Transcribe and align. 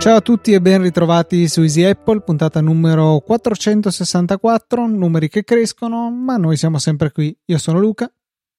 Ciao 0.00 0.16
a 0.16 0.22
tutti 0.22 0.54
e 0.54 0.62
ben 0.62 0.80
ritrovati 0.80 1.46
su 1.46 1.60
Easy 1.60 1.84
Apple, 1.84 2.22
puntata 2.22 2.62
numero 2.62 3.20
464, 3.20 4.86
numeri 4.86 5.28
che 5.28 5.44
crescono, 5.44 6.10
ma 6.10 6.38
noi 6.38 6.56
siamo 6.56 6.78
sempre 6.78 7.12
qui. 7.12 7.38
Io 7.44 7.58
sono 7.58 7.78
Luca. 7.78 8.10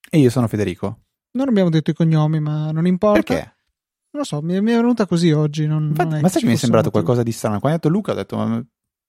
E 0.08 0.20
io 0.20 0.30
sono 0.30 0.48
Federico. 0.48 1.00
Non 1.32 1.48
abbiamo 1.48 1.72
detto 1.72 1.90
i 1.90 1.94
cognomi, 1.96 2.40
ma 2.40 2.70
non 2.72 2.86
importa. 2.86 3.22
Perché? 3.24 3.56
Non 4.12 4.22
lo 4.22 4.24
so, 4.24 4.40
mi 4.44 4.54
è, 4.54 4.62
mi 4.62 4.72
è 4.72 4.76
venuta 4.76 5.08
così 5.08 5.32
oggi. 5.32 5.66
Non, 5.66 5.88
Infatti, 5.88 6.10
non 6.10 6.22
ma 6.22 6.30
sai 6.30 6.42
che 6.42 6.48
mi 6.48 6.54
è 6.54 6.58
sembrato 6.58 6.92
qualcosa 6.92 7.24
di 7.24 7.32
strano? 7.32 7.60
Quando 7.60 7.76
ha 7.76 7.82
detto 7.82 7.90
Luca 7.90 8.12
ho 8.12 8.16
detto, 8.16 8.38
ma, 8.38 8.64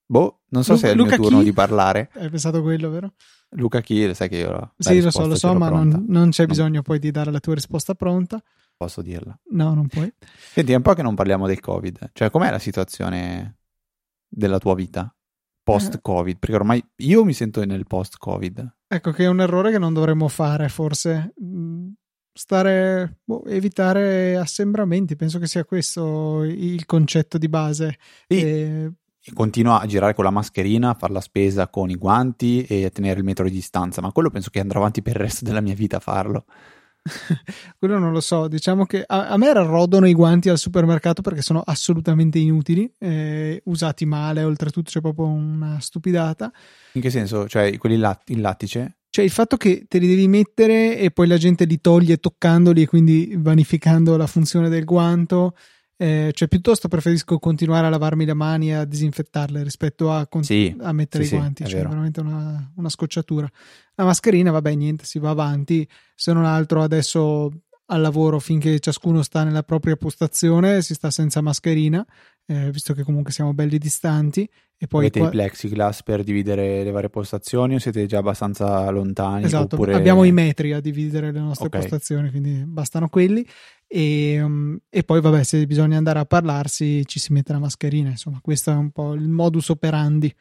boh, 0.05 0.41
non 0.49 0.63
so 0.63 0.73
Luca- 0.73 0.85
se 0.85 0.89
è 0.89 0.91
il 0.93 0.97
Luca 0.97 1.15
mio 1.15 1.23
turno 1.23 1.37
chi? 1.39 1.43
di 1.45 1.53
parlare. 1.53 2.09
Hai 2.13 2.29
pensato 2.29 2.61
quello, 2.61 2.89
vero? 2.89 3.13
Luca 3.55 3.81
chi? 3.81 4.13
Sai 4.13 4.29
che 4.29 4.37
io 4.37 4.51
la 4.51 4.73
sì, 4.77 5.01
lo 5.01 5.11
so, 5.11 5.27
lo 5.27 5.35
so, 5.35 5.53
l'ho 5.53 5.59
ma 5.59 5.69
non, 5.69 6.05
non 6.07 6.29
c'è 6.29 6.43
Non- 6.43 6.51
bisogno 6.51 6.81
poi 6.81 6.99
di 6.99 7.11
dare 7.11 7.31
la 7.31 7.39
tua 7.39 7.53
risposta 7.53 7.93
pronta. 7.93 8.41
Posso 8.75 9.01
dirla. 9.01 9.37
No, 9.51 9.73
non 9.75 9.87
puoi. 9.87 10.11
Senti, 10.51 10.71
è 10.71 10.75
un 10.75 10.81
po' 10.81 10.93
che 10.93 11.03
non 11.03 11.13
parliamo 11.15 11.45
del 11.47 11.59
Covid. 11.59 12.09
Cioè, 12.13 12.29
com'è 12.31 12.49
la 12.49 12.59
situazione 12.59 13.59
della 14.27 14.57
tua 14.57 14.73
vita 14.73 15.15
post-Covid? 15.63 16.39
Perché 16.39 16.55
ormai 16.55 16.83
io 16.97 17.23
mi 17.23 17.33
sento 17.33 17.63
nel 17.63 17.85
post-Covid. 17.85 18.75
Ecco 18.87 19.11
che 19.11 19.23
è 19.25 19.27
un 19.27 19.41
errore 19.41 19.71
che 19.71 19.77
non 19.79 19.93
dovremmo 19.93 20.27
fare, 20.27 20.67
forse. 20.69 21.33
Mm, 21.43 21.91
Stare, 22.35 23.19
boh, 23.23 23.45
evitare 23.45 24.35
assembramenti, 24.37 25.15
penso 25.15 25.37
che 25.37 25.45
sia 25.45 25.63
questo 25.65 26.41
il 26.43 26.83
concetto 26.87 27.37
di 27.37 27.47
base. 27.47 27.99
Sì. 28.27 28.41
Eh, 28.41 28.91
E 29.25 29.31
Continuo 29.33 29.77
a 29.77 29.85
girare 29.85 30.13
con 30.13 30.25
la 30.25 30.31
mascherina, 30.31 30.89
a 30.89 30.93
fare 30.95 31.13
la 31.13 31.21
spesa 31.21 31.69
con 31.69 31.89
i 31.89 31.95
guanti 31.95 32.63
e 32.63 32.85
a 32.85 32.89
tenere 32.89 33.19
il 33.19 33.25
metro 33.25 33.45
di 33.45 33.51
distanza, 33.51 34.01
ma 34.01 34.11
quello 34.11 34.29
penso 34.29 34.49
che 34.49 34.59
andrò 34.59 34.79
avanti 34.79 35.01
per 35.01 35.15
il 35.15 35.21
resto 35.21 35.45
della 35.45 35.61
mia 35.61 35.75
vita 35.75 35.97
a 35.97 36.01
farlo. 36.01 36.45
quello 37.79 37.99
non 37.99 38.11
lo 38.11 38.19
so. 38.19 38.47
Diciamo 38.47 38.85
che 38.85 39.03
a, 39.05 39.29
a 39.29 39.37
me 39.37 39.53
rodono 39.53 40.07
i 40.07 40.13
guanti 40.13 40.49
al 40.49 40.57
supermercato 40.57 41.21
perché 41.21 41.41
sono 41.41 41.61
assolutamente 41.65 42.39
inutili, 42.39 42.91
eh, 42.99 43.61
usati 43.65 44.05
male, 44.05 44.43
oltretutto 44.43 44.89
c'è 44.89 44.99
proprio 45.01 45.27
una 45.27 45.79
stupidata. 45.79 46.51
In 46.93 47.01
che 47.01 47.09
senso? 47.09 47.47
Cioè, 47.47 47.77
quelli 47.77 47.97
lat- 47.97 48.29
in 48.29 48.41
lattice? 48.41 48.97
Cioè 49.09 49.23
il 49.23 49.31
fatto 49.31 49.57
che 49.57 49.85
te 49.87 49.99
li 49.99 50.07
devi 50.07 50.27
mettere 50.27 50.97
e 50.97 51.11
poi 51.11 51.27
la 51.27 51.37
gente 51.37 51.65
li 51.65 51.79
toglie 51.79 52.17
toccandoli 52.17 52.81
e 52.81 52.87
quindi 52.87 53.35
vanificando 53.37 54.17
la 54.17 54.27
funzione 54.27 54.69
del 54.69 54.85
guanto. 54.85 55.55
Eh, 55.97 56.31
cioè 56.33 56.47
piuttosto 56.47 56.87
preferisco 56.87 57.37
continuare 57.39 57.87
a 57.87 57.89
lavarmi 57.89 58.25
le 58.25 58.33
mani 58.33 58.69
e 58.69 58.73
a 58.73 58.85
disinfettarle 58.85 59.63
rispetto 59.63 60.11
a, 60.11 60.27
con- 60.27 60.43
Sì, 60.43 60.75
a 60.79 60.91
mettere 60.91 61.23
sì, 61.23 61.29
i 61.29 61.33
sì, 61.33 61.37
guanti. 61.39 61.63
è 61.63 61.65
cioè 61.67 61.77
vero. 61.77 61.89
veramente 61.89 62.19
una, 62.19 62.71
una 62.75 62.89
scocciatura. 62.89 63.49
La 63.95 64.03
mascherina, 64.05 64.51
vabbè, 64.51 64.73
niente, 64.73 65.05
si 65.05 65.19
va 65.19 65.29
avanti. 65.29 65.87
Se 66.15 66.33
non 66.33 66.45
altro 66.45 66.81
adesso 66.81 67.51
al 67.87 68.01
lavoro 68.01 68.39
finché 68.39 68.79
ciascuno 68.79 69.21
sta 69.21 69.43
nella 69.43 69.61
propria 69.63 69.95
postazione 69.97 70.81
si 70.81 70.93
sta 70.93 71.11
senza 71.11 71.41
mascherina, 71.41 72.05
eh, 72.45 72.71
visto 72.71 72.93
che 72.93 73.03
comunque 73.03 73.31
siamo 73.31 73.53
belli 73.53 73.77
distanti. 73.77 74.49
E 74.77 74.87
poi 74.87 75.01
Avete 75.01 75.19
qua- 75.19 75.27
i 75.29 75.31
plexiglass 75.31 76.03
per 76.03 76.23
dividere 76.23 76.83
le 76.83 76.91
varie 76.91 77.09
postazioni 77.09 77.75
o 77.75 77.79
siete 77.79 78.05
già 78.05 78.17
abbastanza 78.17 78.89
lontani? 78.89 79.45
Esatto, 79.45 79.75
oppure... 79.75 79.93
abbiamo 79.93 80.25
i 80.25 80.33
metri 80.33 80.73
a 80.73 80.81
dividere 80.81 81.31
le 81.31 81.39
nostre 81.39 81.67
Ok. 81.67 81.77
postazioni, 81.77 82.29
quindi 82.29 82.63
bastano 82.65 83.07
quelli. 83.07 83.47
E, 83.87 84.41
um, 84.41 84.77
e 84.89 85.03
poi, 85.03 85.21
vabbè, 85.21 85.43
se 85.43 85.65
bisogna 85.65 85.97
andare 85.97 86.19
a 86.19 86.25
parlarsi, 86.25 87.05
ci 87.05 87.19
si 87.19 87.31
mette 87.31 87.53
la 87.53 87.59
mascherina. 87.59 88.09
Insomma, 88.09 88.39
questo 88.41 88.71
è 88.71 88.75
un 88.75 88.91
po' 88.91 89.13
il 89.13 89.29
modus 89.29 89.69
operandi. 89.69 90.35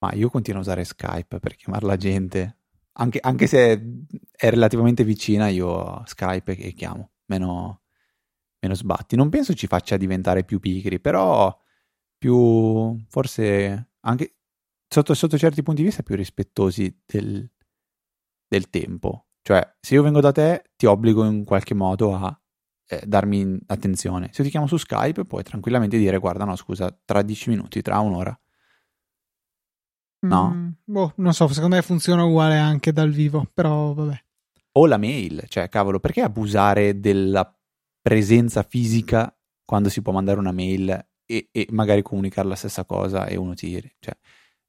Ma 0.00 0.12
io 0.12 0.28
continuo 0.28 0.60
a 0.60 0.62
usare 0.62 0.84
Skype 0.84 1.38
per 1.38 1.54
chiamare 1.54 1.86
la 1.86 1.96
gente. 1.96 2.56
Anche, 2.94 3.18
anche 3.22 3.46
se 3.46 3.80
è 4.30 4.50
relativamente 4.50 5.04
vicina, 5.04 5.48
io 5.48 6.02
Skype 6.04 6.56
e 6.56 6.72
chiamo. 6.72 7.10
Meno, 7.26 7.82
meno 8.64 8.74
sbatti. 8.74 9.16
Non 9.16 9.28
penso 9.28 9.54
ci 9.54 9.66
faccia 9.66 9.96
diventare 9.96 10.44
più 10.44 10.58
pigri, 10.58 10.98
però 11.00 11.56
più, 12.16 12.96
forse, 13.08 13.90
anche 14.00 14.36
sotto, 14.88 15.14
sotto 15.14 15.38
certi 15.38 15.62
punti 15.62 15.82
di 15.82 15.88
vista, 15.88 16.02
più 16.02 16.16
rispettosi 16.16 17.02
del, 17.04 17.48
del 18.48 18.70
tempo. 18.70 19.26
Cioè, 19.42 19.76
se 19.78 19.94
io 19.94 20.02
vengo 20.02 20.20
da 20.20 20.32
te, 20.32 20.70
ti 20.76 20.86
obbligo 20.86 21.24
in 21.24 21.44
qualche 21.44 21.74
modo 21.74 22.14
a 22.14 22.40
eh, 22.86 23.02
darmi 23.06 23.58
attenzione. 23.66 24.30
Se 24.32 24.42
ti 24.42 24.48
chiamo 24.48 24.66
su 24.66 24.78
Skype, 24.78 25.26
puoi 25.26 25.42
tranquillamente 25.42 25.98
dire, 25.98 26.18
guarda, 26.18 26.44
no, 26.44 26.56
scusa, 26.56 26.96
tra 27.04 27.20
10 27.20 27.50
minuti, 27.50 27.82
tra 27.82 27.98
un'ora. 27.98 28.38
No. 30.20 30.50
Mm, 30.54 30.68
boh, 30.84 31.12
non 31.16 31.34
so, 31.34 31.46
secondo 31.48 31.76
me 31.76 31.82
funziona 31.82 32.24
uguale 32.24 32.56
anche 32.56 32.92
dal 32.92 33.10
vivo, 33.10 33.46
però 33.52 33.92
vabbè. 33.92 34.24
O 34.76 34.86
la 34.86 34.96
mail, 34.96 35.44
cioè, 35.48 35.68
cavolo, 35.68 36.00
perché 36.00 36.22
abusare 36.22 36.98
della 36.98 37.54
presenza 38.04 38.62
fisica 38.62 39.34
quando 39.64 39.88
si 39.88 40.02
può 40.02 40.12
mandare 40.12 40.38
una 40.38 40.52
mail 40.52 40.90
e, 41.24 41.48
e 41.50 41.66
magari 41.70 42.02
comunicare 42.02 42.46
la 42.46 42.54
stessa 42.54 42.84
cosa 42.84 43.26
e 43.26 43.36
uno 43.36 43.54
ti... 43.54 43.70
Cioè, 43.98 44.14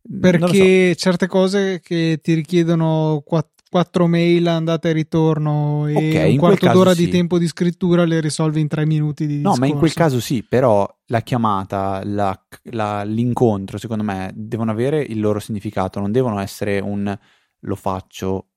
lo 0.07 0.47
so. 0.47 0.63
Perché 0.63 0.95
certe 0.95 1.27
cose 1.27 1.81
che 1.81 2.19
ti 2.21 2.33
richiedono 2.33 3.21
quatt- 3.25 3.63
quattro 3.69 4.07
mail 4.07 4.47
andata 4.47 4.87
e 4.87 4.93
ritorno 4.93 5.87
e 5.87 5.97
Ok, 5.97 6.29
un 6.31 6.37
quarto 6.37 6.67
d'ora 6.69 6.93
sì. 6.93 7.05
di 7.05 7.11
tempo 7.11 7.37
di 7.37 7.47
scrittura 7.47 8.05
le 8.05 8.21
risolvi 8.21 8.61
in 8.61 8.67
tre 8.67 8.85
minuti 8.85 9.27
di 9.27 9.41
No, 9.41 9.55
ma 9.57 9.65
in 9.65 9.73
quel 9.77 9.93
discorso. 9.93 9.99
caso 9.99 10.19
sì, 10.21 10.43
però 10.43 10.87
la 11.07 11.21
chiamata, 11.21 12.01
la- 12.05 12.39
la- 12.71 13.03
l'incontro, 13.03 13.77
secondo 13.77 14.03
me, 14.03 14.31
devono 14.33 14.71
avere 14.71 15.01
il 15.01 15.19
loro 15.19 15.39
significato, 15.39 15.99
non 15.99 16.11
devono 16.11 16.39
essere 16.39 16.79
un 16.79 17.17
lo 17.59 17.75
faccio 17.75 18.49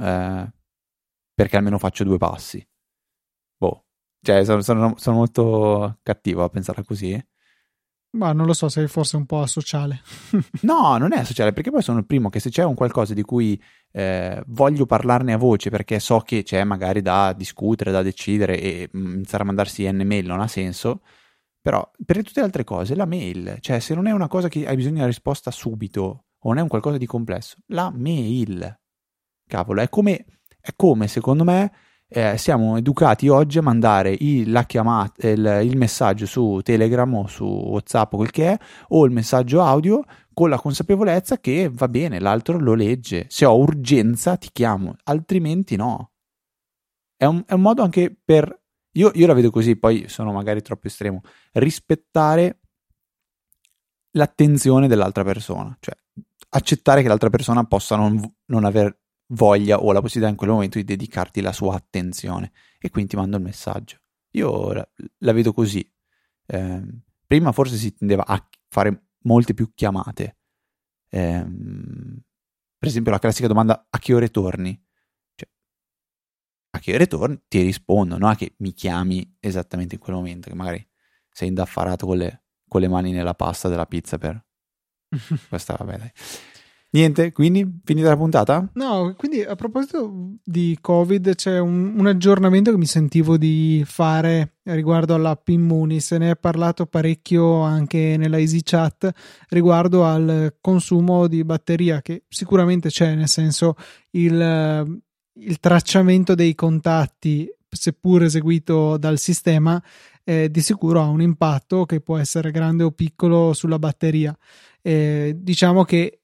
eh, 0.00 0.52
perché 1.34 1.56
almeno 1.56 1.78
faccio 1.78 2.04
due 2.04 2.18
passi. 2.18 2.66
Cioè 4.24 4.44
sono, 4.44 4.62
sono- 4.62 4.94
sono 4.96 5.16
molto 5.16 5.98
cattivo 6.02 6.42
a 6.42 6.48
pensarla 6.48 6.82
così. 6.82 7.22
Ma 8.16 8.32
non 8.32 8.46
lo 8.46 8.52
so, 8.52 8.68
sei 8.68 8.86
forse 8.86 9.16
un 9.16 9.26
po' 9.26 9.40
asociale. 9.42 10.00
No, 10.62 10.96
non 10.98 11.12
è 11.12 11.24
sociale, 11.24 11.52
perché 11.52 11.70
poi 11.70 11.82
sono 11.82 11.98
il 11.98 12.06
primo 12.06 12.30
che 12.30 12.40
se 12.40 12.48
c'è 12.48 12.62
un 12.64 12.74
qualcosa 12.74 13.12
di 13.12 13.22
cui 13.22 13.60
eh, 13.90 14.42
voglio 14.46 14.86
parlarne 14.86 15.32
a 15.32 15.36
voce 15.36 15.68
perché 15.68 15.98
so 15.98 16.20
che 16.20 16.42
c'è 16.42 16.62
magari 16.64 17.02
da 17.02 17.32
discutere, 17.32 17.90
da 17.90 18.02
decidere 18.02 18.58
e 18.60 18.88
mm, 18.96 19.14
iniziare 19.14 19.42
a 19.42 19.46
mandarsi 19.46 19.90
n 19.90 20.02
mail 20.06 20.26
non 20.26 20.40
ha 20.40 20.46
senso, 20.48 21.02
però 21.60 21.88
per 22.04 22.22
tutte 22.22 22.38
le 22.40 22.46
altre 22.46 22.62
cose 22.64 22.94
la 22.94 23.04
mail, 23.06 23.56
cioè 23.60 23.80
se 23.80 23.94
non 23.94 24.06
è 24.06 24.12
una 24.12 24.28
cosa 24.28 24.48
che 24.48 24.66
hai 24.66 24.76
bisogno 24.76 24.94
di 24.94 25.00
una 25.00 25.08
risposta 25.08 25.50
subito 25.50 26.24
o 26.38 26.48
non 26.48 26.58
è 26.58 26.62
un 26.62 26.68
qualcosa 26.68 26.98
di 26.98 27.06
complesso, 27.06 27.56
la 27.68 27.90
mail, 27.92 28.80
cavolo, 29.46 29.80
è 29.80 29.88
come, 29.88 30.24
è 30.60 30.70
come 30.76 31.08
secondo 31.08 31.42
me 31.42 31.72
eh, 32.14 32.38
siamo 32.38 32.76
educati 32.76 33.26
oggi 33.28 33.58
a 33.58 33.62
mandare 33.62 34.16
il, 34.16 34.64
chiamata, 34.68 35.28
il, 35.28 35.60
il 35.64 35.76
messaggio 35.76 36.26
su 36.26 36.60
Telegram 36.62 37.12
o 37.12 37.26
su 37.26 37.44
WhatsApp 37.44 38.12
o 38.12 38.18
quel 38.18 38.30
che 38.30 38.52
è, 38.52 38.58
o 38.90 39.04
il 39.04 39.10
messaggio 39.10 39.60
audio 39.62 40.04
con 40.32 40.48
la 40.48 40.56
consapevolezza 40.56 41.38
che 41.38 41.68
va 41.72 41.88
bene, 41.88 42.20
l'altro 42.20 42.56
lo 42.56 42.74
legge. 42.74 43.26
Se 43.28 43.44
ho 43.44 43.56
urgenza 43.58 44.36
ti 44.36 44.50
chiamo, 44.52 44.94
altrimenti 45.04 45.74
no. 45.74 46.12
È 47.16 47.24
un, 47.24 47.42
è 47.46 47.52
un 47.52 47.60
modo 47.60 47.82
anche 47.82 48.16
per... 48.24 48.62
Io, 48.92 49.10
io 49.14 49.26
la 49.26 49.34
vedo 49.34 49.50
così, 49.50 49.74
poi 49.74 50.08
sono 50.08 50.32
magari 50.32 50.62
troppo 50.62 50.86
estremo. 50.86 51.20
Rispettare 51.54 52.60
l'attenzione 54.12 54.86
dell'altra 54.86 55.24
persona. 55.24 55.76
Cioè, 55.80 55.96
accettare 56.50 57.02
che 57.02 57.08
l'altra 57.08 57.30
persona 57.30 57.64
possa 57.64 57.96
non, 57.96 58.20
non 58.46 58.64
aver 58.64 59.00
voglia 59.28 59.80
o 59.80 59.92
la 59.92 60.00
possibilità 60.00 60.30
in 60.30 60.36
quel 60.36 60.50
momento 60.50 60.78
di 60.78 60.84
dedicarti 60.84 61.40
la 61.40 61.52
sua 61.52 61.74
attenzione. 61.76 62.52
E 62.78 62.90
quindi 62.90 63.10
ti 63.10 63.16
mando 63.16 63.36
il 63.36 63.42
messaggio. 63.42 63.98
Io 64.30 64.72
la, 64.72 64.88
la 65.18 65.32
vedo 65.32 65.52
così. 65.52 65.88
Ehm, 66.46 67.02
prima 67.26 67.52
forse 67.52 67.76
si 67.76 67.94
tendeva 67.94 68.24
a 68.26 68.46
fare 68.68 69.08
molte 69.20 69.54
più 69.54 69.72
chiamate. 69.74 70.36
Ehm, 71.10 72.20
per 72.78 72.88
esempio 72.88 73.12
la 73.12 73.18
classica 73.18 73.48
domanda 73.48 73.86
a 73.88 73.98
che 73.98 74.12
ore 74.12 74.30
torni? 74.30 74.78
Cioè, 75.34 75.48
a 76.70 76.78
che 76.80 76.94
ore 76.94 77.06
torni? 77.06 77.40
Ti 77.48 77.62
rispondo, 77.62 78.18
non 78.18 78.30
a 78.30 78.36
che 78.36 78.54
mi 78.58 78.72
chiami 78.72 79.36
esattamente 79.40 79.94
in 79.94 80.00
quel 80.00 80.16
momento, 80.16 80.50
che 80.50 80.56
magari 80.56 80.86
sei 81.30 81.48
indaffarato 81.48 82.06
con 82.06 82.18
le, 82.18 82.44
con 82.68 82.80
le 82.80 82.88
mani 82.88 83.12
nella 83.12 83.34
pasta 83.34 83.68
della 83.68 83.86
pizza 83.86 84.18
per... 84.18 84.44
Questa 85.48 85.76
vabbè 85.78 85.96
dai. 85.96 86.12
Niente, 86.94 87.32
quindi 87.32 87.80
finita 87.82 88.10
la 88.10 88.16
puntata? 88.16 88.70
No, 88.74 89.14
quindi 89.16 89.42
a 89.42 89.56
proposito 89.56 90.36
di 90.44 90.78
Covid, 90.80 91.34
c'è 91.34 91.58
un, 91.58 91.98
un 91.98 92.06
aggiornamento 92.06 92.70
che 92.70 92.76
mi 92.76 92.86
sentivo 92.86 93.36
di 93.36 93.82
fare 93.84 94.58
riguardo 94.62 95.12
all'app 95.12 95.48
Immuni. 95.48 95.98
Se 95.98 96.18
ne 96.18 96.30
è 96.30 96.36
parlato 96.36 96.86
parecchio 96.86 97.62
anche 97.62 98.14
nella 98.16 98.38
EasyChat 98.38 99.10
riguardo 99.48 100.04
al 100.04 100.54
consumo 100.60 101.26
di 101.26 101.42
batteria, 101.42 102.00
che 102.00 102.22
sicuramente 102.28 102.90
c'è, 102.90 103.16
nel 103.16 103.28
senso 103.28 103.74
il, 104.10 105.00
il 105.32 105.58
tracciamento 105.58 106.36
dei 106.36 106.54
contatti, 106.54 107.48
seppur 107.68 108.22
eseguito 108.22 108.98
dal 108.98 109.18
sistema, 109.18 109.82
eh, 110.22 110.48
di 110.48 110.60
sicuro 110.60 111.00
ha 111.00 111.08
un 111.08 111.22
impatto 111.22 111.86
che 111.86 112.00
può 112.00 112.18
essere 112.18 112.52
grande 112.52 112.84
o 112.84 112.92
piccolo 112.92 113.52
sulla 113.52 113.80
batteria. 113.80 114.32
Eh, 114.80 115.34
diciamo 115.40 115.82
che 115.82 116.20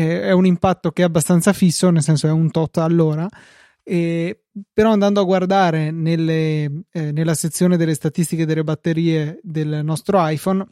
è 0.00 0.32
un 0.32 0.46
impatto 0.46 0.90
che 0.90 1.02
è 1.02 1.04
abbastanza 1.04 1.52
fisso, 1.52 1.90
nel 1.90 2.02
senso 2.02 2.26
è 2.26 2.30
un 2.30 2.50
tot 2.50 2.78
all'ora, 2.78 3.28
e 3.82 4.44
però 4.72 4.92
andando 4.92 5.20
a 5.20 5.24
guardare 5.24 5.90
nelle, 5.90 6.84
eh, 6.90 7.12
nella 7.12 7.34
sezione 7.34 7.76
delle 7.76 7.94
statistiche 7.94 8.46
delle 8.46 8.64
batterie 8.64 9.38
del 9.42 9.80
nostro 9.84 10.26
iPhone 10.26 10.66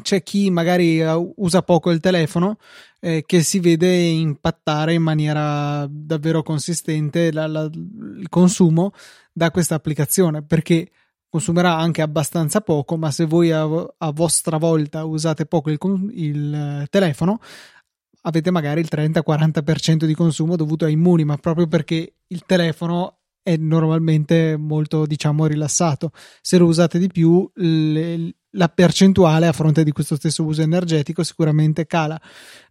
c'è 0.00 0.22
chi 0.22 0.50
magari 0.50 1.00
eh, 1.00 1.32
usa 1.36 1.62
poco 1.62 1.90
il 1.90 2.00
telefono 2.00 2.58
eh, 3.00 3.22
che 3.24 3.42
si 3.42 3.60
vede 3.60 3.94
impattare 3.94 4.94
in 4.94 5.02
maniera 5.02 5.86
davvero 5.88 6.42
consistente 6.42 7.30
la, 7.30 7.46
la, 7.46 7.62
il 7.62 8.26
consumo 8.28 8.92
da 9.32 9.50
questa 9.50 9.76
applicazione 9.76 10.42
perché 10.42 10.90
consumerà 11.28 11.76
anche 11.76 12.02
abbastanza 12.02 12.60
poco 12.60 12.96
ma 12.96 13.10
se 13.10 13.26
voi 13.26 13.52
a, 13.52 13.62
a 13.62 14.10
vostra 14.12 14.56
volta 14.56 15.04
usate 15.04 15.46
poco 15.46 15.70
il, 15.70 15.78
il 16.14 16.54
eh, 16.54 16.86
telefono 16.88 17.38
avete 18.26 18.50
magari 18.50 18.80
il 18.80 18.88
30-40% 18.90 20.04
di 20.04 20.14
consumo 20.14 20.56
dovuto 20.56 20.84
a 20.84 20.88
immuni 20.88 21.24
ma 21.24 21.36
proprio 21.36 21.66
perché 21.66 22.14
il 22.26 22.42
telefono 22.46 23.20
è 23.42 23.56
normalmente 23.56 24.56
molto 24.56 25.04
diciamo 25.04 25.44
rilassato 25.46 26.12
se 26.40 26.56
lo 26.56 26.66
usate 26.66 26.98
di 26.98 27.08
più 27.08 27.48
le, 27.54 28.36
la 28.54 28.68
percentuale 28.68 29.46
a 29.46 29.52
fronte 29.52 29.84
di 29.84 29.92
questo 29.92 30.16
stesso 30.16 30.44
uso 30.44 30.62
energetico 30.62 31.22
sicuramente 31.22 31.86
cala. 31.86 32.20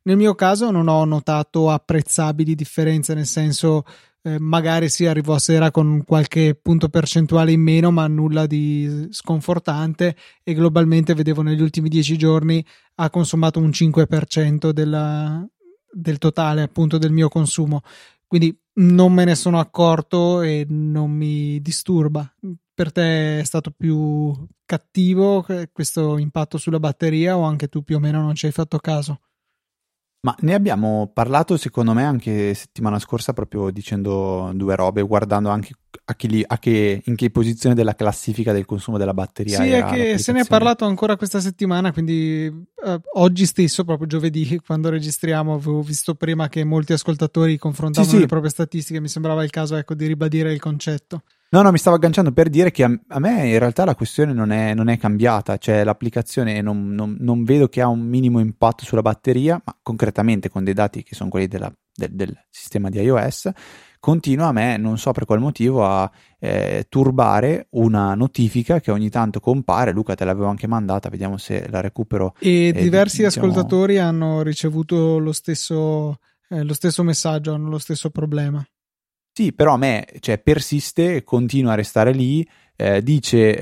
Nel 0.04 0.18
mio 0.18 0.36
caso 0.36 0.72
non 0.72 0.88
ho 0.88 1.06
notato 1.06 1.70
apprezzabili 1.70 2.56
differenze, 2.56 3.14
nel 3.14 3.26
senso 3.26 3.84
eh, 4.24 4.40
magari 4.40 4.90
si 4.90 5.06
arrivò 5.06 5.36
a 5.36 5.40
sera 5.40 5.70
con 5.70 6.04
qualche 6.06 6.58
punto 6.60 6.90
percentuale 6.90 7.52
in 7.52 7.62
meno, 7.62 7.92
ma 7.92 8.08
nulla 8.08 8.46
di 8.46 9.08
sconfortante 9.12 10.16
e 10.44 10.54
globalmente 10.54 11.14
vedevo 11.14 11.42
negli 11.42 11.62
ultimi 11.62 11.90
dieci 11.90 12.18
giorni 12.18 12.66
ha 12.96 13.10
consumato 13.10 13.60
un 13.60 13.70
5% 13.70 14.72
della, 14.72 15.46
del 15.92 16.18
totale 16.18 16.62
appunto 16.62 16.98
del 16.98 17.12
mio 17.12 17.28
consumo. 17.28 17.82
Quindi 18.26 18.58
non 18.76 19.14
me 19.14 19.26
ne 19.26 19.36
sono 19.36 19.60
accorto 19.60 20.42
e 20.42 20.66
non 20.68 21.12
mi 21.12 21.62
disturba 21.62 22.34
per 22.74 22.92
te 22.92 23.40
è 23.40 23.44
stato 23.44 23.72
più 23.72 24.34
cattivo 24.66 25.46
questo 25.72 26.18
impatto 26.18 26.58
sulla 26.58 26.80
batteria 26.80 27.38
o 27.38 27.44
anche 27.44 27.68
tu 27.68 27.84
più 27.84 27.98
o 27.98 28.00
meno 28.00 28.22
non 28.22 28.36
ci 28.36 28.48
hai 28.48 28.52
fatto 28.52 28.80
caso? 28.80 29.20
Ma 30.26 30.34
ne 30.40 30.54
abbiamo 30.54 31.12
parlato 31.14 31.58
secondo 31.58 31.92
me 31.92 32.06
anche 32.06 32.54
settimana 32.54 32.98
scorsa 32.98 33.34
proprio 33.34 33.70
dicendo 33.72 34.52
due 34.54 34.74
robe, 34.78 35.02
guardando 35.02 35.50
anche 35.50 35.74
a 36.06 36.16
chi 36.16 36.30
li, 36.30 36.44
a 36.48 36.58
che, 36.60 37.02
in 37.04 37.16
che 37.18 37.30
posizione 37.30 37.76
della 37.76 37.94
classifica 37.94 38.54
del 38.54 38.66
consumo 38.66 38.98
della 38.98 39.14
batteria. 39.14 39.62
Sì, 39.62 39.70
è 39.70 39.84
che 39.84 40.18
se 40.18 40.32
ne 40.32 40.42
è 40.42 40.46
parlato 40.46 40.86
ancora 40.86 41.18
questa 41.18 41.42
settimana, 41.42 41.92
quindi 41.92 42.46
eh, 42.46 43.02
oggi 43.16 43.46
stesso, 43.46 43.84
proprio 43.84 44.08
giovedì, 44.08 44.60
quando 44.66 44.90
registriamo, 44.90 45.56
avevo 45.56 45.82
visto 45.82 46.16
prima 46.16 46.48
che 46.48 46.64
molti 46.64 46.94
ascoltatori 46.94 47.58
confrontavano 47.58 48.10
sì, 48.10 48.16
sì. 48.16 48.22
le 48.22 48.30
proprie 48.30 48.50
statistiche, 48.50 49.02
mi 49.02 49.10
sembrava 49.10 49.44
il 49.44 49.50
caso 49.50 49.76
ecco, 49.76 49.94
di 49.94 50.08
ribadire 50.08 50.54
il 50.54 50.60
concetto. 50.62 51.24
No, 51.54 51.62
no, 51.62 51.70
mi 51.70 51.78
stavo 51.78 51.98
agganciando 51.98 52.32
per 52.32 52.50
dire 52.50 52.72
che 52.72 52.84
a, 52.84 53.00
a 53.10 53.20
me 53.20 53.48
in 53.48 53.60
realtà 53.60 53.86
la 53.86 53.94
questione 53.94 54.34
non 54.34 54.50
è, 54.50 54.74
non 54.74 54.88
è 54.88 54.98
cambiata, 54.98 55.58
cioè 55.58 55.84
l'applicazione 55.84 56.64
non, 56.64 56.96
non, 56.96 57.16
non, 57.20 57.44
vedo 57.44 57.68
che 57.70 57.80
ha 57.80 57.88
un 57.88 58.00
minimo 58.00 58.40
impatto 58.40 58.86
sulla 58.86 59.04
batteria, 59.04 59.62
ma 59.64 59.78
concretamente 59.84 60.50
con 60.50 60.64
dei 60.64 60.74
dati 60.74 61.04
che 61.04 61.14
sono 61.14 61.30
quelli 61.30 61.46
della, 61.46 61.72
del, 61.94 62.10
del, 62.10 62.36
sistema 62.50 62.90
di 62.90 63.00
iOS, 63.02 63.52
continua 64.00 64.48
a 64.48 64.52
me, 64.52 64.78
non 64.78 64.98
so 64.98 65.12
per 65.12 65.26
qual 65.26 65.40
motivo, 65.40 65.86
a 65.86 66.10
eh, 66.40 66.88
turbare 66.90 67.68
una 67.74 68.16
notifica 68.16 68.80
che 68.80 68.90
ogni 68.90 69.12
tanto 69.12 69.40
compare. 69.40 69.92
Luca 69.92 70.16
te 70.16 70.26
l'avevo 70.26 70.48
anche 70.48 70.66
mandata, 70.66 71.10
vediamo 71.10 71.38
se 71.38 71.70
la 71.70 71.82
recupero. 71.82 72.34
E 72.40 72.70
eh, 72.70 72.72
diversi 72.72 73.24
diciamo... 73.24 73.46
ascoltatori 73.46 74.00
hanno 74.00 74.42
ricevuto 74.42 75.20
lo 75.20 75.32
stesso, 75.32 76.18
eh, 76.50 76.64
lo 76.64 76.74
stesso 76.74 77.04
messaggio, 77.04 77.54
hanno 77.54 77.70
lo 77.70 77.78
stesso 77.78 78.10
problema. 78.10 78.66
Sì, 79.36 79.52
però 79.52 79.74
a 79.74 79.78
me 79.78 80.06
cioè, 80.20 80.38
persiste, 80.38 81.24
continua 81.24 81.72
a 81.72 81.76
restare 81.76 82.12
lì, 82.14 82.48
eh, 82.76 83.02
dice 83.02 83.58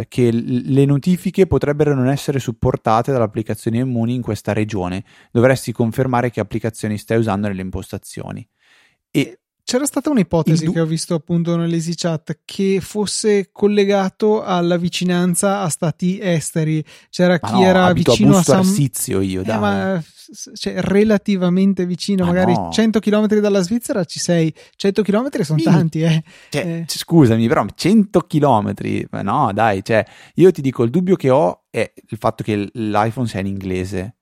eh, 0.00 0.06
che 0.08 0.30
le 0.30 0.84
notifiche 0.84 1.48
potrebbero 1.48 1.92
non 1.92 2.08
essere 2.08 2.38
supportate 2.38 3.10
dall'applicazione 3.10 3.78
Immuni 3.78 4.14
in 4.14 4.22
questa 4.22 4.52
regione. 4.52 5.02
Dovresti 5.32 5.72
confermare 5.72 6.30
che 6.30 6.38
applicazioni 6.38 6.96
stai 6.98 7.18
usando 7.18 7.48
nelle 7.48 7.62
impostazioni. 7.62 8.48
E 9.10 9.40
c'era 9.68 9.84
stata 9.84 10.08
un'ipotesi 10.08 10.64
du- 10.64 10.72
che 10.72 10.80
ho 10.80 10.86
visto 10.86 11.12
appunto 11.12 11.54
nell'Easy 11.54 11.92
Chat 11.94 12.38
che 12.46 12.80
fosse 12.80 13.50
collegato 13.52 14.42
alla 14.42 14.78
vicinanza 14.78 15.60
a 15.60 15.68
stati 15.68 16.18
esteri. 16.18 16.82
C'era 17.10 17.38
ma 17.38 17.48
chi 17.50 17.54
no, 17.56 17.64
era 17.64 17.92
vicino 17.92 18.36
a, 18.36 18.38
a 18.38 18.42
San 18.42 18.58
Arsizio 18.60 19.20
io, 19.20 19.42
eh, 19.42 19.58
ma, 19.58 20.02
cioè, 20.54 20.80
relativamente 20.80 21.84
vicino, 21.84 22.24
ma 22.24 22.30
magari 22.30 22.54
no. 22.54 22.70
100 22.72 22.98
km 22.98 23.26
dalla 23.40 23.60
Svizzera 23.60 24.04
ci 24.04 24.18
sei. 24.18 24.50
100 24.74 25.02
km 25.02 25.42
sono 25.42 25.58
sì. 25.58 25.64
tanti, 25.64 26.00
eh. 26.00 26.22
Cioè, 26.48 26.62
eh. 26.66 26.84
Scusami, 26.86 27.46
però 27.46 27.66
100 27.74 28.20
km, 28.22 28.72
no, 29.20 29.52
dai, 29.52 29.84
cioè, 29.84 30.02
io 30.36 30.50
ti 30.50 30.62
dico 30.62 30.82
il 30.82 30.88
dubbio 30.88 31.14
che 31.14 31.28
ho 31.28 31.64
è 31.68 31.92
il 32.08 32.16
fatto 32.16 32.42
che 32.42 32.70
l'iPhone 32.72 33.28
sia 33.28 33.40
in 33.40 33.46
inglese. 33.48 34.16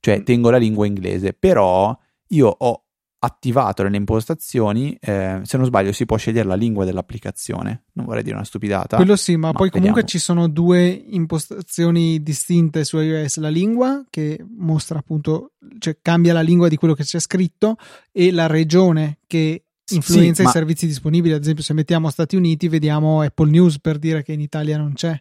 Cioè, 0.00 0.18
mm. 0.18 0.24
tengo 0.24 0.50
la 0.50 0.58
lingua 0.58 0.84
inglese, 0.84 1.32
però 1.32 1.96
io 2.30 2.48
ho 2.48 2.82
attivato 3.20 3.82
nelle 3.82 3.96
impostazioni, 3.96 4.96
eh, 5.00 5.40
se 5.42 5.56
non 5.56 5.66
sbaglio 5.66 5.92
si 5.92 6.06
può 6.06 6.16
scegliere 6.16 6.46
la 6.46 6.54
lingua 6.54 6.84
dell'applicazione, 6.84 7.84
non 7.94 8.06
vorrei 8.06 8.22
dire 8.22 8.36
una 8.36 8.44
stupidata. 8.44 8.96
Quello 8.96 9.16
sì, 9.16 9.36
ma, 9.36 9.48
ma 9.48 9.52
poi 9.52 9.66
vediamo. 9.66 9.86
comunque 9.86 10.08
ci 10.08 10.18
sono 10.18 10.48
due 10.48 10.88
impostazioni 10.88 12.22
distinte 12.22 12.84
su 12.84 12.98
iOS, 12.98 13.38
la 13.38 13.48
lingua 13.48 14.04
che 14.08 14.44
mostra 14.56 14.98
appunto, 14.98 15.52
cioè 15.78 15.98
cambia 16.00 16.32
la 16.32 16.40
lingua 16.40 16.68
di 16.68 16.76
quello 16.76 16.94
che 16.94 17.04
c'è 17.04 17.18
scritto 17.18 17.76
e 18.12 18.30
la 18.30 18.46
regione 18.46 19.18
che 19.26 19.64
influenza 19.90 20.42
sì, 20.42 20.48
i 20.48 20.52
servizi 20.52 20.86
disponibili, 20.86 21.34
ad 21.34 21.42
esempio 21.42 21.64
se 21.64 21.72
mettiamo 21.72 22.10
Stati 22.10 22.36
Uniti 22.36 22.68
vediamo 22.68 23.22
Apple 23.22 23.50
News 23.50 23.80
per 23.80 23.98
dire 23.98 24.22
che 24.22 24.32
in 24.32 24.40
Italia 24.40 24.76
non 24.76 24.92
c'è. 24.92 25.20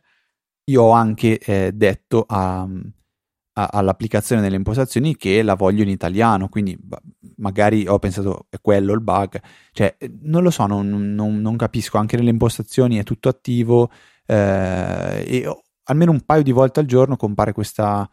Io 0.65 0.83
ho 0.83 0.91
anche 0.91 1.39
eh, 1.39 1.71
detto 1.73 2.25
a 2.27 2.67
a, 3.57 3.69
all'applicazione 3.71 4.41
delle 4.41 4.55
impostazioni 4.55 5.15
che 5.17 5.41
la 5.41 5.55
voglio 5.55 5.81
in 5.81 5.89
italiano, 5.89 6.47
quindi 6.47 6.77
magari 7.37 7.87
ho 7.87 7.97
pensato 7.99 8.45
è 8.49 8.57
quello 8.61 8.93
il 8.93 9.01
bug, 9.01 9.41
cioè 9.71 9.97
non 10.21 10.43
lo 10.43 10.51
so, 10.51 10.65
non, 10.67 10.87
non, 11.15 11.41
non 11.41 11.57
capisco, 11.57 11.97
anche 11.97 12.15
nelle 12.17 12.29
impostazioni 12.29 12.97
è 12.97 13.03
tutto 13.03 13.29
attivo 13.29 13.89
eh, 14.25 15.23
e 15.27 15.61
almeno 15.85 16.11
un 16.11 16.21
paio 16.21 16.43
di 16.43 16.51
volte 16.51 16.79
al 16.79 16.85
giorno 16.85 17.15
compare 17.15 17.51
questa, 17.51 18.07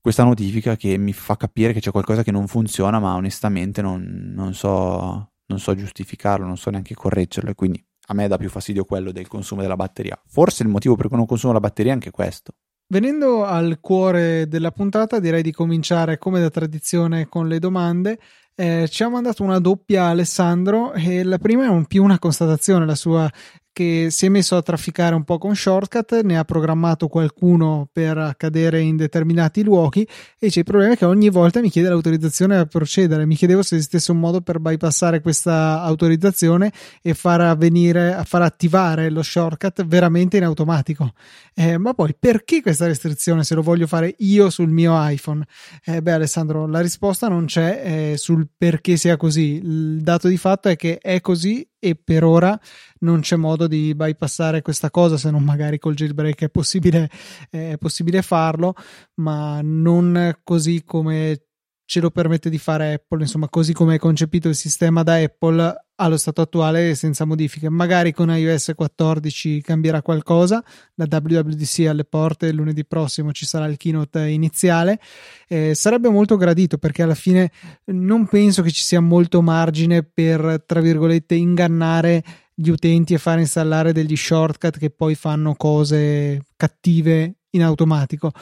questa 0.00 0.24
notifica 0.24 0.76
che 0.76 0.98
mi 0.98 1.12
fa 1.14 1.36
capire 1.36 1.72
che 1.72 1.80
c'è 1.80 1.90
qualcosa 1.90 2.22
che 2.22 2.30
non 2.30 2.46
funziona, 2.46 2.98
ma 2.98 3.14
onestamente 3.14 3.80
non, 3.80 4.32
non, 4.34 4.52
so, 4.52 5.32
non 5.46 5.58
so 5.58 5.74
giustificarlo, 5.74 6.44
non 6.46 6.58
so 6.58 6.70
neanche 6.70 6.94
correggerlo 6.94 7.50
e 7.50 7.54
quindi 7.54 7.82
a 8.08 8.14
me 8.14 8.28
dà 8.28 8.36
più 8.36 8.50
fastidio 8.50 8.84
quello 8.84 9.12
del 9.12 9.28
consumo 9.28 9.62
della 9.62 9.76
batteria. 9.76 10.20
Forse 10.26 10.64
il 10.64 10.68
motivo 10.68 10.96
per 10.96 11.06
cui 11.08 11.16
non 11.16 11.26
consumo 11.26 11.52
la 11.52 11.60
batteria 11.60 11.92
è 11.92 11.94
anche 11.94 12.10
questo. 12.10 12.52
Venendo 12.92 13.44
al 13.44 13.78
cuore 13.80 14.48
della 14.48 14.72
puntata, 14.72 15.20
direi 15.20 15.42
di 15.42 15.52
cominciare 15.52 16.18
come 16.18 16.40
da 16.40 16.50
tradizione 16.50 17.28
con 17.28 17.46
le 17.46 17.60
domande. 17.60 18.18
Eh, 18.52 18.88
ci 18.90 19.04
ha 19.04 19.08
mandato 19.08 19.44
una 19.44 19.60
doppia 19.60 20.06
Alessandro 20.06 20.92
e 20.94 21.22
la 21.22 21.38
prima 21.38 21.66
è 21.66 21.68
un, 21.68 21.86
più 21.86 22.02
una 22.02 22.18
constatazione, 22.18 22.84
la 22.84 22.96
sua 22.96 23.30
che 23.72 24.08
si 24.10 24.26
è 24.26 24.28
messo 24.28 24.56
a 24.56 24.62
trafficare 24.62 25.14
un 25.14 25.24
po' 25.24 25.38
con 25.38 25.54
shortcut, 25.54 26.22
ne 26.22 26.38
ha 26.38 26.44
programmato 26.44 27.08
qualcuno 27.08 27.88
per 27.92 28.18
accadere 28.18 28.80
in 28.80 28.96
determinati 28.96 29.62
luoghi 29.62 30.06
e 30.38 30.48
c'è 30.48 30.60
il 30.60 30.64
problema 30.64 30.96
che 30.96 31.04
ogni 31.04 31.30
volta 31.30 31.60
mi 31.60 31.70
chiede 31.70 31.88
l'autorizzazione 31.88 32.56
a 32.56 32.66
procedere. 32.66 33.26
Mi 33.26 33.36
chiedevo 33.36 33.62
se 33.62 33.76
esistesse 33.76 34.10
un 34.10 34.18
modo 34.18 34.40
per 34.40 34.58
bypassare 34.58 35.20
questa 35.20 35.82
autorizzazione 35.82 36.72
e 37.00 37.14
far 37.14 37.40
avvenire, 37.40 38.22
far 38.24 38.42
attivare 38.42 39.10
lo 39.10 39.22
shortcut 39.22 39.86
veramente 39.86 40.36
in 40.36 40.44
automatico. 40.44 41.12
Eh, 41.54 41.78
ma 41.78 41.94
poi 41.94 42.14
perché 42.18 42.62
questa 42.62 42.86
restrizione 42.86 43.44
se 43.44 43.54
lo 43.54 43.62
voglio 43.62 43.86
fare 43.86 44.14
io 44.18 44.50
sul 44.50 44.68
mio 44.68 44.92
iPhone? 45.08 45.44
Eh, 45.84 46.02
beh, 46.02 46.12
Alessandro, 46.12 46.66
la 46.66 46.80
risposta 46.80 47.28
non 47.28 47.46
c'è 47.46 48.12
eh, 48.12 48.16
sul 48.16 48.48
perché 48.56 48.96
sia 48.96 49.16
così. 49.16 49.60
Il 49.62 50.00
dato 50.02 50.28
di 50.28 50.36
fatto 50.36 50.68
è 50.68 50.76
che 50.76 50.98
è 50.98 51.20
così 51.20 51.66
e 51.78 51.96
per 51.96 52.24
ora 52.24 52.58
non 53.00 53.20
c'è 53.20 53.36
modo 53.36 53.66
di 53.66 53.94
bypassare 53.94 54.62
questa 54.62 54.90
cosa 54.90 55.16
se 55.16 55.30
non 55.30 55.42
magari 55.42 55.78
col 55.78 55.94
jailbreak 55.94 56.42
è 56.42 56.48
possibile, 56.48 57.10
è 57.50 57.76
possibile 57.78 58.22
farlo 58.22 58.74
ma 59.16 59.60
non 59.62 60.38
così 60.42 60.82
come 60.84 61.50
ce 61.90 61.98
lo 61.98 62.12
permette 62.12 62.48
di 62.50 62.58
fare 62.58 62.92
Apple, 62.92 63.22
insomma, 63.22 63.48
così 63.48 63.72
come 63.72 63.96
è 63.96 63.98
concepito 63.98 64.48
il 64.48 64.54
sistema 64.54 65.02
da 65.02 65.16
Apple 65.16 65.86
allo 65.96 66.16
stato 66.18 66.40
attuale 66.40 66.94
senza 66.94 67.24
modifiche. 67.24 67.68
Magari 67.68 68.12
con 68.12 68.30
iOS 68.30 68.74
14 68.76 69.60
cambierà 69.60 70.00
qualcosa, 70.00 70.62
la 70.94 71.08
WWDC 71.10 71.86
alle 71.88 72.04
porte, 72.04 72.52
lunedì 72.52 72.86
prossimo 72.86 73.32
ci 73.32 73.44
sarà 73.44 73.66
il 73.66 73.76
keynote 73.76 74.24
iniziale. 74.28 75.00
Eh, 75.48 75.74
sarebbe 75.74 76.08
molto 76.08 76.36
gradito 76.36 76.78
perché 76.78 77.02
alla 77.02 77.16
fine 77.16 77.50
non 77.86 78.28
penso 78.28 78.62
che 78.62 78.70
ci 78.70 78.84
sia 78.84 79.00
molto 79.00 79.42
margine 79.42 80.04
per, 80.04 80.62
tra 80.64 80.80
virgolette, 80.80 81.34
ingannare 81.34 82.22
gli 82.60 82.68
utenti 82.68 83.14
e 83.14 83.18
fare 83.18 83.40
installare 83.40 83.92
degli 83.92 84.16
shortcut 84.16 84.76
che 84.76 84.90
poi 84.90 85.14
fanno 85.14 85.54
cose 85.54 86.42
cattive 86.56 87.36
in 87.50 87.62
automatico. 87.62 88.32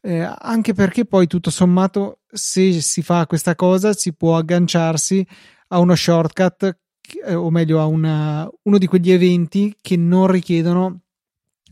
Eh, 0.00 0.20
anche 0.20 0.74
perché 0.74 1.06
poi 1.06 1.26
tutto 1.26 1.50
sommato 1.50 2.20
se 2.30 2.80
si 2.80 3.02
fa 3.02 3.26
questa 3.26 3.56
cosa 3.56 3.92
si 3.92 4.14
può 4.14 4.36
agganciarsi 4.36 5.26
a 5.68 5.78
uno 5.78 5.94
shortcut 5.94 6.78
o 7.26 7.50
meglio 7.50 7.80
a 7.80 7.86
una, 7.86 8.48
uno 8.62 8.78
di 8.78 8.86
quegli 8.86 9.10
eventi 9.10 9.74
che 9.80 9.96
non 9.96 10.28
richiedono 10.28 11.00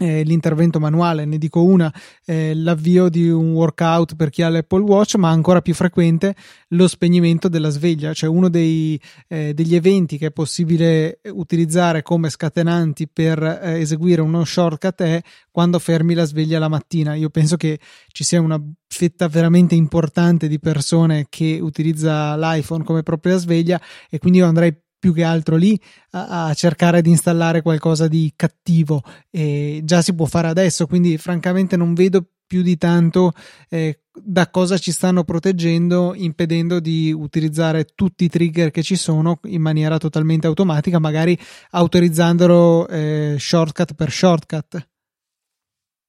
eh, 0.03 0.23
l'intervento 0.25 0.81
manuale, 0.81 1.25
ne 1.25 1.39
dico 1.39 1.63
una, 1.63 1.93
eh, 2.25 2.55
l'avvio 2.55 3.09
di 3.09 3.29
un 3.29 3.53
workout 3.53 4.17
per 4.17 4.31
chi 4.31 4.43
ha 4.43 4.49
l'Apple 4.49 4.83
Watch, 4.83 5.15
ma 5.15 5.31
ancora 5.31 5.63
più 5.63 5.75
frequente 5.75 6.35
lo 6.69 6.89
spegnimento 6.89 7.49
della 7.49 7.69
sveglia, 7.69 8.13
cioè 8.13 8.29
uno 8.29 8.49
dei, 8.49 9.01
eh, 9.29 9.55
degli 9.55 9.77
eventi 9.77 10.19
che 10.19 10.27
è 10.27 10.31
possibile 10.33 11.21
utilizzare 11.31 12.03
come 12.03 12.31
scatenanti 12.31 13.09
per 13.09 13.41
eh, 13.41 13.79
eseguire 13.79 14.23
uno 14.23 14.45
shortcut 14.45 15.03
è 15.03 15.23
quando 15.53 15.79
fermi 15.79 16.15
la 16.15 16.25
sveglia 16.25 16.59
la 16.59 16.69
mattina. 16.69 17.15
Io 17.15 17.31
penso 17.31 17.57
che 17.57 17.79
ci 18.09 18.25
sia 18.25 18.41
una 18.41 18.61
fetta 18.89 19.29
veramente 19.29 19.77
importante 19.77 20.49
di 20.49 20.59
persone 20.59 21.27
che 21.29 21.59
utilizza 21.61 22.37
l'iPhone 22.37 22.83
come 22.83 23.05
propria 23.05 23.37
sveglia 23.37 23.81
e 24.11 24.19
quindi 24.19 24.41
io 24.41 24.47
andrei 24.47 24.77
più 25.03 25.13
che 25.13 25.25
altro 25.25 25.57
lì 25.57 25.77
a, 26.11 26.47
a, 26.47 26.55
cercare 26.55 27.03
di 27.03 27.11
installare 27.11 27.61
qualcosa 27.61 28.07
di 28.07 28.33
cattivo 28.37 29.03
e 29.31 29.81
già 29.83 30.01
si 30.01 30.15
può 30.15 30.27
fare 30.27 30.47
adesso 30.47 30.87
quindi 30.87 31.19
francamente 31.19 31.77
non 31.77 31.93
vedo 31.93 32.25
più 32.47 32.63
di 32.63 32.79
tanto 32.79 33.33
eh, 33.69 34.03
da 34.15 34.49
cosa 34.49 34.79
ci 34.79 34.93
stanno 34.93 35.25
proteggendo 35.25 36.15
impedendo 36.15 36.79
di 36.79 37.11
utilizzare 37.11 37.87
tutti 37.97 38.23
i 38.23 38.29
trigger 38.29 38.71
che 38.71 38.85
ci 38.85 38.95
sono 38.95 39.41
in 39.47 39.61
maniera 39.61 39.99
totalmente 39.99 40.47
automatica 40.47 41.01
magari 41.01 41.37
autorizzandolo 41.71 42.87
eh, 42.87 43.37
shortcut 43.41 43.95
per 43.95 44.13
shortcut. 44.13 44.89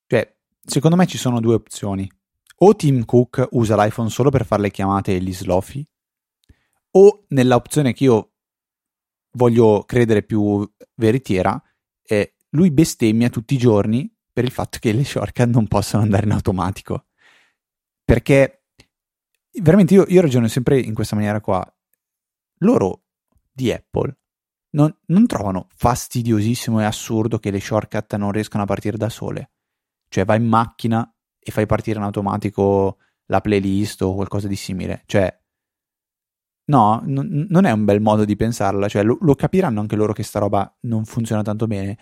Cioè 0.05 0.35
secondo 0.63 0.95
me 0.95 1.07
ci 1.07 1.17
sono 1.17 1.39
due 1.39 1.55
opzioni. 1.55 2.07
O 2.57 2.75
Tim 2.75 3.05
Cook 3.05 3.47
usa 3.53 3.75
l'iPhone 3.75 4.09
solo 4.09 4.29
per 4.29 4.45
fare 4.45 4.61
le 4.61 4.71
chiamate 4.71 5.15
e 5.15 5.19
gli 5.19 5.33
slofi 5.33 5.83
o 6.95 7.23
nella 7.29 7.55
opzione 7.55 7.93
che 7.93 8.03
io 8.03 8.32
voglio 9.33 9.83
credere 9.83 10.23
più 10.23 10.69
veritiera, 10.95 11.61
eh, 12.03 12.35
lui 12.49 12.71
bestemmia 12.71 13.29
tutti 13.29 13.53
i 13.53 13.57
giorni 13.57 14.11
per 14.31 14.43
il 14.43 14.51
fatto 14.51 14.79
che 14.79 14.91
le 14.91 15.03
shortcut 15.03 15.47
non 15.47 15.67
possono 15.67 16.03
andare 16.03 16.25
in 16.25 16.31
automatico. 16.31 17.05
Perché 18.03 18.65
veramente 19.61 19.93
io, 19.93 20.05
io 20.07 20.21
ragiono 20.21 20.47
sempre 20.47 20.79
in 20.79 20.93
questa 20.93 21.15
maniera 21.15 21.39
qua. 21.39 21.63
Loro 22.59 23.03
di 23.51 23.71
Apple 23.71 24.17
non, 24.71 24.95
non, 25.07 25.27
trovano 25.27 25.67
fastidiosissimo 25.75 26.79
e 26.79 26.85
assurdo 26.85 27.37
che 27.39 27.51
le 27.51 27.59
shortcut 27.59 28.15
non 28.15 28.31
riescano 28.31 28.63
a 28.63 28.67
partire 28.67 28.97
da 28.97 29.09
sole. 29.09 29.51
Cioè 30.09 30.25
vai 30.25 30.37
in 30.37 30.47
macchina 30.47 31.11
e 31.39 31.51
fai 31.51 31.65
partire 31.65 31.99
in 31.99 32.05
automatico 32.05 32.97
la 33.27 33.41
playlist 33.41 34.01
o 34.01 34.15
qualcosa 34.15 34.47
di 34.47 34.55
simile. 34.55 35.03
Cioè 35.05 35.42
No, 36.65 37.01
n- 37.05 37.47
non 37.49 37.65
è 37.65 37.71
un 37.71 37.83
bel 37.83 38.01
modo 38.01 38.23
di 38.23 38.35
pensarla, 38.35 38.87
cioè 38.87 39.03
lo, 39.03 39.17
lo, 39.19 39.35
capiranno 39.35 39.81
anche 39.81 39.95
loro 39.95 40.13
che 40.13 40.23
sta 40.23 40.39
roba 40.39 40.73
non 40.81 41.05
funziona 41.05 41.41
tanto 41.41 41.67
bene. 41.67 41.97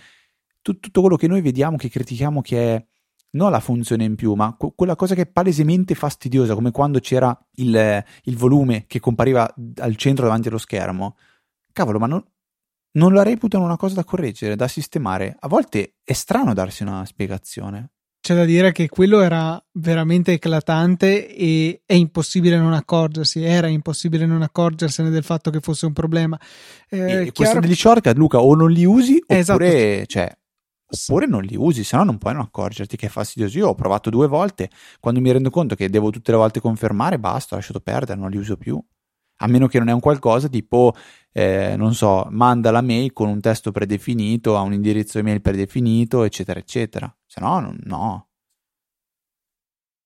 Tut- 0.62 0.80
tutto 0.80 1.02
quello 1.02 1.16
che 1.16 1.28
noi 1.28 1.42
vediamo, 1.42 1.78
che 1.78 1.90
critichiamo, 1.90 2.42
che 2.42 2.76
è 2.76 2.86
non 3.32 3.52
la 3.52 3.60
funzione 3.60 4.04
in 4.04 4.16
più, 4.16 4.34
ma 4.34 4.56
co- 4.58 4.72
quella 4.72 4.96
cosa 4.96 5.16
che 5.16 5.22
è 5.22 5.26
palesemente 5.28 5.96
fastidiosa, 5.96 6.54
come 6.54 6.72
quando 6.72 7.00
c'era 7.00 7.36
il, 7.56 8.04
il, 8.24 8.38
volume 8.38 8.86
che 8.88 9.00
compariva 9.00 9.52
al 9.78 9.96
centro 9.96 10.26
davanti 10.26 10.50
allo 10.50 10.58
schermo. 10.58 11.18
Cavolo, 11.72 12.00
ma 12.00 12.08
non, 12.08 12.24
non 12.94 13.14
la 13.14 13.24
reputano 13.24 13.64
una 13.64 13.78
cosa 13.78 13.96
da 13.96 14.04
correggere, 14.04 14.56
da 14.56 14.68
sistemare. 14.68 15.36
A 15.40 15.48
volte 15.48 15.96
è 16.04 16.14
strano 16.14 16.54
darsi 16.54 16.84
una 16.84 17.06
spiegazione 17.06 17.92
c'è 18.22 18.36
da 18.36 18.46
dire 18.46 18.72
che 18.72 18.88
quello 18.88 19.22
era 19.22 19.62
veramente 19.74 20.34
eclatante 20.34 21.36
e 21.36 21.82
è 21.86 21.96
impossibile 21.96 22.56
non 22.58 22.74
accorgersi, 22.74 23.44
era 23.44 23.68
impossibile 23.68 24.28
non 24.28 24.44
accorgersene 24.44 25.10
del 25.10 25.24
fatto 25.24 25.50
che 25.50 25.60
fosse 25.60 25.88
un 25.88 25.94
problema. 25.94 26.40
Eh, 26.88 27.26
e 27.26 27.32
chiaro... 27.32 27.60
degli 27.60 27.74
shortcut, 27.74 28.16
Luca, 28.16 28.40
o 28.40 28.54
non 28.54 28.70
li 28.72 28.86
usi 28.86 29.22
esatto. 29.26 29.64
oppure, 29.64 30.06
cioè, 30.06 30.32
oppure 30.88 31.26
non 31.26 31.42
li 31.42 31.56
usi, 31.58 31.84
se 31.84 31.98
no 31.98 32.04
non 32.04 32.20
puoi 32.20 32.34
non 32.34 32.44
accorgerti 32.44 32.96
che 32.96 33.08
è 33.08 33.10
fastidioso. 33.10 33.58
Io 33.58 33.70
ho 33.70 33.76
provato 33.76 34.12
due 34.12 34.28
volte, 34.28 34.70
quando 35.00 35.20
mi 35.20 35.32
rendo 35.32 35.50
conto 35.50 35.74
che 35.74 35.90
devo 35.90 36.12
tutte 36.12 36.30
le 36.30 36.38
volte 36.38 36.60
confermare, 36.60 37.18
basta, 37.18 37.56
ho 37.56 37.58
lasciato 37.58 37.80
perdere, 37.80 38.20
non 38.20 38.30
li 38.30 38.38
uso 38.38 38.56
più. 38.56 38.80
A 39.44 39.48
meno 39.48 39.68
che 39.68 39.80
non 39.80 39.90
è 39.90 39.92
un 39.94 40.00
qualcosa 40.00 40.48
tipo, 40.48 40.94
eh, 41.32 41.76
non 41.78 41.94
so, 41.94 42.28
manda 42.30 42.72
la 42.72 42.82
mail 42.82 43.12
con 43.14 43.28
un 43.28 43.40
testo 43.42 43.72
predefinito, 43.72 44.56
a 44.58 44.62
un 44.62 44.74
indirizzo 44.74 45.20
email 45.20 45.42
predefinito, 45.42 46.24
eccetera, 46.24 46.60
eccetera. 46.60 47.14
Se 47.26 47.40
no, 47.42 47.74
no. 47.84 48.31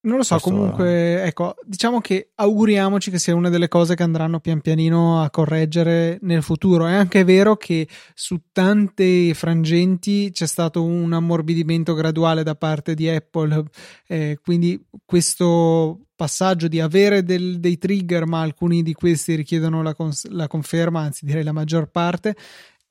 Non 0.06 0.18
lo 0.18 0.24
so, 0.24 0.36
Questo... 0.36 0.50
comunque, 0.52 1.24
ecco, 1.24 1.56
diciamo 1.66 2.00
che 2.00 2.30
auguriamoci 2.36 3.10
che 3.10 3.18
sia 3.18 3.34
una 3.34 3.50
delle 3.50 3.68
cose 3.68 3.96
che 3.96 4.04
andranno 4.04 4.40
pian 4.40 4.62
pianino 4.62 5.22
a 5.22 5.32
correggere 5.32 6.20
nel 6.22 6.44
futuro. 6.44 6.86
È 6.86 6.94
anche 6.94 7.24
vero 7.24 7.58
che 7.58 7.88
su 8.14 8.40
tante 8.52 9.34
frangenti 9.34 10.30
c'è 10.32 10.46
stato 10.46 10.84
un 10.84 11.12
ammorbidimento 11.12 11.96
graduale 11.96 12.44
da 12.44 12.56
parte 12.56 12.94
di 12.94 13.10
Apple, 13.10 13.64
eh, 14.08 14.40
quindi 14.44 14.80
questo 15.04 16.02
passaggio 16.16 16.68
di 16.68 16.80
avere 16.80 17.24
del, 17.24 17.60
dei 17.60 17.78
trigger, 17.78 18.28
ma 18.28 18.42
alcuni 18.42 18.84
di 18.84 18.94
questi 18.94 19.34
richiedono 19.34 19.82
la, 19.82 19.96
cons- 19.96 20.28
la 20.30 20.48
conferma, 20.48 21.02
anzi 21.02 21.26
direi 21.26 21.44
la 21.44 21.52
maggior 21.52 21.90
parte, 21.90 22.36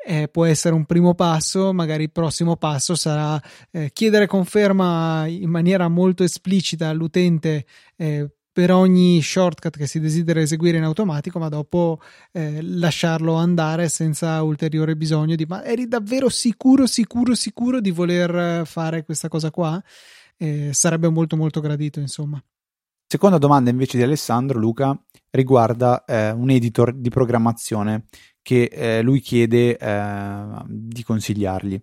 eh, 0.05 0.29
può 0.29 0.45
essere 0.45 0.75
un 0.75 0.85
primo 0.85 1.15
passo, 1.15 1.73
magari 1.73 2.05
il 2.05 2.13
prossimo 2.13 2.57
passo 2.57 2.95
sarà 2.95 3.41
eh, 3.71 3.91
chiedere 3.93 4.27
conferma 4.27 5.27
in 5.27 5.49
maniera 5.49 5.89
molto 5.89 6.23
esplicita 6.23 6.89
all'utente 6.89 7.65
eh, 7.97 8.29
per 8.53 8.71
ogni 8.71 9.21
shortcut 9.21 9.77
che 9.77 9.89
si 9.89 9.99
desidera 9.99 10.41
eseguire 10.41 10.77
in 10.77 10.85
automatico, 10.85 11.41
ma 11.41 11.49
dopo 11.49 12.01
eh, 12.31 12.61
lasciarlo 12.63 13.35
andare 13.35 13.89
senza 13.89 14.41
ulteriore 14.43 14.95
bisogno 14.95 15.35
di 15.35 15.45
ma 15.45 15.65
eri 15.65 15.89
davvero 15.89 16.29
sicuro, 16.29 16.87
sicuro, 16.87 17.35
sicuro 17.35 17.81
di 17.81 17.91
voler 17.91 18.65
fare 18.65 19.05
questa 19.05 19.29
cosa 19.29 19.51
qua? 19.51 19.83
Eh, 20.37 20.71
sarebbe 20.73 21.09
molto 21.09 21.37
molto 21.37 21.61
gradito, 21.61 21.99
insomma. 21.99 22.41
Seconda 23.15 23.39
domanda 23.39 23.71
invece 23.71 23.97
di 23.97 24.03
Alessandro 24.03 24.59
Luca 24.59 25.01
riguarda 25.31 26.05
eh, 26.05 26.33
un 26.33 26.51
editor 26.51 26.93
di 26.93 27.11
programmazione 27.11 28.07
che 28.43 28.65
eh, 28.65 29.03
lui 29.03 29.21
chiede 29.21 29.79
eh, 29.79 30.45
di 30.67 31.05
consigliargli. 31.05 31.81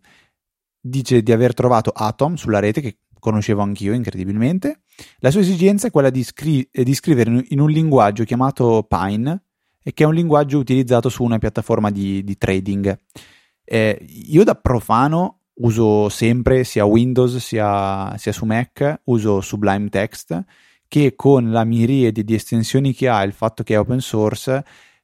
Dice 0.82 1.24
di 1.24 1.32
aver 1.32 1.54
trovato 1.54 1.92
Atom 1.92 2.34
sulla 2.34 2.60
rete, 2.60 2.82
che 2.82 2.98
conoscevo 3.18 3.62
anch'io 3.62 3.94
incredibilmente. 3.94 4.82
La 5.20 5.32
sua 5.32 5.40
esigenza 5.40 5.88
è 5.88 5.90
quella 5.92 6.10
di, 6.10 6.22
scri- 6.22 6.68
eh, 6.70 6.84
di 6.84 6.94
scrivere 6.94 7.46
in 7.48 7.62
un 7.62 7.70
linguaggio 7.70 8.26
chiamato 8.26 8.86
Pine, 8.86 9.44
e 9.82 9.94
che 9.94 10.04
è 10.04 10.08
un 10.08 10.16
linguaggio 10.16 10.58
utilizzato 10.58 11.08
su 11.08 11.24
una 11.24 11.38
piattaforma 11.38 11.92
di, 11.92 12.26
di 12.26 12.38
trading. 12.38 13.00
Eh, 13.64 14.06
io 14.06 14.44
da 14.44 14.56
profano 14.56 15.44
uso 15.62 16.10
sempre 16.10 16.66
sia 16.66 16.84
Windows 16.84 17.38
sia, 17.38 18.18
sia 18.18 18.34
su 18.34 18.44
Mac, 18.44 19.00
uso 19.06 19.40
Sublime 19.40 19.88
Text, 19.88 20.44
che 20.92 21.16
con 21.16 21.52
la 21.52 21.64
miriade 21.64 22.22
di 22.26 22.34
estensioni 22.34 22.94
che 22.94 23.08
ha, 23.08 23.24
il 23.24 23.32
fatto 23.32 23.64
che 23.64 23.76
è 23.76 23.80
open 23.80 24.02
source, 24.02 24.62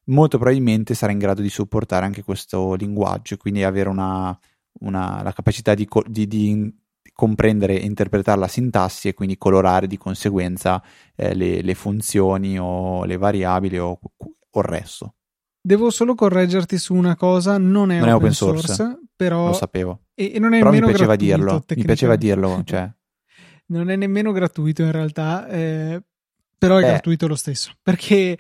molto 0.08 0.38
probabilmente 0.38 0.94
sarà 0.94 1.14
in 1.14 1.18
grado 1.18 1.42
di 1.42 1.48
supportare 1.48 2.06
anche 2.06 2.26
questo 2.26 2.74
linguaggio, 2.74 3.38
quindi 3.38 3.64
avere 3.64 3.88
una, 3.88 4.38
una, 4.82 5.24
la 5.24 5.32
capacità 5.32 5.74
di, 5.76 5.88
di, 6.08 6.28
di, 6.28 6.76
comprendere 7.14 7.80
e 7.80 7.86
interpretare 7.86 8.38
la 8.38 8.50
sintassi 8.50 9.08
e 9.08 9.14
quindi 9.14 9.38
colorare 9.38 9.88
di 9.88 9.98
conseguenza 9.98 10.84
eh, 11.16 11.34
le, 11.34 11.62
le, 11.62 11.74
funzioni 11.74 12.60
o 12.60 13.06
le 13.06 13.16
variabili 13.16 13.80
o, 13.80 13.98
o, 14.18 14.60
il 14.60 14.66
resto. 14.66 15.16
Devo 15.62 15.90
solo 15.90 16.16
correggerti 16.16 16.78
su 16.78 16.96
una 16.96 17.16
cosa, 17.16 17.58
non 17.58 17.92
è, 17.92 18.00
non 18.00 18.10
open, 18.10 18.10
è 18.10 18.14
open 18.14 18.34
source, 18.34 18.74
source, 18.74 19.00
però... 19.16 19.48
Lo 19.48 19.54
sapevo. 19.54 20.02
E, 20.14 20.34
e 20.36 20.40
non 20.40 20.54
è 20.54 20.58
però 20.58 20.72
mi 20.72 20.82
piaceva 20.82 21.16
dirlo, 21.16 21.64
mi 21.78 21.84
piaceva 21.86 22.18
dirlo, 22.18 22.62
cioè... 22.66 22.92
non 23.68 23.90
è 23.90 23.96
nemmeno 23.96 24.32
gratuito 24.32 24.84
in 24.84 24.92
realtà, 24.92 25.48
eh, 25.48 26.02
però 26.58 26.78
è 26.78 26.84
eh. 26.84 26.88
gratuito 26.88 27.28
lo 27.28 27.36
stesso, 27.36 27.74
perché 27.82 28.38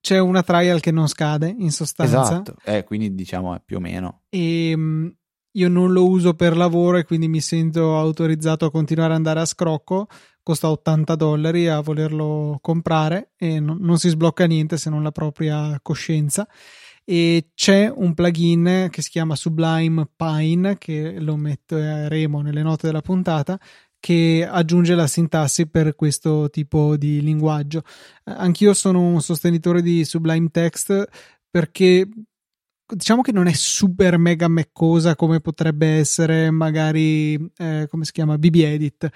c'è 0.00 0.18
una 0.18 0.42
trial 0.42 0.80
che 0.80 0.90
non 0.90 1.08
scade 1.08 1.54
in 1.58 1.70
sostanza. 1.70 2.20
Esatto, 2.20 2.54
eh, 2.64 2.84
quindi 2.84 3.14
diciamo 3.14 3.54
è 3.54 3.60
più 3.64 3.76
o 3.76 3.80
meno. 3.80 4.22
E 4.30 4.70
ehm, 4.70 5.14
io 5.52 5.68
non 5.68 5.92
lo 5.92 6.08
uso 6.08 6.34
per 6.34 6.56
lavoro 6.56 6.98
e 6.98 7.04
quindi 7.04 7.28
mi 7.28 7.40
sento 7.40 7.98
autorizzato 7.98 8.66
a 8.66 8.70
continuare 8.70 9.10
ad 9.10 9.16
andare 9.16 9.40
a 9.40 9.44
scrocco. 9.44 10.06
Costa 10.42 10.70
80 10.70 11.14
dollari 11.14 11.68
a 11.68 11.80
volerlo 11.80 12.58
comprare 12.62 13.32
e 13.36 13.60
non, 13.60 13.78
non 13.80 13.98
si 13.98 14.08
sblocca 14.08 14.46
niente 14.46 14.78
se 14.78 14.88
non 14.88 15.02
la 15.02 15.12
propria 15.12 15.78
coscienza. 15.82 16.48
E 17.04 17.50
c'è 17.54 17.90
un 17.94 18.14
plugin 18.14 18.88
che 18.90 19.02
si 19.02 19.10
chiama 19.10 19.34
Sublime 19.34 20.08
Pine, 20.14 20.76
che 20.78 21.18
lo 21.18 21.36
metteremo 21.36 22.40
nelle 22.42 22.62
note 22.62 22.86
della 22.86 23.00
puntata, 23.00 23.58
che 24.00 24.46
aggiunge 24.48 24.94
la 24.94 25.06
sintassi 25.06 25.68
per 25.68 25.94
questo 25.94 26.48
tipo 26.50 26.96
di 26.96 27.20
linguaggio. 27.20 27.82
Eh, 28.24 28.32
anch'io 28.36 28.74
sono 28.74 29.00
un 29.00 29.20
sostenitore 29.20 29.82
di 29.82 30.04
Sublime 30.04 30.48
Text 30.50 31.08
perché 31.50 32.08
diciamo 32.90 33.20
che 33.20 33.32
non 33.32 33.46
è 33.46 33.52
super 33.52 34.16
mega 34.16 34.48
meccosa 34.48 35.14
come 35.14 35.40
potrebbe 35.40 35.98
essere 35.98 36.50
magari 36.50 37.34
eh, 37.58 37.86
come 37.88 38.04
si 38.04 38.12
chiama 38.12 38.38
BB 38.38 38.54
Edit 38.56 39.10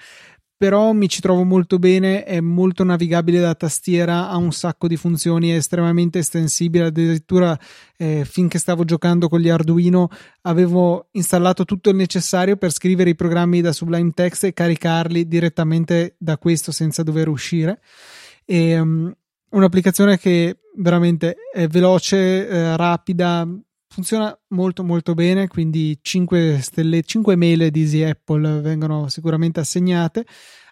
però 0.57 0.93
mi 0.93 1.09
ci 1.09 1.19
trovo 1.19 1.43
molto 1.43 1.79
bene, 1.79 2.23
è 2.23 2.39
molto 2.39 2.83
navigabile 2.83 3.39
da 3.39 3.55
tastiera, 3.55 4.29
ha 4.29 4.37
un 4.37 4.51
sacco 4.51 4.87
di 4.87 4.95
funzioni, 4.95 5.49
è 5.49 5.55
estremamente 5.55 6.19
estensibile, 6.19 6.85
addirittura 6.85 7.57
eh, 7.97 8.23
finché 8.25 8.59
stavo 8.59 8.85
giocando 8.85 9.27
con 9.27 9.39
gli 9.39 9.49
Arduino 9.49 10.09
avevo 10.41 11.09
installato 11.11 11.65
tutto 11.65 11.89
il 11.89 11.95
necessario 11.95 12.55
per 12.55 12.71
scrivere 12.71 13.09
i 13.09 13.15
programmi 13.15 13.61
da 13.61 13.73
Sublime 13.73 14.11
Text 14.13 14.45
e 14.45 14.53
caricarli 14.53 15.27
direttamente 15.27 16.15
da 16.17 16.37
questo 16.37 16.71
senza 16.71 17.03
dover 17.03 17.27
uscire. 17.27 17.81
E, 18.45 18.79
um, 18.79 19.13
un'applicazione 19.49 20.17
che 20.17 20.57
veramente 20.75 21.35
è 21.53 21.67
veloce, 21.67 22.47
eh, 22.47 22.77
rapida, 22.77 23.47
funziona 23.93 24.35
molto 24.49 24.83
molto 24.83 25.13
bene, 25.13 25.47
quindi 25.47 25.99
5 26.01 26.57
stelle, 26.61 27.03
5 27.03 27.35
mele 27.35 27.69
di 27.69 27.81
Easy 27.81 28.01
Apple 28.01 28.59
vengono 28.59 29.07
sicuramente 29.07 29.59
assegnate. 29.59 30.25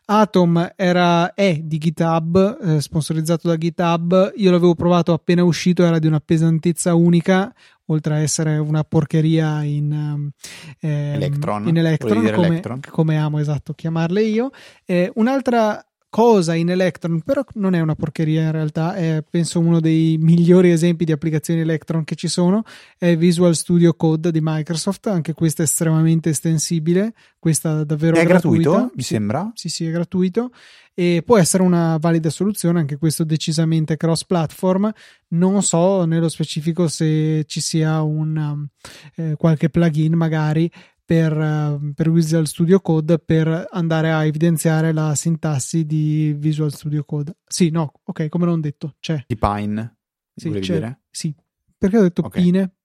Atom 0.05 0.73
era, 0.75 1.35
è 1.35 1.59
di 1.61 1.77
GitHub, 1.77 2.57
eh, 2.63 2.81
sponsorizzato 2.81 3.47
da 3.47 3.57
GitHub. 3.57 4.33
Io 4.37 4.49
l'avevo 4.49 4.73
provato 4.73 5.13
appena 5.13 5.43
uscito, 5.43 5.83
era 5.83 5.99
di 5.99 6.07
una 6.07 6.19
pesantezza 6.19 6.95
unica, 6.95 7.53
oltre 7.85 8.15
a 8.15 8.17
essere 8.17 8.57
una 8.57 8.83
porcheria 8.83 9.61
in, 9.61 10.31
eh, 10.79 11.13
Electron, 11.13 11.67
in 11.67 11.77
Electron, 11.77 12.31
come, 12.33 12.47
Electron. 12.47 12.79
come, 12.89 13.17
amo 13.17 13.37
esatto 13.37 13.73
chiamarle 13.73 14.23
io. 14.23 14.49
Eh, 14.83 15.11
un'altra 15.13 15.85
cosa 16.11 16.53
in 16.55 16.69
Electron, 16.69 17.21
però 17.21 17.41
non 17.53 17.73
è 17.73 17.79
una 17.79 17.95
porcheria 17.95 18.43
in 18.43 18.51
realtà, 18.51 18.95
è 18.95 19.23
penso 19.27 19.61
uno 19.61 19.79
dei 19.79 20.17
migliori 20.19 20.69
esempi 20.69 21.05
di 21.05 21.13
applicazioni 21.13 21.61
Electron 21.61 22.03
che 22.03 22.15
ci 22.15 22.27
sono, 22.27 22.63
è 22.97 23.15
Visual 23.15 23.55
Studio 23.55 23.93
Code 23.93 24.29
di 24.29 24.39
Microsoft, 24.41 25.07
anche 25.07 25.33
questa 25.33 25.63
è 25.63 25.65
estremamente 25.65 26.29
estensibile, 26.29 27.13
questa 27.39 27.85
davvero 27.85 28.17
è 28.17 28.25
gratuita. 28.25 28.69
gratuito, 28.69 28.93
mi 28.93 29.03
sembra. 29.03 29.51
Sì, 29.55 29.69
sì, 29.69 29.85
è 29.85 29.91
gratuito 29.91 30.51
e 30.93 31.23
può 31.25 31.37
essere 31.37 31.63
una 31.63 31.97
valida 31.97 32.29
soluzione, 32.29 32.79
anche 32.79 32.97
questo 32.97 33.23
decisamente 33.23 33.95
cross 33.95 34.25
platform. 34.25 34.91
Non 35.29 35.63
so 35.63 36.03
nello 36.03 36.27
specifico 36.27 36.89
se 36.89 37.45
ci 37.47 37.61
sia 37.61 38.01
un 38.01 38.67
eh, 39.15 39.35
qualche 39.37 39.69
plugin 39.69 40.13
magari 40.13 40.69
per, 41.11 41.37
eh, 41.37 41.93
per, 41.93 42.09
Visual 42.09 42.47
Studio 42.47 42.79
Code 42.79 43.19
per 43.19 43.67
andare 43.69 44.13
a 44.13 44.23
evidenziare 44.23 44.93
la 44.93 45.13
sintassi 45.13 45.85
di 45.85 46.33
Visual 46.37 46.71
Studio 46.71 47.03
Code. 47.03 47.35
Sì, 47.45 47.69
no, 47.69 47.91
ok, 48.01 48.29
come 48.29 48.45
l'ho 48.45 48.57
detto, 48.57 48.95
c'è. 48.97 49.21
Di 49.27 49.35
Pine, 49.37 49.97
sì, 50.33 50.49
c'è, 50.51 50.59
dire? 50.75 51.01
Sì, 51.09 51.35
perché 51.77 51.97
ho 51.97 52.01
detto 52.03 52.23
okay. 52.23 52.41
Pine? 52.41 52.75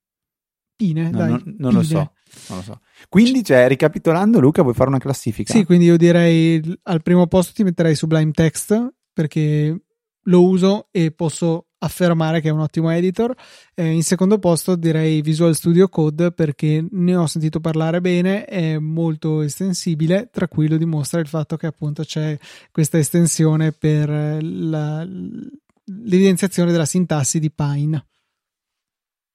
Pine, 0.75 1.09
no, 1.09 1.17
dai. 1.17 1.29
Non, 1.29 1.55
non 1.57 1.69
Pine. 1.69 1.71
lo 1.71 1.83
so. 1.83 2.13
Non 2.49 2.57
lo 2.57 2.61
so. 2.63 2.81
Quindi, 3.07 3.45
cioè, 3.45 3.65
ricapitolando, 3.69 4.41
Luca, 4.41 4.61
vuoi 4.61 4.73
fare 4.73 4.89
una 4.89 4.99
classifica? 4.99 5.53
Sì, 5.53 5.63
quindi 5.63 5.85
io 5.85 5.95
direi 5.95 6.61
al 6.83 7.01
primo 7.01 7.27
posto 7.27 7.53
ti 7.53 7.63
metterei 7.63 7.95
Sublime 7.95 8.31
Text 8.31 8.93
perché 9.13 9.85
lo 10.21 10.43
uso 10.43 10.89
e 10.91 11.11
posso 11.11 11.66
affermare 11.79 12.41
che 12.41 12.49
è 12.49 12.51
un 12.51 12.59
ottimo 12.59 12.89
editor. 12.89 13.35
Eh, 13.73 13.91
in 13.91 14.03
secondo 14.03 14.39
posto 14.39 14.75
direi 14.75 15.21
Visual 15.21 15.55
Studio 15.55 15.87
Code 15.89 16.31
perché 16.31 16.85
ne 16.89 17.15
ho 17.15 17.27
sentito 17.27 17.59
parlare 17.59 18.01
bene, 18.01 18.45
è 18.45 18.77
molto 18.77 19.41
estensibile, 19.41 20.29
tra 20.31 20.47
cui 20.47 20.67
lo 20.67 20.77
dimostra 20.77 21.19
il 21.19 21.27
fatto 21.27 21.57
che 21.57 21.67
appunto 21.67 22.03
c'è 22.03 22.37
questa 22.71 22.97
estensione 22.97 23.71
per 23.71 24.09
la, 24.09 25.03
l'evidenziazione 25.03 26.71
della 26.71 26.85
sintassi 26.85 27.39
di 27.39 27.51
Pine. 27.51 28.05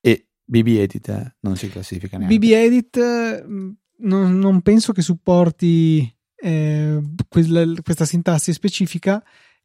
E 0.00 0.26
BB 0.44 0.66
Edit 0.68 1.08
eh, 1.08 1.36
non 1.40 1.56
si 1.56 1.68
classifica 1.68 2.18
neanche. 2.18 2.36
BB 2.36 2.44
Edit 2.50 3.44
mm, 3.46 3.70
non, 3.98 4.38
non 4.38 4.60
penso 4.62 4.92
che 4.92 5.02
supporti 5.02 6.12
eh, 6.34 7.00
quella, 7.28 7.64
questa 7.82 8.04
sintassi 8.04 8.52
specifica 8.52 9.22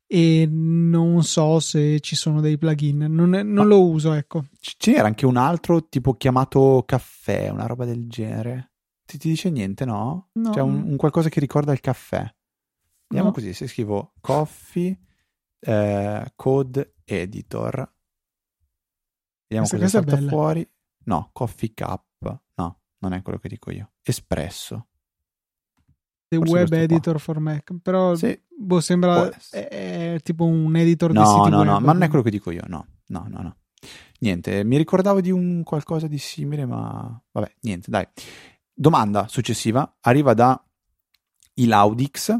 e 0.09 0.47
non 0.49 1.21
so 1.23 1.59
se 1.59 1.99
ci 1.99 2.15
sono 2.15 2.39
dei 2.39 2.57
plugin, 2.57 3.05
non, 3.09 3.29
non 3.29 3.67
lo 3.67 3.85
uso, 3.85 4.13
ecco. 4.13 4.45
C'era 4.77 5.05
anche 5.05 5.25
un 5.25 5.35
altro 5.35 5.87
tipo 5.89 6.13
chiamato 6.13 6.83
caffè, 6.85 7.49
una 7.49 7.65
roba 7.65 7.83
del 7.83 8.07
genere. 8.07 8.71
Ti, 9.05 9.17
ti 9.17 9.27
dice 9.27 9.49
niente, 9.49 9.83
no? 9.83 10.29
no. 10.33 10.51
C'è 10.51 10.61
un, 10.61 10.83
un, 10.83 10.95
qualcosa 10.95 11.27
che 11.27 11.41
ricorda 11.41 11.73
il 11.73 11.81
caffè. 11.81 12.25
Vediamo 13.07 13.29
no. 13.29 13.33
così, 13.33 13.53
se 13.53 13.67
scrivo 13.67 14.13
coffee 14.21 14.97
eh, 15.59 16.31
code 16.35 16.95
editor. 17.03 17.93
Vediamo 19.47 19.67
Questa 19.67 19.77
cosa 19.77 19.87
salta 19.87 20.17
fuori. 20.27 20.69
No, 21.05 21.29
coffee 21.33 21.73
cup. 21.73 22.41
No, 22.55 22.79
non 22.99 23.13
è 23.13 23.21
quello 23.21 23.39
che 23.39 23.49
dico 23.49 23.71
io. 23.71 23.91
Espresso. 24.01 24.87
The 26.27 26.37
Forse 26.37 26.53
Web 26.53 26.73
Editor 26.73 27.13
qua. 27.13 27.21
for 27.21 27.39
Mac, 27.39 27.71
però 27.81 28.15
sì. 28.15 28.37
boh, 28.47 28.79
sembra 28.81 29.29
è, 29.49 30.15
è 30.15 30.19
tipo 30.21 30.45
un 30.45 30.75
editor 30.75 31.13
no, 31.13 31.21
di 31.21 31.27
siti 31.27 31.49
no, 31.49 31.57
web. 31.57 31.65
No, 31.65 31.73
no, 31.73 31.79
ma 31.79 31.93
non 31.93 32.01
è 32.03 32.07
quello 32.07 32.23
che 32.23 32.31
dico 32.31 32.51
io, 32.51 32.63
no, 32.67 32.85
no, 33.07 33.25
no, 33.29 33.41
no. 33.41 33.55
Niente, 34.19 34.63
mi 34.63 34.77
ricordavo 34.77 35.21
di 35.21 35.31
un 35.31 35.63
qualcosa 35.63 36.07
di 36.07 36.17
simile, 36.17 36.65
ma 36.65 37.21
vabbè, 37.31 37.55
niente, 37.61 37.89
dai. 37.89 38.05
Domanda 38.73 39.27
successiva 39.27 39.97
arriva 40.01 40.33
da 40.33 40.61
Ilaudix 41.55 42.37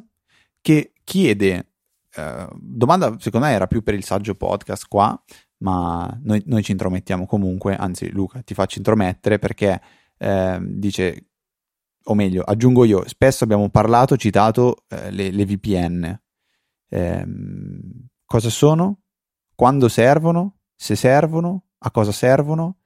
che 0.62 0.94
chiede, 1.04 1.72
eh, 2.14 2.48
domanda 2.60 3.16
secondo 3.20 3.48
me 3.48 3.54
era 3.54 3.68
più 3.68 3.82
per 3.82 3.94
il 3.94 4.04
saggio 4.04 4.36
podcast 4.36 4.88
qua, 4.88 5.20
ma 5.60 6.16
noi, 6.24 6.44
noi 6.46 6.62
ci 6.62 6.72
intromettiamo 6.72 7.26
comunque, 7.26 7.76
anzi 7.76 8.12
Luca 8.12 8.42
ti 8.42 8.54
faccio 8.54 8.78
intromettere 8.80 9.40
perché 9.40 9.82
eh, 10.18 10.60
dice 10.62 11.28
o 12.10 12.14
meglio, 12.14 12.42
aggiungo 12.44 12.86
io, 12.86 13.08
spesso 13.08 13.44
abbiamo 13.44 13.70
parlato, 13.70 14.18
citato 14.18 14.84
eh, 14.88 15.12
le, 15.12 15.32
le, 15.32 15.46
VPN. 15.46 16.20
Eh, 16.90 17.26
cosa 18.26 18.50
sono? 18.50 19.00
Quando 19.56 19.88
servono? 19.88 20.60
Se 20.76 20.96
servono? 20.96 21.64
A 21.80 21.92
cosa 21.92 22.12
servono? 22.12 22.78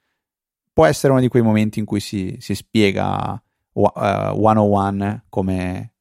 Può 0.73 0.85
essere 0.85 1.11
uno 1.11 1.21
di 1.21 1.27
quei 1.27 1.43
momenti 1.43 1.79
in 1.79 1.85
cui 1.85 1.99
si, 1.99 2.37
si 2.39 2.55
spiega 2.55 3.41
uh, 3.73 3.91
101 3.93 5.23
come 5.29 5.93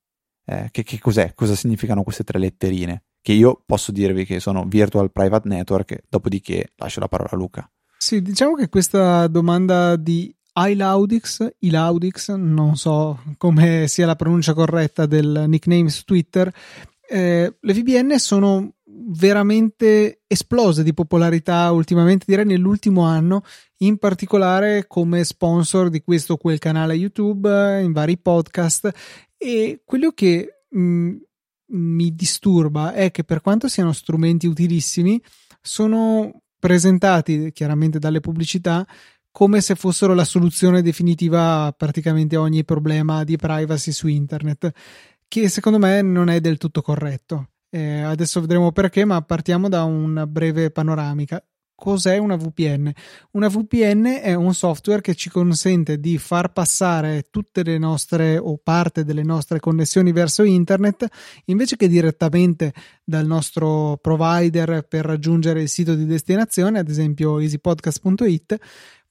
eh, 0.44 0.68
che, 0.70 0.82
che 0.82 0.98
cos'è, 0.98 1.34
cosa 1.34 1.54
significano 1.54 2.02
queste 2.02 2.24
tre 2.24 2.38
letterine. 2.38 3.04
Che 3.20 3.32
io 3.32 3.62
posso 3.66 3.92
dirvi 3.92 4.24
che 4.24 4.40
sono 4.40 4.64
Virtual 4.64 5.12
Private 5.12 5.48
Network, 5.48 6.04
dopodiché 6.08 6.72
lascio 6.76 7.00
la 7.00 7.08
parola 7.08 7.30
a 7.32 7.36
Luca. 7.36 7.70
Sì, 7.98 8.22
diciamo 8.22 8.54
che 8.54 8.70
questa 8.70 9.26
domanda 9.26 9.96
di 9.96 10.34
iLaudix, 10.54 11.54
iLaudix, 11.60 12.34
non 12.34 12.76
so 12.76 13.20
come 13.36 13.86
sia 13.88 14.06
la 14.06 14.16
pronuncia 14.16 14.54
corretta 14.54 15.06
del 15.06 15.44
nickname 15.46 15.88
su 15.88 16.04
Twitter, 16.04 16.52
eh, 17.12 17.56
le 17.58 17.72
VPN 17.72 18.18
sono 18.18 18.74
veramente 18.84 20.22
esplose 20.28 20.84
di 20.84 20.94
popolarità 20.94 21.70
ultimamente, 21.72 22.24
direi 22.26 22.44
nell'ultimo 22.44 23.02
anno, 23.02 23.42
in 23.78 23.98
particolare 23.98 24.86
come 24.86 25.24
sponsor 25.24 25.88
di 25.88 26.02
questo 26.02 26.34
o 26.34 26.36
quel 26.36 26.58
canale 26.58 26.94
YouTube, 26.94 27.80
in 27.82 27.92
vari 27.92 28.16
podcast. 28.16 28.90
E 29.36 29.82
quello 29.84 30.12
che 30.12 30.64
mh, 30.68 30.80
mm, 30.80 31.16
mi 31.72 32.14
disturba 32.14 32.92
è 32.92 33.10
che 33.10 33.24
per 33.24 33.40
quanto 33.40 33.66
siano 33.66 33.92
strumenti 33.92 34.46
utilissimi, 34.46 35.20
sono 35.60 36.42
presentati 36.58 37.50
chiaramente 37.52 37.98
dalle 37.98 38.20
pubblicità 38.20 38.86
come 39.30 39.60
se 39.60 39.74
fossero 39.74 40.14
la 40.14 40.24
soluzione 40.24 40.82
definitiva 40.82 41.64
a 41.64 41.72
praticamente 41.72 42.36
ogni 42.36 42.64
problema 42.64 43.24
di 43.24 43.36
privacy 43.36 43.92
su 43.92 44.08
internet, 44.08 44.70
che 45.28 45.48
secondo 45.48 45.78
me 45.78 46.02
non 46.02 46.28
è 46.28 46.40
del 46.40 46.58
tutto 46.58 46.82
corretto. 46.82 47.50
Eh, 47.70 48.00
adesso 48.00 48.40
vedremo 48.40 48.72
perché, 48.72 49.04
ma 49.04 49.22
partiamo 49.22 49.68
da 49.68 49.84
una 49.84 50.26
breve 50.26 50.70
panoramica. 50.70 51.42
Cos'è 51.80 52.18
una 52.18 52.36
VPN? 52.36 52.92
Una 53.30 53.48
VPN 53.48 54.18
è 54.20 54.34
un 54.34 54.52
software 54.52 55.00
che 55.00 55.14
ci 55.14 55.30
consente 55.30 55.98
di 55.98 56.18
far 56.18 56.52
passare 56.52 57.28
tutte 57.30 57.62
le 57.62 57.78
nostre 57.78 58.36
o 58.36 58.60
parte 58.62 59.02
delle 59.02 59.22
nostre 59.22 59.60
connessioni 59.60 60.12
verso 60.12 60.42
internet 60.42 61.06
invece 61.46 61.76
che 61.76 61.88
direttamente 61.88 62.74
dal 63.02 63.24
nostro 63.24 63.96
provider 63.96 64.82
per 64.86 65.06
raggiungere 65.06 65.62
il 65.62 65.70
sito 65.70 65.94
di 65.94 66.04
destinazione, 66.04 66.80
ad 66.80 66.88
esempio 66.90 67.38
easypodcast.it, 67.38 68.58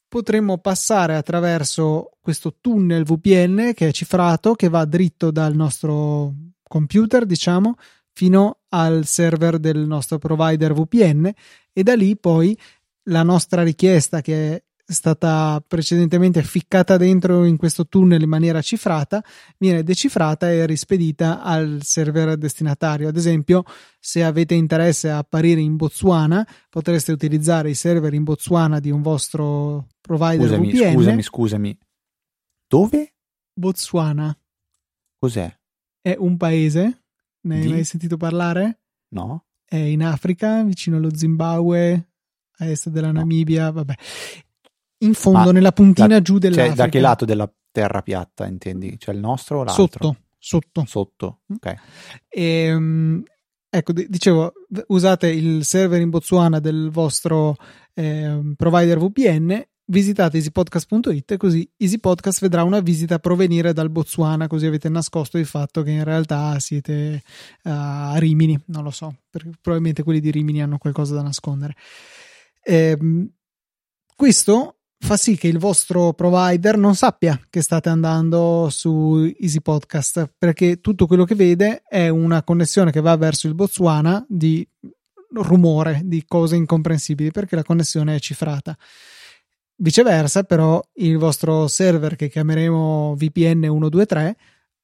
potremmo 0.09 0.57
passare 0.57 1.15
attraverso 1.15 2.17
questo 2.19 2.57
tunnel 2.59 3.03
VPN 3.03 3.71
che 3.73 3.87
è 3.87 3.91
cifrato, 3.91 4.55
che 4.55 4.67
va 4.67 4.83
dritto 4.83 5.31
dal 5.31 5.55
nostro 5.55 6.33
computer, 6.63 7.25
diciamo, 7.25 7.75
fino 8.11 8.61
al 8.69 9.05
server 9.05 9.59
del 9.59 9.77
nostro 9.79 10.17
provider 10.17 10.73
VPN 10.73 11.31
e 11.71 11.83
da 11.83 11.95
lì 11.95 12.17
poi 12.17 12.57
la 13.03 13.23
nostra 13.23 13.63
richiesta 13.63 14.21
che 14.21 14.55
è 14.55 14.63
stata 14.93 15.63
precedentemente 15.65 16.41
ficcata 16.43 16.97
dentro 16.97 17.45
in 17.45 17.57
questo 17.57 17.87
tunnel 17.87 18.21
in 18.21 18.29
maniera 18.29 18.61
cifrata, 18.61 19.23
viene 19.57 19.83
decifrata 19.83 20.51
e 20.51 20.65
rispedita 20.65 21.41
al 21.41 21.79
server 21.83 22.37
destinatario. 22.37 23.07
Ad 23.07 23.17
esempio, 23.17 23.63
se 23.99 24.23
avete 24.23 24.55
interesse 24.55 25.09
a 25.09 25.17
apparire 25.19 25.61
in 25.61 25.75
Botswana, 25.75 26.47
potreste 26.69 27.11
utilizzare 27.11 27.69
i 27.69 27.75
server 27.75 28.13
in 28.13 28.23
Botswana 28.23 28.79
di 28.79 28.91
un 28.91 29.01
vostro 29.01 29.87
provider 30.01 30.47
scusami, 30.47 30.71
VPN. 30.71 30.93
Scusami, 30.93 31.23
scusami. 31.23 31.77
Dove? 32.67 33.13
Botswana. 33.53 34.37
Cos'è? 35.19 35.57
È 36.01 36.15
un 36.17 36.37
paese 36.37 37.03
Ne 37.41 37.55
hai 37.55 37.61
Di? 37.61 37.69
mai 37.69 37.83
sentito 37.83 38.17
parlare? 38.17 38.81
No? 39.09 39.45
È 39.63 39.77
in 39.77 40.03
Africa, 40.03 40.63
vicino 40.63 40.97
allo 40.97 41.15
Zimbabwe, 41.15 42.09
a 42.57 42.65
est 42.65 42.89
della 42.89 43.11
No. 43.11 43.19
Namibia, 43.19 43.71
vabbè. 43.71 43.93
In 44.99 45.13
fondo, 45.13 45.39
Ma 45.39 45.51
nella 45.51 45.71
puntina 45.71 46.07
da- 46.07 46.21
giù 46.21 46.33
Cioè, 46.39 46.49
dell'Africa. 46.49 46.75
da 46.83 46.89
che 46.89 46.99
lato 46.99 47.25
della 47.25 47.51
terra 47.71 48.01
piatta 48.01 48.45
intendi? 48.45 48.97
Cioè 48.99 49.13
il 49.15 49.21
nostro 49.21 49.59
o 49.59 49.63
l'altro? 49.63 49.83
Sotto, 49.87 50.17
sotto. 50.37 50.83
Sotto, 50.85 51.39
Mm. 51.51 51.55
ok. 51.55 51.75
Ehm, 52.27 53.23
ecco, 53.69 53.93
di- 53.93 54.07
dicevo, 54.09 54.51
usate 54.87 55.27
il 55.29 55.63
server 55.63 56.01
in 56.01 56.09
Botswana 56.09 56.59
del 56.59 56.89
vostro 56.91 57.55
ehm, 57.93 58.53
provider 58.55 58.97
VPN, 58.99 59.61
visitate 59.85 60.37
easypodcast.it 60.37 61.31
e 61.31 61.37
così 61.37 61.69
EasyPodcast 61.77 62.41
vedrà 62.41 62.63
una 62.63 62.79
visita 62.79 63.19
provenire 63.19 63.73
dal 63.73 63.89
Botswana, 63.89 64.47
così 64.47 64.65
avete 64.67 64.87
nascosto 64.89 65.37
il 65.37 65.45
fatto 65.47 65.81
che 65.81 65.91
in 65.91 66.03
realtà 66.03 66.59
siete 66.59 67.23
a 67.63 68.13
Rimini, 68.17 68.57
non 68.67 68.83
lo 68.83 68.91
so, 68.91 69.15
perché 69.29 69.49
probabilmente 69.61 70.03
quelli 70.03 70.19
di 70.19 70.29
Rimini 70.31 70.61
hanno 70.61 70.77
qualcosa 70.77 71.15
da 71.15 71.21
nascondere. 71.23 71.75
Ehm, 72.63 73.29
questo 74.15 74.75
fa 74.99 75.17
sì 75.17 75.37
che 75.37 75.47
il 75.47 75.57
vostro 75.57 76.13
provider 76.13 76.77
non 76.77 76.95
sappia 76.95 77.39
che 77.49 77.61
state 77.61 77.89
andando 77.89 78.67
su 78.69 79.33
Easy 79.39 79.61
Podcast 79.61 80.31
perché 80.37 80.81
tutto 80.81 81.07
quello 81.07 81.23
che 81.23 81.35
vede 81.35 81.83
è 81.87 82.09
una 82.09 82.43
connessione 82.43 82.91
che 82.91 83.01
va 83.01 83.15
verso 83.15 83.47
il 83.47 83.55
Botswana 83.55 84.23
di 84.27 84.67
rumore, 85.31 86.01
di 86.03 86.23
cose 86.27 86.55
incomprensibili 86.55 87.31
perché 87.31 87.55
la 87.55 87.63
connessione 87.63 88.15
è 88.15 88.19
cifrata. 88.19 88.77
Viceversa, 89.75 90.43
però, 90.43 90.81
il 90.95 91.17
vostro 91.17 91.67
server 91.67 92.15
che 92.15 92.27
chiameremo 92.27 93.15
VPN 93.15 93.61
123 93.61 94.37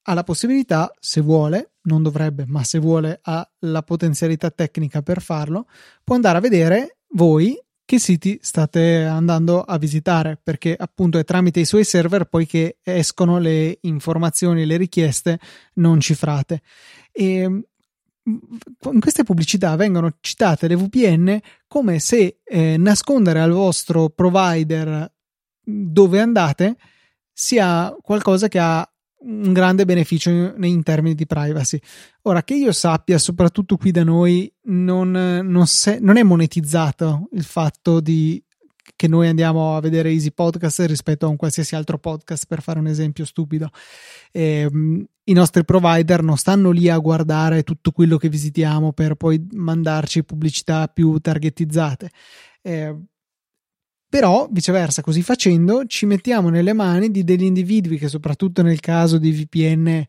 ha 0.08 0.14
la 0.14 0.24
possibilità, 0.24 0.94
se 1.00 1.20
vuole, 1.20 1.72
non 1.84 2.02
dovrebbe, 2.02 2.46
ma 2.48 2.64
se 2.64 2.80
vuole 2.80 3.20
ha 3.24 3.48
la 3.60 3.82
potenzialità 3.82 4.52
tecnica 4.52 5.02
per 5.02 5.22
farlo, 5.22 5.68
può 6.04 6.16
andare 6.16 6.38
a 6.38 6.42
vedere 6.42 7.00
voi 7.10 7.60
che 7.86 8.00
siti 8.00 8.40
state 8.42 9.04
andando 9.04 9.62
a 9.62 9.78
visitare, 9.78 10.40
perché 10.42 10.76
appunto 10.78 11.20
è 11.20 11.24
tramite 11.24 11.60
i 11.60 11.66
suoi 11.66 11.84
server 11.84 12.26
poi 12.26 12.48
che 12.48 12.78
escono 12.82 13.38
le 13.38 13.78
informazioni, 13.82 14.66
le 14.66 14.78
richieste 14.78 15.40
non 15.76 16.00
cifrate. 16.00 16.62
E 17.12 17.48
mm, 17.48 17.60
in 18.92 19.00
queste 19.00 19.24
pubblicità 19.24 19.76
vengono 19.76 20.18
citate 20.20 20.68
le 20.68 20.76
VPN 20.76 21.40
come 21.68 22.00
se 22.00 22.40
eh, 22.44 22.76
nascondere 22.78 23.40
al 23.40 23.52
vostro 23.52 24.10
provider 24.10 25.12
dove 25.62 26.20
andate 26.20 26.78
sia 27.32 27.96
qualcosa 28.02 28.48
che 28.48 28.60
ha 28.60 28.90
un 29.26 29.54
grande 29.54 29.86
beneficio 29.86 30.30
in, 30.30 30.56
in 30.64 30.84
termini 30.84 31.16
di 31.16 31.26
privacy. 31.26 31.80
Ora 32.24 32.44
che 32.44 32.56
io 32.56 32.72
sappia, 32.72 33.18
soprattutto 33.18 33.78
qui 33.78 33.92
da 33.92 34.04
noi, 34.04 34.52
non, 34.64 35.12
non, 35.12 35.68
se, 35.68 36.00
non 36.00 36.18
è 36.18 36.24
monetizzato 36.24 37.30
il 37.34 37.44
fatto 37.44 38.00
di 38.00 38.42
che 38.96 39.08
noi 39.08 39.28
andiamo 39.28 39.76
a 39.76 39.82
vedere 39.82 40.12
Easy 40.12 40.32
Podcast 40.32 40.80
rispetto 40.82 41.26
a 41.26 41.30
un 41.30 41.36
qualsiasi 41.36 41.76
altro 41.76 41.98
podcast, 41.98 42.46
per 42.48 42.62
fare 42.62 42.80
un 42.80 42.88
esempio 42.88 43.26
stupido. 43.26 43.70
Eh, 44.32 44.70
I 45.24 45.34
nostri 45.34 45.66
provider 45.66 46.22
non 46.22 46.38
stanno 46.38 46.70
lì 46.70 46.88
a 46.88 46.98
guardare 46.98 47.64
tutto 47.64 47.92
quello 47.92 48.18
che 48.18 48.30
visitiamo 48.30 48.94
per 48.94 49.16
poi 49.16 49.46
mandarci 49.52 50.24
pubblicità 50.24 50.88
più 50.88 51.18
targetizzate. 51.18 52.10
Eh, 52.62 52.96
però, 54.16 54.48
viceversa, 54.50 55.02
così 55.02 55.22
facendo, 55.22 55.86
ci 55.88 56.06
mettiamo 56.06 56.48
nelle 56.48 56.72
mani 56.72 57.12
di 57.12 57.26
degli 57.26 57.44
individui 57.44 57.98
che, 57.98 58.08
soprattutto 58.08 58.62
nel 58.62 58.80
caso 58.80 59.18
di 59.18 59.30
VPN 59.30 60.06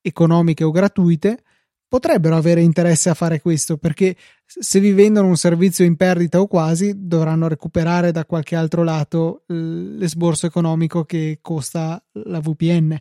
economiche 0.00 0.64
o 0.64 0.72
gratuite, 0.72 1.44
potrebbero 1.86 2.34
avere 2.34 2.62
interesse 2.62 3.10
a 3.10 3.14
fare 3.14 3.40
questo 3.40 3.76
perché 3.76 4.16
se 4.44 4.80
vi 4.80 4.90
vendono 4.90 5.28
un 5.28 5.36
servizio 5.36 5.84
in 5.84 5.94
perdita 5.94 6.40
o 6.40 6.48
quasi 6.48 6.94
dovranno 7.06 7.46
recuperare 7.46 8.10
da 8.10 8.24
qualche 8.24 8.56
altro 8.56 8.82
lato 8.82 9.44
l'esborso 9.46 10.46
economico 10.46 11.04
che 11.04 11.38
costa 11.40 12.04
la 12.24 12.40
VPN 12.40 12.98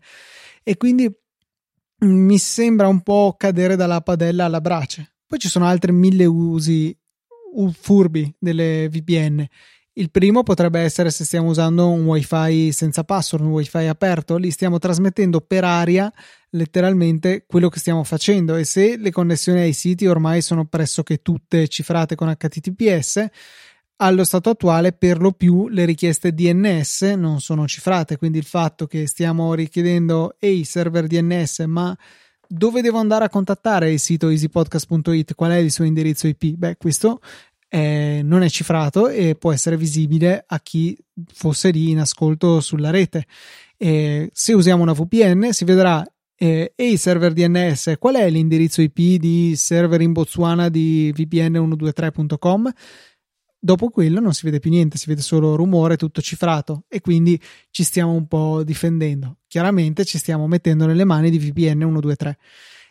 e 0.62 0.78
quindi 0.78 1.12
mi 2.02 2.38
sembra 2.38 2.88
un 2.88 3.02
po' 3.02 3.34
cadere 3.40 3.76
dalla 3.76 4.02
padella 4.02 4.46
alla 4.46 4.62
brace. 4.62 5.16
Poi 5.26 5.40
ci 5.40 5.50
sono 5.50 5.66
altri 5.66 5.92
mille 5.94 6.26
usi 6.26 6.96
furbi 7.74 8.34
delle 8.38 8.88
VPN. 8.90 9.48
Il 9.96 10.10
primo 10.10 10.42
potrebbe 10.42 10.80
essere 10.80 11.12
se 11.12 11.24
stiamo 11.24 11.50
usando 11.50 11.88
un 11.88 12.04
wifi 12.06 12.72
senza 12.72 13.04
password, 13.04 13.46
un 13.46 13.52
wifi 13.52 13.86
aperto, 13.86 14.38
lì 14.38 14.50
stiamo 14.50 14.80
trasmettendo 14.80 15.40
per 15.40 15.64
aria 15.64 16.12
letteralmente 16.50 17.46
quello 17.46 17.70
che 17.70 17.78
stiamo 17.78 18.04
facendo. 18.04 18.56
E 18.56 18.64
se 18.64 18.98
le 18.98 19.12
connessioni 19.12 19.62
ai 19.62 19.74
siti 19.74 20.08
ormai 20.08 20.42
sono 20.42 20.66
pressoché 20.66 21.22
tutte 21.22 21.68
cifrate 21.68 22.16
con 22.16 22.34
HTTPS, 22.36 23.28
allo 23.98 24.24
stato 24.24 24.50
attuale 24.50 24.94
per 24.94 25.22
lo 25.22 25.32
più 25.32 25.68
le 25.68 25.86
richieste 25.86 26.34
DNS 26.34 27.02
non 27.16 27.40
sono 27.40 27.68
cifrate, 27.68 28.18
quindi 28.18 28.40
il 28.40 28.46
fatto 28.46 28.88
che 28.88 29.06
stiamo 29.06 29.54
richiedendo 29.54 30.38
ehi 30.40 30.64
server 30.64 31.06
DNS 31.06 31.60
ma 31.68 31.96
dove 32.48 32.82
devo 32.82 32.98
andare 32.98 33.26
a 33.26 33.30
contattare 33.30 33.92
il 33.92 34.00
sito 34.00 34.30
easypodcast.it, 34.30 35.36
qual 35.36 35.52
è 35.52 35.58
il 35.58 35.72
suo 35.72 35.86
indirizzo 35.86 36.28
IP? 36.28 36.56
Beh, 36.56 36.78
questo 36.78 37.22
eh, 37.74 38.22
non 38.24 38.44
è 38.44 38.50
cifrato 38.50 39.08
e 39.08 39.34
può 39.34 39.52
essere 39.52 39.78
visibile 39.78 40.44
a 40.46 40.60
chi 40.60 40.96
fosse 41.26 41.72
lì 41.72 41.90
in 41.90 41.98
ascolto 41.98 42.60
sulla 42.60 42.92
rete. 42.92 43.26
Eh, 43.78 44.30
se 44.32 44.54
usiamo 44.54 44.84
una 44.84 44.94
VPN 44.94 45.52
si 45.52 45.66
vedrà 45.66 46.06
eh, 46.36 46.74
e 46.76 46.88
i 46.88 46.98
server 46.98 47.34
DNS, 47.34 47.96
qual 47.98 48.16
è 48.16 48.30
l'indirizzo 48.30 48.84
IP 48.84 49.18
di 49.20 49.56
server 49.56 50.02
in 50.02 50.12
Botswana 50.12 50.70
di 50.70 51.12
vpn123.com? 51.18 52.72
Dopo 53.58 53.90
quello 53.90 54.20
non 54.20 54.34
si 54.34 54.46
vede 54.46 54.60
più 54.60 54.70
niente, 54.70 55.00
si 55.00 55.08
vede 55.08 55.22
solo 55.22 55.56
rumore, 55.56 55.98
tutto 55.98 56.22
cifrato 56.22 56.84
e 56.88 57.02
quindi 57.02 57.42
ci 57.72 57.84
stiamo 57.84 58.12
un 58.12 58.28
po' 58.28 58.62
difendendo. 58.64 59.38
Chiaramente 59.48 60.06
ci 60.06 60.20
stiamo 60.20 60.46
mettendo 60.46 60.86
nelle 60.86 61.06
mani 61.06 61.32
di 61.32 61.40
VPN 61.40 61.80
123. 61.80 62.38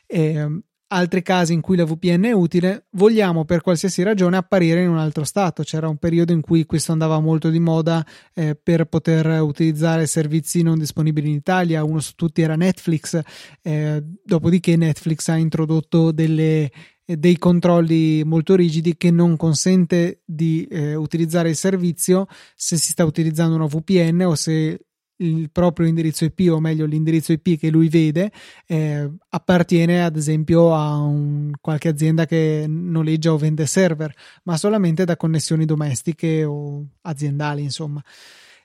Eh, 0.07 0.63
altri 0.93 1.23
casi 1.23 1.55
in 1.55 1.61
cui 1.61 1.77
la 1.77 1.85
VPN 1.85 2.25
è 2.25 2.33
utile, 2.33 2.87
vogliamo 2.91 3.45
per 3.45 3.63
qualsiasi 3.63 4.03
ragione 4.03 4.37
apparire 4.37 4.83
in 4.83 4.91
un 4.91 4.99
altro 4.99 5.25
stato. 5.25 5.63
C'era 5.63 5.89
un 5.89 5.97
periodo 5.97 6.33
in 6.33 6.43
cui 6.43 6.67
questo 6.67 6.93
andava 6.93 7.19
molto 7.19 7.49
di 7.49 7.59
moda 7.59 8.05
eh, 8.35 8.55
per 8.55 8.85
poter 8.85 9.41
utilizzare 9.41 10.07
servizi 10.07 10.63
non 10.63 10.79
disponibili 10.79 11.31
in 11.31 11.37
Italia, 11.37 11.83
uno 11.83 12.01
su 12.01 12.13
tutti 12.15 12.43
era 12.43 12.57
Netflix, 12.57 13.19
eh, 13.63 14.03
dopodiché 14.23 14.77
Netflix 14.77 15.29
ha 15.29 15.37
introdotto 15.37 16.13
delle, 16.13 16.71
eh, 17.05 17.17
dei 17.17 17.39
controlli 17.39 18.23
molto 18.25 18.55
rigidi 18.55 18.97
che 18.97 19.11
non 19.11 19.37
consente 19.37 20.21
di 20.25 20.65
eh, 20.71 20.95
utilizzare 20.95 21.49
il 21.49 21.57
servizio 21.57 22.27
se 22.55 22.77
si 22.77 22.91
sta 22.91 23.05
utilizzando 23.05 23.57
una 23.57 23.67
VPN 23.67 24.23
o 24.23 24.35
se 24.35 24.79
il 25.23 25.51
proprio 25.51 25.87
indirizzo 25.87 26.25
IP 26.25 26.51
o 26.51 26.61
meglio 26.61 26.85
l'indirizzo 26.85 27.33
IP 27.33 27.59
che 27.59 27.71
lui 27.71 27.89
vede 27.89 28.31
eh, 28.67 29.09
appartiene 29.29 30.05
ad 30.05 30.17
esempio 30.17 30.75
a 30.75 30.97
un, 30.99 31.53
qualche 31.61 31.89
azienda 31.89 32.27
che 32.27 32.65
noleggia 32.69 33.33
o 33.33 33.37
vende 33.37 33.67
server 33.67 34.13
ma 34.45 34.57
solamente 34.57 35.05
da 35.05 35.17
connessioni 35.17 35.65
domestiche 35.65 36.45
o 36.45 36.85
aziendali 37.03 37.63
insomma 37.63 38.03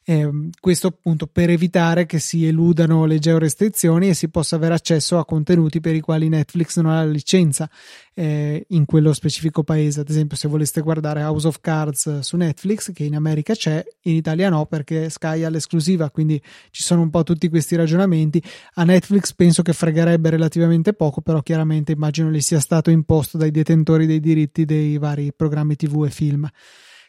eh, 0.10 0.30
questo 0.62 0.88
appunto 0.88 1.28
per 1.28 1.50
evitare 1.50 2.06
che 2.06 2.20
si 2.20 2.48
eludano 2.48 3.04
le 3.04 3.20
georestrizioni 3.20 4.08
e 4.08 4.14
si 4.14 4.30
possa 4.30 4.56
avere 4.56 4.74
accesso 4.74 5.18
a 5.18 5.26
contenuti 5.26 5.82
per 5.82 5.96
i 5.96 6.00
quali 6.00 6.30
Netflix 6.30 6.80
non 6.80 6.94
ha 6.94 7.04
la 7.04 7.12
licenza 7.12 7.70
eh, 8.14 8.64
in 8.70 8.86
quello 8.86 9.12
specifico 9.12 9.66
paese. 9.66 10.00
Ad 10.00 10.10
esempio, 10.10 10.38
se 10.38 10.48
voleste 10.48 10.80
guardare 10.80 11.24
House 11.24 11.46
of 11.46 11.60
Cards 11.60 12.20
su 12.20 12.38
Netflix, 12.38 12.94
che 12.94 13.04
in 13.04 13.16
America 13.16 13.54
c'è, 13.54 13.84
in 14.04 14.16
Italia 14.16 14.48
no, 14.48 14.66
perché 14.66 15.10
Sky 15.10 15.44
ha 15.44 15.50
l'esclusiva, 15.50 16.10
quindi 16.10 16.42
ci 16.72 16.84
sono 16.84 17.02
un 17.02 17.10
po' 17.10 17.24
tutti 17.24 17.50
questi 17.50 17.76
ragionamenti. 17.76 18.42
A 18.76 18.86
Netflix 18.86 19.34
penso 19.34 19.62
che 19.62 19.74
fregherebbe 19.74 20.30
relativamente 20.30 20.94
poco, 20.94 21.20
però 21.20 21.42
chiaramente 21.42 21.92
immagino 21.92 22.32
gli 22.32 22.40
sia 22.40 22.62
stato 22.62 22.90
imposto 22.92 23.38
dai 23.38 23.52
detentori 23.52 24.06
dei 24.06 24.22
diritti 24.22 24.64
dei 24.64 24.98
vari 24.98 25.34
programmi 25.36 25.76
TV 25.76 26.06
e 26.06 26.10
film. 26.12 26.50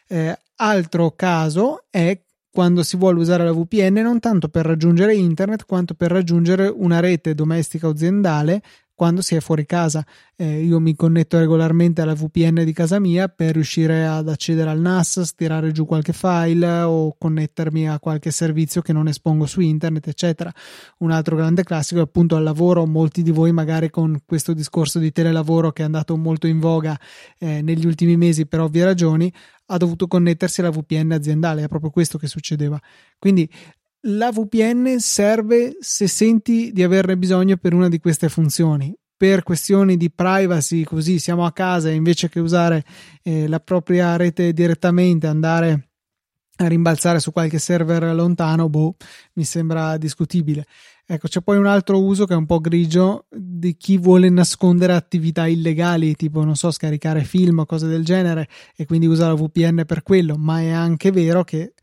Eh, 0.05 0.37
altro 0.57 1.11
caso 1.11 1.85
è 1.89 2.19
quando 2.51 2.83
si 2.83 2.97
vuole 2.97 3.19
usare 3.19 3.43
la 3.43 3.53
VPN 3.53 4.01
non 4.01 4.19
tanto 4.19 4.49
per 4.49 4.65
raggiungere 4.65 5.15
internet 5.15 5.65
quanto 5.65 5.93
per 5.93 6.11
raggiungere 6.11 6.67
una 6.67 6.99
rete 6.99 7.35
domestica 7.35 7.87
o 7.87 7.91
aziendale 7.91 8.61
quando 8.99 9.21
si 9.21 9.33
è 9.35 9.39
fuori 9.39 9.65
casa. 9.65 10.05
Eh, 10.35 10.61
io 10.61 10.81
mi 10.81 10.93
connetto 10.93 11.39
regolarmente 11.39 12.01
alla 12.01 12.15
VPN 12.15 12.65
di 12.65 12.73
casa 12.73 12.99
mia 12.99 13.29
per 13.29 13.53
riuscire 13.53 14.05
ad 14.05 14.27
accedere 14.27 14.69
al 14.69 14.81
NAS, 14.81 15.21
stirare 15.21 15.71
giù 15.71 15.85
qualche 15.85 16.11
file 16.11 16.81
o 16.81 17.15
connettermi 17.17 17.87
a 17.87 17.97
qualche 17.99 18.29
servizio 18.31 18.81
che 18.81 18.91
non 18.91 19.07
espongo 19.07 19.45
su 19.45 19.61
internet, 19.61 20.09
eccetera. 20.09 20.51
Un 20.97 21.11
altro 21.11 21.37
grande 21.37 21.63
classico 21.63 22.01
è 22.01 22.03
appunto 22.03 22.35
al 22.35 22.43
lavoro. 22.43 22.85
Molti 22.85 23.21
di 23.21 23.31
voi, 23.31 23.53
magari 23.53 23.89
con 23.89 24.19
questo 24.25 24.51
discorso 24.51 24.99
di 24.99 25.13
telelavoro 25.13 25.71
che 25.71 25.83
è 25.83 25.85
andato 25.85 26.17
molto 26.17 26.47
in 26.47 26.59
voga 26.59 26.99
eh, 27.37 27.61
negli 27.61 27.85
ultimi 27.85 28.17
mesi 28.17 28.47
per 28.47 28.59
ovvie 28.59 28.83
ragioni, 28.83 29.31
ha 29.71 29.77
dovuto 29.77 30.07
connettersi 30.07 30.61
alla 30.61 30.71
VPN 30.71 31.11
aziendale. 31.11 31.63
È 31.63 31.67
proprio 31.67 31.91
questo 31.91 32.17
che 32.17 32.27
succedeva. 32.27 32.79
Quindi 33.17 33.49
la 34.03 34.31
VPN 34.31 34.97
serve 34.99 35.77
se 35.79 36.07
senti 36.07 36.71
di 36.71 36.83
averne 36.83 37.17
bisogno 37.17 37.57
per 37.57 37.73
una 37.73 37.89
di 37.89 37.99
queste 37.99 38.29
funzioni. 38.29 38.95
per 39.19 39.43
questioni 39.43 39.97
di 39.97 40.09
privacy, 40.09 40.85
così 40.85 41.19
siamo 41.19 41.45
a 41.45 41.51
casa 41.51 41.89
e 41.89 41.93
invece 41.93 42.29
che 42.29 42.39
usare 42.39 42.85
eh, 43.21 43.49
la 43.49 43.59
propria 43.59 44.15
rete 44.15 44.53
direttamente 44.53 45.27
andare 45.27 45.89
a 46.55 46.67
rimbalzare 46.67 47.19
su 47.19 47.33
qualche 47.33 47.59
server 47.59 48.15
lontano, 48.15 48.69
boh, 48.69 48.95
mi 49.33 49.43
sembra 49.43 49.97
discutibile. 49.97 50.65
Ecco, 51.11 51.27
c'è 51.27 51.41
poi 51.41 51.57
un 51.57 51.65
altro 51.65 51.99
uso 52.03 52.25
che 52.25 52.33
è 52.33 52.37
un 52.37 52.45
po' 52.45 52.59
grigio 52.59 53.25
di 53.31 53.75
chi 53.77 53.97
vuole 53.97 54.29
nascondere 54.29 54.93
attività 54.93 55.47
illegali, 55.47 56.13
tipo, 56.13 56.43
non 56.43 56.55
so, 56.55 56.69
scaricare 56.69 57.23
film 57.23 57.57
o 57.57 57.65
cose 57.65 57.87
del 57.87 58.05
genere 58.05 58.47
e 58.75 58.85
quindi 58.85 59.07
usa 59.07 59.25
la 59.25 59.33
VPN 59.33 59.85
per 59.87 60.03
quello, 60.03 60.35
ma 60.35 60.59
è 60.61 60.69
anche 60.69 61.09
vero 61.09 61.43
che 61.43 61.73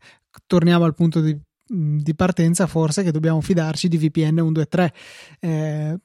torniamo 0.45 0.85
al 0.85 0.95
punto 0.95 1.19
di, 1.19 1.37
di 1.67 2.15
partenza, 2.15 2.67
forse 2.67 3.03
che 3.03 3.11
dobbiamo 3.11 3.41
fidarci 3.41 3.89
di 3.89 3.97
VPN 3.97 4.37
123. 4.37 4.93
Eh, 5.41 5.97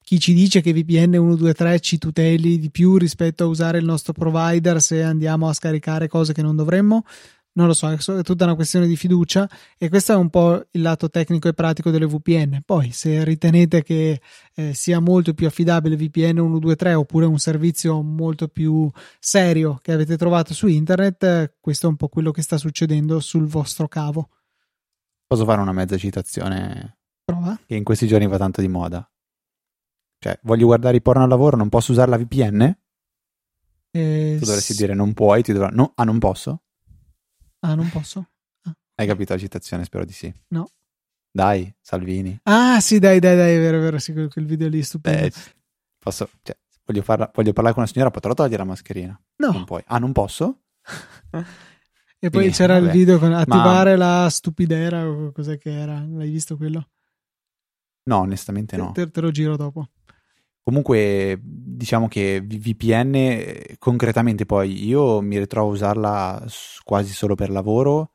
chi 0.00 0.18
ci 0.18 0.34
dice 0.34 0.60
che 0.60 0.72
VPN 0.72 1.12
123 1.12 1.78
ci 1.78 1.98
tuteli 1.98 2.58
di 2.58 2.72
più 2.72 2.96
rispetto 2.96 3.44
a 3.44 3.46
usare 3.46 3.78
il 3.78 3.84
nostro 3.84 4.12
provider 4.12 4.82
se 4.82 5.00
andiamo 5.00 5.48
a 5.48 5.52
scaricare 5.52 6.08
cose 6.08 6.32
che 6.32 6.42
non 6.42 6.56
dovremmo? 6.56 7.04
Non 7.54 7.66
lo 7.66 7.72
so, 7.72 7.88
è 7.90 8.22
tutta 8.22 8.44
una 8.44 8.54
questione 8.54 8.86
di 8.86 8.96
fiducia 8.96 9.48
e 9.78 9.88
questo 9.88 10.12
è 10.12 10.16
un 10.16 10.28
po' 10.28 10.66
il 10.72 10.82
lato 10.82 11.08
tecnico 11.08 11.48
e 11.48 11.54
pratico 11.54 11.90
delle 11.90 12.06
VPN. 12.06 12.62
Poi, 12.64 12.90
se 12.90 13.22
ritenete 13.24 13.82
che 13.82 14.20
eh, 14.54 14.74
sia 14.74 14.98
molto 15.00 15.34
più 15.34 15.46
affidabile 15.46 15.96
VPN 15.96 16.36
123 16.36 16.94
oppure 16.94 17.26
un 17.26 17.38
servizio 17.38 18.02
molto 18.02 18.48
più 18.48 18.90
serio 19.20 19.78
che 19.82 19.92
avete 19.92 20.16
trovato 20.16 20.52
su 20.52 20.66
internet, 20.66 21.54
questo 21.60 21.86
è 21.86 21.90
un 21.90 21.96
po' 21.96 22.08
quello 22.08 22.32
che 22.32 22.42
sta 22.42 22.56
succedendo 22.56 23.20
sul 23.20 23.46
vostro 23.46 23.86
cavo. 23.86 24.30
Posso 25.26 25.44
fare 25.44 25.60
una 25.60 25.72
mezza 25.72 25.96
citazione? 25.96 26.98
Prova. 27.24 27.58
Che 27.64 27.76
in 27.76 27.84
questi 27.84 28.06
giorni 28.06 28.26
va 28.26 28.36
tanto 28.36 28.60
di 28.60 28.68
moda. 28.68 29.08
Cioè, 30.18 30.38
voglio 30.42 30.66
guardare 30.66 30.96
i 30.96 31.02
porno 31.02 31.22
al 31.22 31.28
lavoro, 31.28 31.56
non 31.56 31.68
posso 31.68 31.92
usare 31.92 32.10
la 32.10 32.18
VPN? 32.18 32.76
Eh, 33.92 34.36
tu 34.40 34.44
dovresti 34.44 34.72
s- 34.72 34.76
dire 34.76 34.94
non 34.94 35.14
puoi, 35.14 35.42
ti 35.42 35.52
dovrà... 35.52 35.68
no, 35.68 35.92
ah, 35.94 36.02
non 36.02 36.18
posso? 36.18 36.62
Ah, 37.64 37.74
non 37.74 37.88
posso? 37.88 38.28
Ah. 38.64 38.76
Hai 38.96 39.06
capito 39.06 39.32
la 39.32 39.38
citazione? 39.38 39.84
Spero 39.84 40.04
di 40.04 40.12
sì. 40.12 40.32
No. 40.48 40.68
Dai, 41.30 41.74
Salvini. 41.80 42.38
Ah, 42.42 42.78
sì, 42.80 42.98
dai, 42.98 43.18
dai, 43.18 43.36
dai, 43.36 43.56
è 43.56 43.58
vero, 43.58 43.78
è 43.78 43.80
vero, 43.80 43.98
sì, 43.98 44.12
quel 44.12 44.44
video 44.44 44.68
lì 44.68 44.82
stupido. 44.82 45.16
Beh, 45.16 45.32
posso, 45.98 46.28
cioè, 46.42 46.56
voglio, 46.84 47.00
farla, 47.00 47.30
voglio, 47.34 47.54
parlare 47.54 47.74
con 47.74 47.82
una 47.82 47.90
signora, 47.90 48.10
potrò 48.10 48.34
togliere 48.34 48.58
la 48.58 48.64
mascherina? 48.64 49.18
No. 49.36 49.50
Non 49.50 49.64
puoi. 49.64 49.82
Ah, 49.86 49.98
non 49.98 50.12
posso? 50.12 50.60
e 51.32 51.40
poi 52.18 52.30
Quindi, 52.30 52.50
c'era 52.50 52.74
vabbè. 52.74 52.86
il 52.86 52.92
video 52.92 53.18
con 53.18 53.32
attivare 53.32 53.96
Ma... 53.96 54.22
la 54.22 54.28
stupidera 54.28 55.08
o 55.08 55.32
cos'è 55.32 55.56
che 55.56 55.72
era? 55.72 56.04
L'hai 56.06 56.30
visto 56.30 56.58
quello? 56.58 56.90
No, 58.04 58.18
onestamente 58.18 58.76
no. 58.76 58.92
Te, 58.92 59.10
te 59.10 59.20
lo 59.22 59.30
giro 59.30 59.56
dopo. 59.56 59.88
Comunque, 60.64 61.38
diciamo 61.42 62.08
che 62.08 62.40
VPN 62.40 63.14
eh, 63.16 63.76
concretamente 63.78 64.46
poi 64.46 64.86
io 64.86 65.20
mi 65.20 65.38
ritrovo 65.38 65.68
a 65.68 65.72
usarla 65.72 66.46
quasi 66.82 67.12
solo 67.12 67.34
per 67.34 67.50
lavoro 67.50 68.12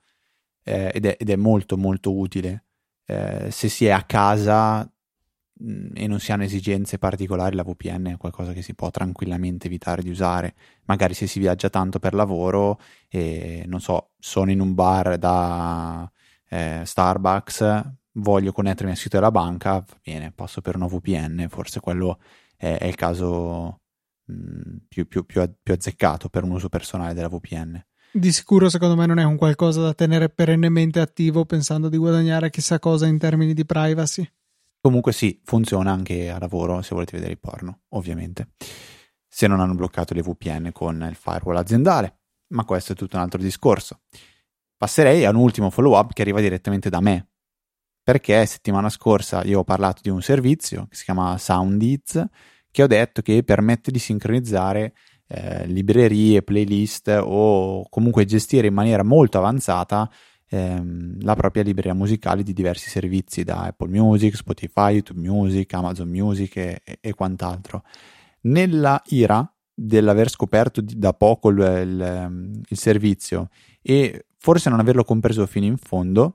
eh, 0.64 0.92
ed, 0.94 1.06
è, 1.06 1.16
ed, 1.20 1.30
è, 1.30 1.36
molto 1.36 1.78
molto 1.78 2.16
utile. 2.18 2.66
Eh, 3.06 3.52
se 3.52 3.70
si 3.70 3.86
è 3.86 3.92
a 3.92 4.02
casa 4.04 4.82
mh, 5.60 5.92
e 5.94 6.08
non 6.08 6.20
si 6.20 6.32
hanno 6.32 6.44
esigenze 6.44 6.98
particolari, 6.98 7.56
la 7.56 7.64
VPN 7.64 8.14
è 8.14 8.18
qualcosa 8.18 8.54
che 8.54 8.64
si 8.64 8.74
può 8.74 8.90
tranquillamente 8.90 9.68
evitare 9.68 10.02
di 10.02 10.10
usare. 10.10 10.56
Magari 10.86 11.14
se 11.14 11.28
si 11.28 11.40
viaggia 11.40 11.70
tanto 11.70 12.00
per 12.00 12.16
lavoro 12.16 12.80
e 13.10 13.64
non 13.68 13.80
so, 13.80 14.12
sono 14.18 14.50
in 14.52 14.60
un 14.60 14.74
bar 14.74 15.20
da 15.20 16.12
eh, 16.50 16.82
Starbucks, 16.84 17.62
voglio 18.20 18.52
connettermi 18.52 18.92
al 18.92 18.98
sito 18.98 19.18
della 19.18 19.32
banca, 19.32 19.74
va 19.74 19.86
bene, 20.04 20.32
passo 20.32 20.62
per 20.62 20.76
una 20.76 20.88
VPN, 20.88 21.48
forse 21.50 21.80
quello 21.80 22.20
è, 22.56 22.78
è 22.78 22.86
il 22.86 22.96
caso 22.96 23.82
mh, 24.26 24.78
più, 24.88 25.08
più, 25.08 25.26
più, 25.26 25.52
più, 25.62 25.74
azzeccato 25.74 26.30
per 26.30 26.44
un 26.44 26.52
uso 26.52 26.70
personale 26.70 27.14
della 27.14 27.30
VPN. 27.30 27.84
Di 28.12 28.32
sicuro, 28.32 28.70
secondo 28.70 28.96
me, 28.96 29.06
non 29.06 29.20
è 29.20 29.24
un 29.24 29.38
qualcosa 29.38 29.82
da 29.82 29.94
tenere 29.94 30.30
perennemente 30.30 31.00
attivo 31.00 31.46
pensando 31.46 31.90
di 31.90 31.98
guadagnare 31.98 32.50
chissà 32.50 32.80
cosa 32.80 33.06
in 33.06 33.20
termini 33.20 33.54
di 33.54 33.66
privacy. 33.66 34.28
Comunque 34.82 35.12
sì, 35.12 35.40
funziona 35.44 35.92
anche 35.92 36.30
a 36.30 36.40
lavoro 36.40 36.82
se 36.82 36.96
volete 36.96 37.12
vedere 37.14 37.34
il 37.34 37.40
porno, 37.40 37.82
ovviamente. 37.90 38.52
Se 39.28 39.46
non 39.46 39.60
hanno 39.60 39.76
bloccato 39.76 40.14
le 40.14 40.24
VPN 40.24 40.72
con 40.72 41.06
il 41.08 41.16
firewall 41.16 41.58
aziendale, 41.58 42.20
ma 42.54 42.66
questo 42.66 42.94
è 42.94 42.96
tutto 42.96 43.18
un 43.18 43.22
altro 43.22 43.40
discorso. 43.40 44.02
Passerei 44.76 45.26
a 45.26 45.30
un 45.30 45.36
ultimo 45.36 45.70
follow 45.70 45.98
up 45.98 46.14
che 46.14 46.22
arriva 46.22 46.40
direttamente 46.40 46.90
da 46.90 47.02
me, 47.02 47.28
perché 48.10 48.44
settimana 48.48 48.90
scorsa 48.90 49.44
io 49.44 49.60
ho 49.60 49.64
parlato 49.64 50.02
di 50.02 50.10
un 50.10 50.24
servizio 50.24 50.88
che 50.90 50.96
si 50.96 51.04
chiama 51.04 51.38
SoundEats 51.38 52.26
che 52.72 52.82
ho 52.82 52.88
detto 52.88 53.22
che 53.22 53.44
permette 53.44 53.92
di 53.92 54.00
sincronizzare 54.00 54.94
eh, 55.28 55.68
librerie, 55.68 56.42
playlist 56.42 57.22
o 57.22 57.88
comunque 57.88 58.26
gestire 58.26 58.66
in 58.66 58.74
maniera 58.74 59.04
molto 59.04 59.38
avanzata 59.38 60.10
ehm, 60.50 61.22
la 61.22 61.36
propria 61.36 61.62
libreria 61.62 61.94
musicale 61.94 62.42
di 62.42 62.52
diversi 62.52 62.90
servizi 62.90 63.44
da 63.44 63.66
Apple 63.66 63.90
Music, 63.90 64.36
Spotify, 64.36 64.94
YouTube 64.94 65.20
Music, 65.20 65.72
Amazon 65.76 66.10
Music 66.10 66.58
e, 66.58 66.82
e 67.00 67.14
quant'altro. 67.14 67.84
Nella 68.42 69.00
ira 69.10 69.48
dell'aver 69.72 70.32
scoperto 70.32 70.82
da 70.84 71.14
poco 71.14 71.50
il, 71.50 71.60
il, 71.60 72.62
il 72.70 72.78
servizio 72.78 73.50
e 73.84 74.26
forse 74.36 74.72
non 74.72 74.80
averlo 74.80 75.04
compreso 75.04 75.46
fino 75.46 75.68
in 75.68 75.78
fondo, 75.78 76.34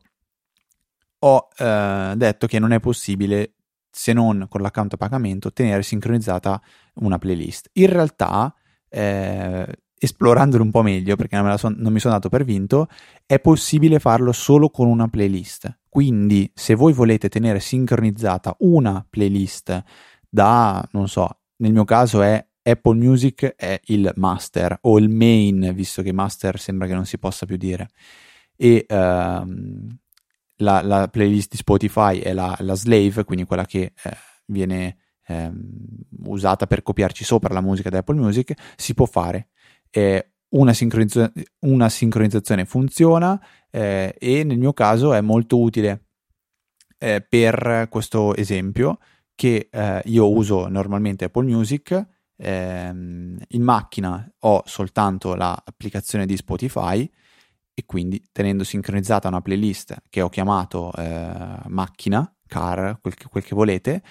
ho 1.26 1.48
eh, 1.56 2.12
detto 2.16 2.46
che 2.46 2.58
non 2.58 2.72
è 2.72 2.80
possibile, 2.80 3.54
se 3.90 4.12
non 4.12 4.46
con 4.48 4.60
l'account 4.60 4.94
a 4.94 4.96
pagamento, 4.96 5.52
tenere 5.52 5.82
sincronizzata 5.82 6.60
una 6.94 7.18
playlist. 7.18 7.70
In 7.74 7.86
realtà, 7.86 8.54
eh, 8.90 9.66
esplorandolo 9.98 10.62
un 10.62 10.70
po' 10.70 10.82
meglio, 10.82 11.16
perché 11.16 11.40
non, 11.40 11.56
son, 11.56 11.76
non 11.78 11.92
mi 11.92 12.00
sono 12.00 12.14
dato 12.14 12.28
per 12.28 12.44
vinto, 12.44 12.88
è 13.24 13.40
possibile 13.40 13.98
farlo 13.98 14.32
solo 14.32 14.68
con 14.68 14.86
una 14.86 15.08
playlist. 15.08 15.78
Quindi, 15.88 16.50
se 16.54 16.74
voi 16.74 16.92
volete 16.92 17.30
tenere 17.30 17.58
sincronizzata 17.58 18.56
una 18.58 19.04
playlist 19.08 19.82
da, 20.28 20.86
non 20.92 21.08
so, 21.08 21.38
nel 21.56 21.72
mio 21.72 21.84
caso 21.84 22.20
è 22.20 22.44
Apple 22.66 22.96
Music 22.96 23.54
è 23.56 23.80
il 23.86 24.12
master 24.16 24.76
o 24.82 24.98
il 24.98 25.08
main, 25.08 25.72
visto 25.74 26.02
che 26.02 26.12
master 26.12 26.58
sembra 26.58 26.86
che 26.86 26.94
non 26.94 27.06
si 27.06 27.18
possa 27.18 27.46
più 27.46 27.56
dire. 27.56 27.88
E 28.56 28.84
ehm, 28.86 29.98
la, 30.64 30.82
la, 30.82 31.08
playlist 31.08 31.50
di 31.52 31.56
Spotify 31.56 32.18
è 32.18 32.32
la, 32.32 32.56
la 32.60 32.74
slave, 32.74 33.24
quindi 33.24 33.44
quella 33.44 33.64
che 33.66 33.92
eh, 34.02 34.16
viene 34.46 34.96
eh, 35.26 35.52
usata 36.24 36.66
per 36.66 36.82
copiarci 36.82 37.22
sopra 37.24 37.54
la 37.54 37.60
musica 37.60 37.90
da 37.90 37.98
Apple 37.98 38.16
Music, 38.16 38.54
si 38.76 38.94
può 38.94 39.06
fare. 39.06 39.50
Eh, 39.90 40.32
una, 40.50 40.72
sincronizza- 40.72 41.32
una, 41.60 41.88
sincronizzazione 41.88 42.64
funziona 42.64 43.40
eh, 43.70 44.14
e 44.18 44.44
nel 44.44 44.58
mio 44.58 44.72
caso 44.72 45.12
è 45.12 45.20
molto 45.20 45.60
utile 45.60 46.06
eh, 46.98 47.20
per 47.20 47.86
questo 47.90 48.34
esempio 48.34 48.98
che 49.34 49.68
eh, 49.70 50.02
io 50.06 50.30
uso 50.30 50.68
normalmente 50.68 51.26
Apple 51.26 51.44
Music. 51.44 52.06
ehm, 52.36 53.38
in 53.48 53.62
macchina 53.62 54.32
ho 54.40 54.62
soltanto 54.64 55.34
l'applicazione 55.34 56.26
di 56.26 56.36
Spotify 56.36 57.08
e 57.74 57.84
quindi 57.84 58.22
tenendo 58.30 58.62
sincronizzata 58.64 59.28
una 59.28 59.40
playlist 59.40 59.96
che 60.08 60.22
ho 60.22 60.28
chiamato 60.28 60.92
eh, 60.94 61.58
macchina, 61.66 62.32
car, 62.46 62.98
quel 63.00 63.14
che, 63.14 63.26
quel 63.28 63.42
che 63.42 63.54
volete, 63.54 64.02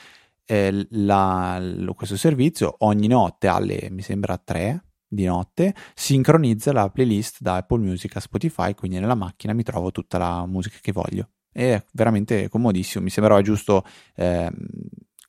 eh, 0.45 0.85
la, 0.91 1.61
questo 1.95 2.17
servizio 2.17 2.75
ogni 2.79 3.07
notte 3.07 3.47
alle, 3.47 3.87
mi 3.89 4.01
sembra 4.01 4.37
3 4.37 4.83
di 5.07 5.25
notte, 5.25 5.73
sincronizza 5.93 6.73
la 6.73 6.89
playlist 6.89 7.37
da 7.39 7.55
Apple 7.57 7.79
Music 7.79 8.15
a 8.15 8.19
Spotify, 8.19 8.73
quindi 8.73 8.99
nella 8.99 9.15
macchina 9.15 9.53
mi 9.53 9.63
trovo 9.63 9.91
tutta 9.91 10.17
la 10.17 10.45
musica 10.45 10.77
che 10.81 10.91
voglio. 10.91 11.29
È 11.51 11.81
veramente 11.93 12.49
comodissimo, 12.49 13.03
mi 13.03 13.11
sembrava 13.11 13.41
giusto 13.41 13.85
eh, 14.15 14.51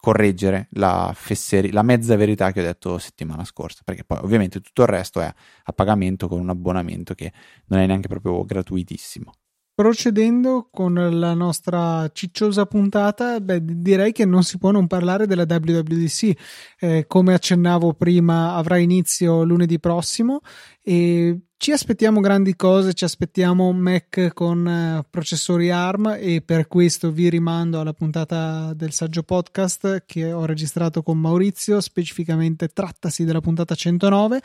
correggere 0.04 0.68
la, 0.72 1.12
fesseri- 1.14 1.72
la 1.72 1.80
mezza 1.80 2.14
verità 2.14 2.52
che 2.52 2.60
ho 2.60 2.62
detto 2.62 2.98
settimana 2.98 3.42
scorsa, 3.42 3.80
perché 3.82 4.04
poi 4.04 4.18
ovviamente 4.18 4.60
tutto 4.60 4.82
il 4.82 4.88
resto 4.88 5.18
è 5.22 5.32
a 5.62 5.72
pagamento 5.72 6.28
con 6.28 6.40
un 6.40 6.50
abbonamento 6.50 7.14
che 7.14 7.32
non 7.68 7.80
è 7.80 7.86
neanche 7.86 8.08
proprio 8.08 8.44
gratuitissimo. 8.44 9.32
Procedendo 9.74 10.68
con 10.70 10.92
la 10.92 11.32
nostra 11.32 12.08
cicciosa 12.12 12.66
puntata, 12.66 13.40
beh, 13.40 13.60
direi 13.64 14.12
che 14.12 14.26
non 14.26 14.42
si 14.42 14.58
può 14.58 14.70
non 14.70 14.86
parlare 14.86 15.26
della 15.26 15.46
WWDC. 15.48 16.32
Eh, 16.78 17.06
come 17.08 17.32
accennavo 17.32 17.94
prima, 17.94 18.54
avrà 18.54 18.76
inizio 18.76 19.42
lunedì 19.42 19.80
prossimo 19.80 20.42
e 20.86 21.40
ci 21.56 21.72
aspettiamo 21.72 22.20
grandi 22.20 22.56
cose, 22.56 22.92
ci 22.92 23.04
aspettiamo 23.04 23.72
Mac 23.72 24.32
con 24.34 24.66
uh, 24.66 25.02
processori 25.08 25.70
ARM 25.70 26.18
e 26.20 26.42
per 26.42 26.66
questo 26.66 27.10
vi 27.10 27.30
rimando 27.30 27.80
alla 27.80 27.94
puntata 27.94 28.74
del 28.74 28.92
saggio 28.92 29.22
podcast 29.22 30.04
che 30.04 30.30
ho 30.30 30.44
registrato 30.44 31.02
con 31.02 31.18
Maurizio, 31.18 31.80
specificamente 31.80 32.68
trattasi 32.68 33.24
della 33.24 33.40
puntata 33.40 33.74
109 33.74 34.42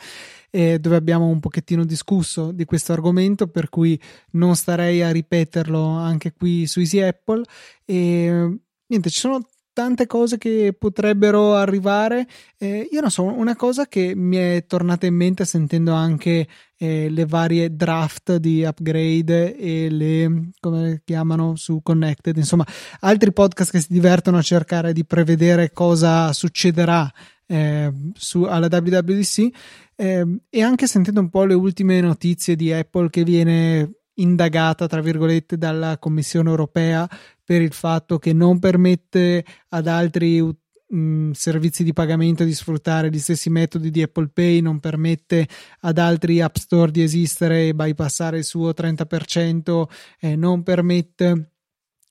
eh, 0.48 0.78
dove 0.78 0.96
abbiamo 0.96 1.26
un 1.26 1.40
pochettino 1.40 1.84
discusso 1.84 2.52
di 2.52 2.64
questo 2.64 2.94
argomento 2.94 3.46
per 3.48 3.68
cui 3.68 4.00
non 4.30 4.56
starei 4.56 5.02
a 5.02 5.10
ripeterlo 5.10 5.84
anche 5.84 6.32
qui 6.32 6.66
su 6.66 6.80
Easy 6.80 7.00
Apple. 7.00 7.42
E 7.84 8.60
niente, 8.86 9.10
ci 9.10 9.20
sono 9.20 9.46
tante 9.72 10.06
cose 10.06 10.38
che 10.38 10.74
potrebbero 10.78 11.54
arrivare. 11.54 12.26
Eh, 12.58 12.88
io 12.90 13.00
non 13.00 13.10
so, 13.10 13.24
una 13.24 13.56
cosa 13.56 13.86
che 13.86 14.14
mi 14.14 14.36
è 14.36 14.64
tornata 14.66 15.06
in 15.06 15.14
mente 15.14 15.44
sentendo 15.44 15.92
anche 15.92 16.46
eh, 16.76 17.08
le 17.08 17.26
varie 17.26 17.74
draft 17.74 18.36
di 18.36 18.64
upgrade 18.64 19.56
e 19.56 19.90
le 19.90 20.50
come 20.60 21.02
chiamano 21.04 21.56
su 21.56 21.80
Connected, 21.82 22.36
insomma, 22.36 22.66
altri 23.00 23.32
podcast 23.32 23.70
che 23.70 23.80
si 23.80 23.92
divertono 23.92 24.38
a 24.38 24.42
cercare 24.42 24.92
di 24.92 25.04
prevedere 25.04 25.72
cosa 25.72 26.32
succederà 26.32 27.10
eh, 27.46 27.92
su, 28.14 28.42
alla 28.42 28.68
WWDC 28.70 29.48
eh, 29.96 30.40
e 30.48 30.62
anche 30.62 30.86
sentendo 30.86 31.20
un 31.20 31.28
po' 31.28 31.44
le 31.44 31.54
ultime 31.54 32.00
notizie 32.00 32.56
di 32.56 32.72
Apple 32.72 33.10
che 33.10 33.24
viene 33.24 33.99
indagata, 34.20 34.86
tra 34.86 35.00
virgolette, 35.00 35.56
dalla 35.56 35.98
Commissione 35.98 36.50
europea 36.50 37.08
per 37.44 37.62
il 37.62 37.72
fatto 37.72 38.18
che 38.18 38.32
non 38.32 38.58
permette 38.58 39.44
ad 39.68 39.86
altri 39.86 40.40
mh, 40.40 40.54
mm, 40.94 41.30
servizi 41.32 41.84
di 41.84 41.92
pagamento 41.92 42.44
di 42.44 42.54
sfruttare 42.54 43.10
gli 43.10 43.18
stessi 43.18 43.50
metodi 43.50 43.90
di 43.90 44.02
Apple 44.02 44.28
Pay, 44.32 44.60
non 44.60 44.80
permette 44.80 45.48
ad 45.80 45.98
altri 45.98 46.40
App 46.40 46.56
Store 46.56 46.90
di 46.90 47.02
esistere 47.02 47.68
e 47.68 47.74
bypassare 47.74 48.38
il 48.38 48.44
suo 48.44 48.72
30%, 48.72 49.88
eh, 50.20 50.36
non 50.36 50.62
permette 50.62 51.52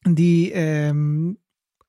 di 0.01 0.49
ehm, 0.53 1.35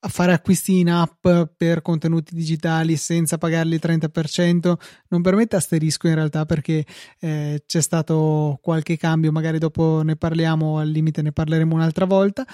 a 0.03 0.07
fare 0.07 0.33
acquisti 0.33 0.79
in 0.79 0.89
app 0.89 1.27
per 1.55 1.81
contenuti 1.81 2.33
digitali 2.33 2.95
senza 2.95 3.37
pagarli 3.37 3.75
il 3.75 3.81
30%. 3.83 4.73
Non 5.09 5.21
permette 5.21 5.55
asterisco 5.55 6.07
in 6.07 6.15
realtà 6.15 6.45
perché 6.45 6.85
eh, 7.19 7.63
c'è 7.65 7.81
stato 7.81 8.57
qualche 8.61 8.97
cambio, 8.97 9.31
magari 9.31 9.59
dopo 9.59 10.01
ne 10.03 10.15
parliamo, 10.15 10.79
al 10.79 10.89
limite 10.89 11.21
ne 11.21 11.31
parleremo 11.31 11.75
un'altra 11.75 12.05
volta. 12.05 12.45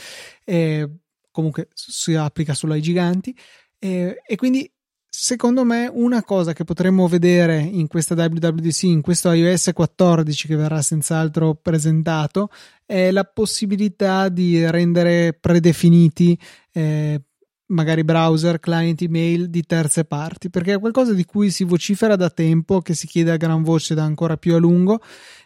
Eh, 0.43 0.89
comunque 1.31 1.69
si 1.73 2.15
applica 2.15 2.53
solo 2.53 2.73
ai 2.73 2.81
giganti. 2.81 3.35
Eh, 3.79 4.21
e 4.25 4.35
quindi 4.35 4.69
secondo 5.09 5.63
me 5.63 5.89
una 5.91 6.23
cosa 6.23 6.51
che 6.51 6.65
potremmo 6.65 7.07
vedere 7.07 7.59
in 7.59 7.87
questa 7.87 8.13
WWDC, 8.13 8.83
in 8.83 9.01
questo 9.01 9.31
iOS 9.31 9.71
14 9.73 10.47
che 10.47 10.55
verrà 10.57 10.81
senz'altro 10.81 11.55
presentato, 11.55 12.49
è 12.85 13.09
la 13.11 13.23
possibilità 13.23 14.27
di 14.27 14.69
rendere 14.69 15.33
predefiniti 15.33 16.37
eh, 16.73 17.21
magari 17.67 18.03
browser, 18.03 18.59
client 18.59 19.01
email 19.01 19.49
di 19.49 19.63
terze 19.63 20.05
parti, 20.05 20.49
perché 20.49 20.73
è 20.73 20.79
qualcosa 20.79 21.13
di 21.13 21.25
cui 21.25 21.49
si 21.49 21.63
vocifera 21.63 22.15
da 22.15 22.29
tempo, 22.29 22.81
che 22.81 22.93
si 22.93 23.07
chiede 23.07 23.31
a 23.31 23.37
gran 23.37 23.63
voce 23.63 23.95
da 23.95 24.03
ancora 24.03 24.37
più 24.37 24.55
a 24.55 24.57
lungo 24.57 25.01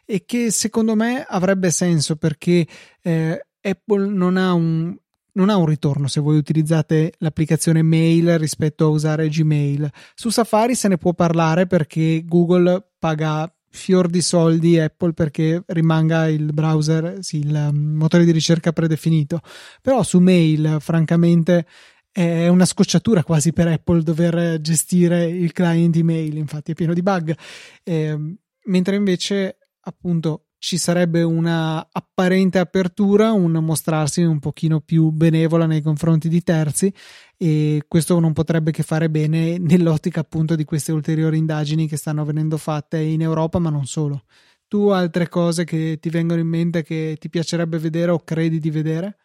e 0.06 0.24
che 0.26 0.52
secondo 0.52 0.96
me 0.96 1.26
avrebbe 1.28 1.72
senso 1.72 2.16
perché 2.16 2.68
eh, 3.02 3.46
Apple 3.62 4.08
non 4.08 4.38
ha 4.38 4.54
un 4.54 4.96
non 5.34 5.50
ha 5.50 5.56
un 5.56 5.66
ritorno 5.66 6.08
se 6.08 6.20
voi 6.20 6.36
utilizzate 6.36 7.14
l'applicazione 7.20 7.82
mail 7.82 8.38
rispetto 8.38 8.84
a 8.84 8.90
usare 8.90 9.30
Gmail. 9.30 9.90
Su 10.14 10.30
Safari 10.30 10.76
se 10.76 10.90
ne 10.90 10.98
può 10.98 11.14
parlare 11.14 11.68
perché 11.68 12.24
Google 12.26 12.86
paga 13.00 13.50
fior 13.70 14.08
di 14.08 14.22
soldi 14.22 14.78
Apple 14.78 15.14
perché 15.14 15.64
rimanga 15.68 16.28
il 16.28 16.52
browser, 16.54 17.20
sì, 17.22 17.40
il 17.40 17.70
um, 17.72 17.96
motore 17.96 18.26
di 18.26 18.32
ricerca 18.32 18.74
predefinito. 18.74 19.40
Però 19.82 20.04
su 20.04 20.20
mail, 20.20 20.78
francamente, 20.80 21.66
è 22.12 22.48
una 22.48 22.66
scocciatura 22.66 23.24
quasi 23.24 23.54
per 23.54 23.68
Apple 23.68 24.04
dover 24.04 24.60
gestire 24.62 25.26
il 25.26 25.52
client 25.52 25.96
email, 25.96 26.36
infatti 26.38 26.72
è 26.72 26.76
pieno 26.76 26.94
di 26.94 27.02
bug, 27.02 27.36
eh, 27.84 28.18
mentre 28.66 28.96
invece 28.96 29.58
appunto 29.82 30.48
ci 30.62 30.78
sarebbe 30.78 31.24
una 31.24 31.88
apparente 31.92 32.60
apertura, 32.60 33.32
un 33.32 33.54
mostrarsi 33.54 34.22
un 34.22 34.38
pochino 34.38 34.80
più 34.80 35.10
benevola 35.10 35.66
nei 35.66 35.82
confronti 35.82 36.30
di 36.30 36.44
terzi 36.44 36.94
e 37.36 37.86
questo 37.88 38.20
non 38.20 38.32
potrebbe 38.34 38.70
che 38.70 38.84
fare 38.84 39.10
bene 39.10 39.58
nell'ottica 39.58 40.20
appunto 40.20 40.56
di 40.56 40.64
queste 40.64 40.92
ulteriori 40.92 41.40
indagini 41.40 41.88
che 41.88 41.98
stanno 41.98 42.24
venendo 42.26 42.58
fatte 42.58 43.00
in 43.00 43.22
Europa, 43.22 43.58
ma 43.58 43.72
non 43.72 43.88
solo. 43.88 44.26
Tu 44.68 44.90
altre 44.90 45.30
cose 45.30 45.64
che 45.64 45.98
ti 46.00 46.10
vengono 46.10 46.40
in 46.40 46.48
mente 46.48 46.84
che 46.84 47.18
ti 47.20 47.30
piacerebbe 47.30 47.80
vedere 47.80 48.12
o 48.12 48.24
credi 48.24 48.60
di 48.60 48.70
vedere? 48.70 49.18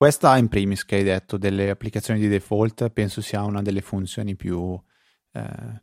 Questa 0.00 0.34
in 0.38 0.48
primis 0.48 0.86
che 0.86 0.96
hai 0.96 1.02
detto 1.02 1.36
delle 1.36 1.68
applicazioni 1.68 2.20
di 2.20 2.26
default 2.26 2.88
penso 2.88 3.20
sia 3.20 3.42
una 3.42 3.60
delle 3.60 3.82
funzioni 3.82 4.34
più, 4.34 4.80
eh, 5.32 5.82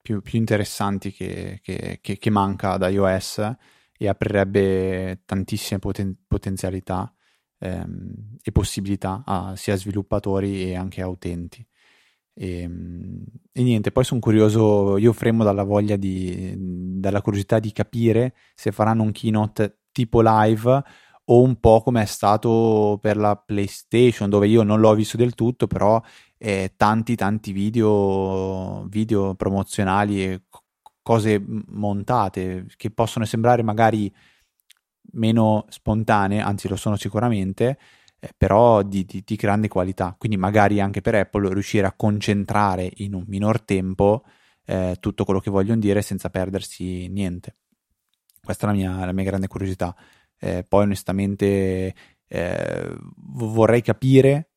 più, 0.00 0.22
più 0.22 0.38
interessanti 0.38 1.10
che, 1.10 1.58
che, 1.60 1.98
che, 2.00 2.16
che, 2.16 2.30
manca 2.30 2.74
ad 2.74 2.88
iOS 2.88 3.54
e 3.98 4.06
aprirebbe 4.06 5.22
tantissime 5.24 5.80
poten- 5.80 6.16
potenzialità 6.28 7.12
ehm, 7.58 8.36
e 8.40 8.52
possibilità 8.52 9.24
a 9.26 9.56
sia 9.56 9.74
sviluppatori 9.74 10.70
e 10.70 10.76
anche 10.76 11.02
a 11.02 11.08
utenti. 11.08 11.66
E, 12.34 12.60
ehm, 12.60 13.24
e, 13.50 13.62
niente, 13.64 13.90
poi 13.90 14.04
sono 14.04 14.20
curioso, 14.20 14.96
io 14.96 15.12
fremo 15.12 15.42
dalla 15.42 15.64
voglia 15.64 15.96
di, 15.96 16.54
dalla 17.00 17.20
curiosità 17.20 17.58
di 17.58 17.72
capire 17.72 18.36
se 18.54 18.70
faranno 18.70 19.02
un 19.02 19.10
keynote 19.10 19.80
tipo 19.90 20.20
live 20.22 20.84
o 21.28 21.42
un 21.42 21.58
po' 21.58 21.82
come 21.82 22.02
è 22.02 22.06
stato 22.06 22.98
per 23.00 23.16
la 23.16 23.36
PlayStation, 23.36 24.30
dove 24.30 24.46
io 24.46 24.62
non 24.62 24.80
l'ho 24.80 24.94
visto 24.94 25.16
del 25.16 25.34
tutto, 25.34 25.66
però 25.66 26.00
eh, 26.38 26.74
tanti 26.76 27.16
tanti 27.16 27.52
video, 27.52 28.86
video 28.88 29.34
promozionali 29.34 30.24
e 30.24 30.42
cose 31.02 31.42
montate 31.68 32.66
che 32.76 32.90
possono 32.90 33.24
sembrare 33.24 33.62
magari 33.62 34.12
meno 35.12 35.66
spontanee, 35.68 36.40
anzi 36.40 36.68
lo 36.68 36.76
sono 36.76 36.96
sicuramente, 36.96 37.78
eh, 38.18 38.32
però 38.36 38.82
di, 38.82 39.04
di, 39.04 39.22
di, 39.24 39.36
grande 39.36 39.68
qualità. 39.68 40.14
Quindi 40.18 40.36
magari 40.36 40.80
anche 40.80 41.00
per 41.00 41.14
Apple 41.14 41.52
riuscire 41.52 41.86
a 41.86 41.92
concentrare 41.92 42.90
in 42.96 43.14
un 43.14 43.24
minor 43.28 43.60
tempo 43.62 44.24
eh, 44.64 44.96
tutto 45.00 45.24
quello 45.24 45.40
che 45.40 45.50
vogliono 45.50 45.80
dire 45.80 46.02
senza 46.02 46.30
perdersi 46.30 47.08
niente. 47.08 47.56
Questa 48.42 48.66
è 48.66 48.70
la 48.70 48.76
mia, 48.76 49.04
la 49.04 49.12
mia 49.12 49.24
grande 49.24 49.48
curiosità. 49.48 49.94
Eh, 50.38 50.64
poi 50.68 50.84
onestamente 50.84 51.94
eh, 52.28 52.96
vorrei 53.16 53.82
capire 53.82 54.50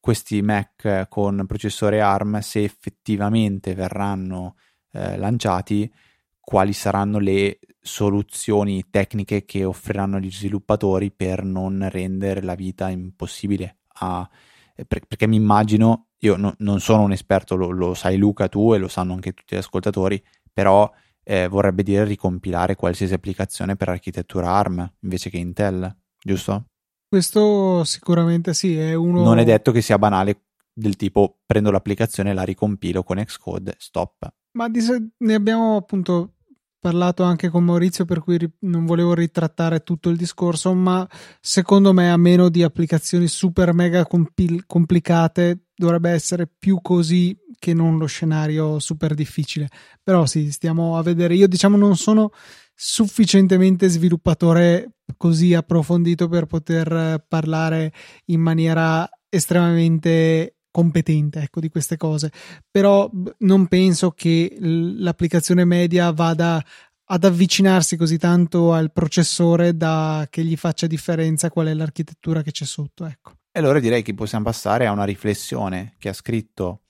questi 0.00 0.40
Mac 0.42 1.06
con 1.08 1.44
processore 1.46 2.00
ARM 2.00 2.38
se 2.40 2.62
effettivamente 2.62 3.74
verranno 3.74 4.56
eh, 4.92 5.16
lanciati, 5.16 5.92
quali 6.40 6.72
saranno 6.72 7.18
le 7.18 7.58
soluzioni 7.80 8.84
tecniche 8.90 9.44
che 9.44 9.64
offriranno 9.64 10.18
gli 10.18 10.30
sviluppatori 10.30 11.10
per 11.10 11.44
non 11.44 11.86
rendere 11.90 12.42
la 12.42 12.54
vita 12.54 12.88
impossibile 12.88 13.78
a, 14.00 14.28
eh, 14.74 14.84
perché 14.84 15.26
mi 15.26 15.36
immagino, 15.36 16.08
io 16.18 16.36
no, 16.36 16.54
non 16.58 16.80
sono 16.80 17.02
un 17.02 17.12
esperto, 17.12 17.56
lo, 17.56 17.70
lo, 17.70 17.94
sai 17.94 18.16
Luca 18.16 18.48
tu 18.48 18.72
e 18.74 18.78
lo 18.78 18.88
sanno 18.88 19.12
anche 19.12 19.32
tutti 19.32 19.54
gli 19.54 19.58
ascoltatori, 19.58 20.22
però 20.52 20.90
eh, 21.28 21.46
vorrebbe 21.46 21.82
dire 21.82 22.04
ricompilare 22.04 22.74
qualsiasi 22.74 23.12
applicazione 23.12 23.76
per 23.76 23.90
architettura 23.90 24.50
ARM 24.50 24.94
invece 25.00 25.28
che 25.28 25.36
Intel, 25.36 25.94
giusto? 26.18 26.68
Questo 27.06 27.84
sicuramente 27.84 28.54
sì, 28.54 28.78
è 28.78 28.94
uno... 28.94 29.22
Non 29.22 29.38
è 29.38 29.44
detto 29.44 29.70
che 29.70 29.82
sia 29.82 29.98
banale 29.98 30.44
del 30.72 30.96
tipo 30.96 31.40
prendo 31.44 31.70
l'applicazione, 31.70 32.32
la 32.32 32.44
ricompilo 32.44 33.02
con 33.02 33.22
Xcode, 33.22 33.74
stop. 33.76 34.26
Ma 34.52 34.70
di, 34.70 34.80
ne 35.18 35.34
abbiamo 35.34 35.76
appunto 35.76 36.36
parlato 36.78 37.24
anche 37.24 37.50
con 37.50 37.62
Maurizio, 37.62 38.06
per 38.06 38.20
cui 38.20 38.38
non 38.60 38.86
volevo 38.86 39.12
ritrattare 39.12 39.82
tutto 39.82 40.08
il 40.08 40.16
discorso, 40.16 40.72
ma 40.72 41.06
secondo 41.40 41.92
me 41.92 42.10
a 42.10 42.16
meno 42.16 42.48
di 42.48 42.62
applicazioni 42.62 43.26
super 43.26 43.74
mega 43.74 44.06
compil- 44.06 44.64
complicate 44.66 45.66
dovrebbe 45.74 46.10
essere 46.10 46.46
più 46.46 46.80
così 46.80 47.36
che 47.58 47.74
non 47.74 47.98
lo 47.98 48.06
scenario 48.06 48.78
super 48.78 49.14
difficile. 49.14 49.68
Però 50.02 50.26
sì, 50.26 50.50
stiamo 50.50 50.96
a 50.96 51.02
vedere. 51.02 51.34
Io 51.34 51.48
diciamo 51.48 51.76
non 51.76 51.96
sono 51.96 52.30
sufficientemente 52.74 53.88
sviluppatore 53.88 54.92
così 55.16 55.54
approfondito 55.54 56.28
per 56.28 56.46
poter 56.46 57.24
parlare 57.26 57.92
in 58.26 58.40
maniera 58.40 59.08
estremamente 59.28 60.58
competente 60.70 61.40
ecco, 61.40 61.58
di 61.60 61.68
queste 61.70 61.96
cose, 61.96 62.30
però 62.70 63.10
non 63.38 63.66
penso 63.66 64.12
che 64.12 64.56
l'applicazione 64.60 65.64
media 65.64 66.12
vada 66.12 66.64
ad 67.10 67.24
avvicinarsi 67.24 67.96
così 67.96 68.18
tanto 68.18 68.72
al 68.72 68.92
processore 68.92 69.76
da 69.76 70.26
che 70.30 70.44
gli 70.44 70.56
faccia 70.56 70.86
differenza 70.86 71.50
qual 71.50 71.68
è 71.68 71.74
l'architettura 71.74 72.42
che 72.42 72.52
c'è 72.52 72.64
sotto. 72.64 73.06
Ecco. 73.06 73.32
E 73.50 73.58
allora 73.58 73.80
direi 73.80 74.02
che 74.02 74.14
possiamo 74.14 74.44
passare 74.44 74.86
a 74.86 74.92
una 74.92 75.04
riflessione 75.04 75.94
che 75.98 76.10
ha 76.10 76.12
scritto 76.12 76.82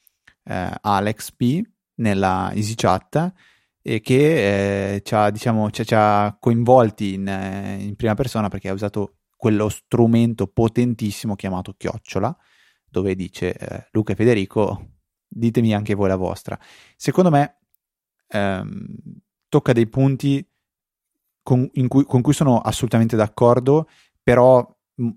eh, 0.49 0.70
Alex 0.80 1.32
P 1.32 1.62
nella 1.96 2.51
EasyChat 2.53 3.32
e 3.82 4.01
che 4.01 4.94
eh, 4.94 5.03
ci, 5.03 5.14
ha, 5.14 5.30
diciamo, 5.30 5.70
ci, 5.70 5.84
ci, 5.84 5.94
ha, 5.94 6.36
coinvolti 6.38 7.14
in, 7.14 7.28
eh, 7.28 7.76
in 7.80 7.96
prima 7.96 8.14
persona 8.14 8.49
perché 8.49 8.68
ha 8.68 8.72
usato 8.72 9.18
quello 9.36 9.68
strumento 9.68 10.46
potentissimo 10.46 11.36
chiamato 11.36 11.74
chiocciola 11.76 12.36
dove 12.90 13.14
dice 13.14 13.55
eh, 13.55 13.88
Luca 13.92 14.12
e 14.12 14.16
Federico, 14.16 14.92
ditemi 15.28 15.74
anche 15.74 15.94
voi 15.94 16.09
la 16.09 16.16
vostra. 16.16 16.59
Secondo 16.96 17.30
me 17.30 17.59
ehm, 18.28 18.86
tocca 19.49 19.72
dei 19.72 19.86
punti 19.86 20.46
con, 21.42 21.70
cui, 21.70 22.05
con, 22.05 22.20
cui, 22.20 22.32
sono 22.32 22.61
assolutamente 22.61 23.16
d'accordo, 23.16 23.88
però 24.22 24.66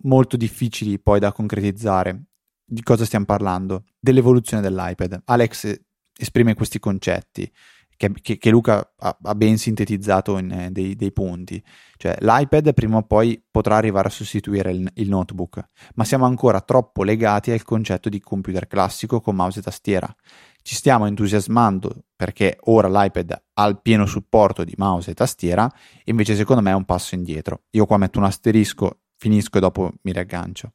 molto 0.04 0.38
difficili 0.38 1.00
poi 1.00 1.20
da 1.20 1.32
concretizzare. 1.32 2.24
Di 2.72 2.84
cosa 2.84 3.04
stiamo 3.04 3.26
parlando? 3.26 3.84
Dell'evoluzione 4.00 4.64
dell'iPad. 4.64 5.24
Alex 5.26 5.78
esprime 6.18 6.54
questi 6.54 6.80
concetti 6.80 7.52
che, 7.98 8.12
che, 8.22 8.38
che 8.38 8.50
Luca 8.50 8.94
ha, 8.98 9.18
ha, 9.22 9.36
ben 9.36 9.58
sintetizzato 9.58 10.38
in 10.38 10.52
eh, 10.52 10.72
dei, 10.72 10.96
dei, 10.96 11.12
punti. 11.12 11.62
Cioè, 11.98 12.16
l'iPad 12.22 12.74
prima 12.74 12.98
o 12.98 13.04
poi 13.04 13.44
potrà 13.52 13.76
arrivare 13.76 14.08
a 14.08 14.12
sostituire 14.12 14.72
il, 14.72 14.90
il, 14.96 15.10
notebook, 15.10 15.62
ma 15.96 16.06
siamo 16.06 16.26
ancora 16.26 16.62
troppo 16.62 17.04
legati 17.04 17.52
al 17.52 17.62
concetto 17.64 18.08
di 18.08 18.22
computer 18.22 18.68
classico 18.68 19.20
con 19.20 19.36
mouse 19.36 19.60
e 19.60 19.64
tastiera. 19.64 20.16
Ci 20.62 20.74
stiamo 20.74 21.08
entusiasmando 21.08 22.06
perché 22.16 22.58
ora 22.62 22.88
l'iPad 22.88 23.44
ha 23.54 23.66
il 23.68 23.82
pieno 23.82 24.06
supporto 24.06 24.64
di 24.64 24.74
mouse 24.78 25.12
e 25.12 25.14
tastiera, 25.14 25.70
invece 26.06 26.36
secondo 26.36 26.62
me 26.62 26.72
è 26.72 26.76
un 26.76 26.86
passo 26.86 27.16
indietro. 27.16 27.64
Io 27.72 27.86
qua 27.86 27.98
metto 27.98 28.18
un 28.18 28.26
asterisco, 28.26 29.02
finisco 29.18 29.58
e 29.58 29.62
dopo 29.62 29.92
mi 30.04 30.14
riaggancio. 30.14 30.72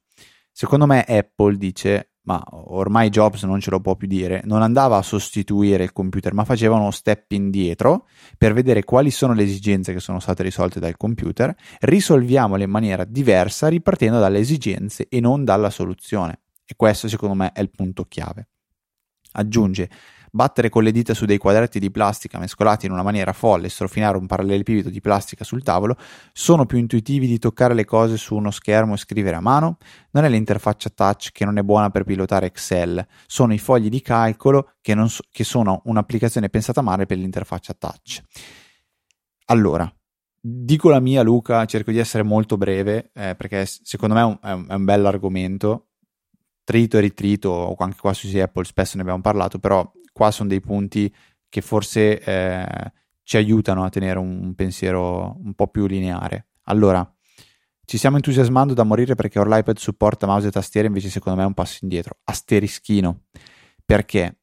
Secondo 0.59 0.87
me 0.87 1.03
Apple 1.03 1.55
dice, 1.55 2.13
ma 2.23 2.43
ormai 2.49 3.09
Jobs 3.09 3.43
non 3.43 3.59
ce 3.59 3.69
lo 3.69 3.79
può 3.79 3.95
più 3.95 4.07
dire, 4.07 4.41
non 4.45 4.63
andava 4.63 4.97
a 4.97 5.03
sostituire 5.03 5.83
il 5.83 5.93
computer, 5.93 6.33
ma 6.33 6.45
faceva 6.45 6.77
uno 6.77 6.89
step 6.89 7.31
indietro 7.33 8.07
per 8.39 8.53
vedere 8.53 8.83
quali 8.83 9.11
sono 9.11 9.33
le 9.33 9.43
esigenze 9.43 9.93
che 9.93 9.99
sono 9.99 10.19
state 10.19 10.41
risolte 10.41 10.79
dal 10.79 10.97
computer, 10.97 11.55
risolviamole 11.81 12.63
in 12.63 12.71
maniera 12.71 13.03
diversa 13.03 13.67
ripartendo 13.67 14.17
dalle 14.17 14.39
esigenze 14.39 15.05
e 15.09 15.19
non 15.19 15.43
dalla 15.45 15.69
soluzione. 15.69 16.39
E 16.65 16.73
questo 16.75 17.07
secondo 17.07 17.35
me 17.35 17.51
è 17.51 17.61
il 17.61 17.69
punto 17.69 18.05
chiave. 18.05 18.47
Aggiunge 19.33 19.87
battere 20.31 20.69
con 20.69 20.83
le 20.83 20.91
dita 20.91 21.13
su 21.13 21.25
dei 21.25 21.37
quadrati 21.37 21.79
di 21.79 21.91
plastica 21.91 22.39
mescolati 22.39 22.85
in 22.85 22.91
una 22.91 23.03
maniera 23.03 23.33
folle 23.33 23.67
e 23.67 23.69
strofinare 23.69 24.17
un 24.17 24.25
parallelepipedo 24.25 24.89
di 24.89 25.01
plastica 25.01 25.43
sul 25.43 25.63
tavolo 25.63 25.97
sono 26.33 26.65
più 26.65 26.77
intuitivi 26.77 27.27
di 27.27 27.39
toccare 27.39 27.73
le 27.73 27.85
cose 27.85 28.17
su 28.17 28.35
uno 28.35 28.51
schermo 28.51 28.93
e 28.93 28.97
scrivere 28.97 29.35
a 29.35 29.41
mano? 29.41 29.77
Non 30.11 30.25
è 30.25 30.29
l'interfaccia 30.29 30.89
touch 30.89 31.31
che 31.31 31.45
non 31.45 31.57
è 31.57 31.63
buona 31.63 31.89
per 31.89 32.03
pilotare 32.03 32.47
Excel, 32.47 33.05
sono 33.25 33.53
i 33.53 33.59
fogli 33.59 33.89
di 33.89 34.01
calcolo 34.01 34.73
che, 34.81 34.95
so, 35.07 35.23
che 35.31 35.43
sono 35.43 35.81
un'applicazione 35.85 36.49
pensata 36.49 36.81
male 36.81 37.05
per 37.05 37.17
l'interfaccia 37.17 37.73
touch. 37.73 38.21
Allora, 39.45 39.91
dico 40.39 40.89
la 40.89 40.99
mia 40.99 41.23
Luca, 41.23 41.65
cerco 41.65 41.91
di 41.91 41.99
essere 41.99 42.23
molto 42.23 42.57
breve 42.57 43.11
eh, 43.13 43.35
perché 43.35 43.65
secondo 43.65 44.15
me 44.15 44.21
è 44.21 44.23
un, 44.23 44.37
è 44.41 44.51
un, 44.51 44.65
è 44.69 44.73
un 44.73 44.85
bell'argomento 44.85 45.87
trito 46.67 46.97
e 46.97 46.99
ritrito, 46.99 47.73
anche 47.77 47.97
qua 47.97 48.11
su 48.11 48.27
Apple 48.37 48.65
spesso 48.65 48.97
ne 48.97 49.03
abbiamo 49.03 49.21
parlato, 49.21 49.57
però 49.57 49.89
qua 50.17 50.31
sono 50.31 50.49
dei 50.49 50.61
punti 50.61 51.13
che 51.47 51.61
forse 51.61 52.19
eh, 52.19 52.91
ci 53.21 53.37
aiutano 53.37 53.83
a 53.83 53.89
tenere 53.89 54.17
un 54.17 54.55
pensiero 54.55 55.37
un 55.43 55.53
po' 55.53 55.67
più 55.67 55.85
lineare. 55.85 56.47
Allora, 56.63 57.07
ci 57.85 57.97
stiamo 57.97 58.15
entusiasmando 58.15 58.73
da 58.73 58.81
morire 58.83 59.13
perché 59.13 59.37
ora 59.37 59.55
l'iPad 59.55 59.77
supporta 59.77 60.25
mouse 60.25 60.47
e 60.47 60.51
tastiere, 60.51 60.87
invece 60.87 61.09
secondo 61.09 61.37
me 61.37 61.43
è 61.43 61.47
un 61.47 61.53
passo 61.53 61.79
indietro. 61.83 62.17
Asterischino, 62.23 63.25
perché 63.85 64.39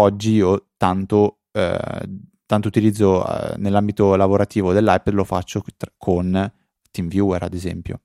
oggi 0.00 0.32
io 0.32 0.70
tanto, 0.76 1.42
eh, 1.52 2.08
tanto 2.44 2.66
utilizzo 2.68 3.24
eh, 3.24 3.54
nell'ambito 3.58 4.16
lavorativo 4.16 4.72
dell'iPad 4.72 5.14
lo 5.14 5.24
faccio 5.24 5.62
con 5.96 6.52
TeamViewer, 6.90 7.44
ad 7.44 7.54
esempio. 7.54 8.00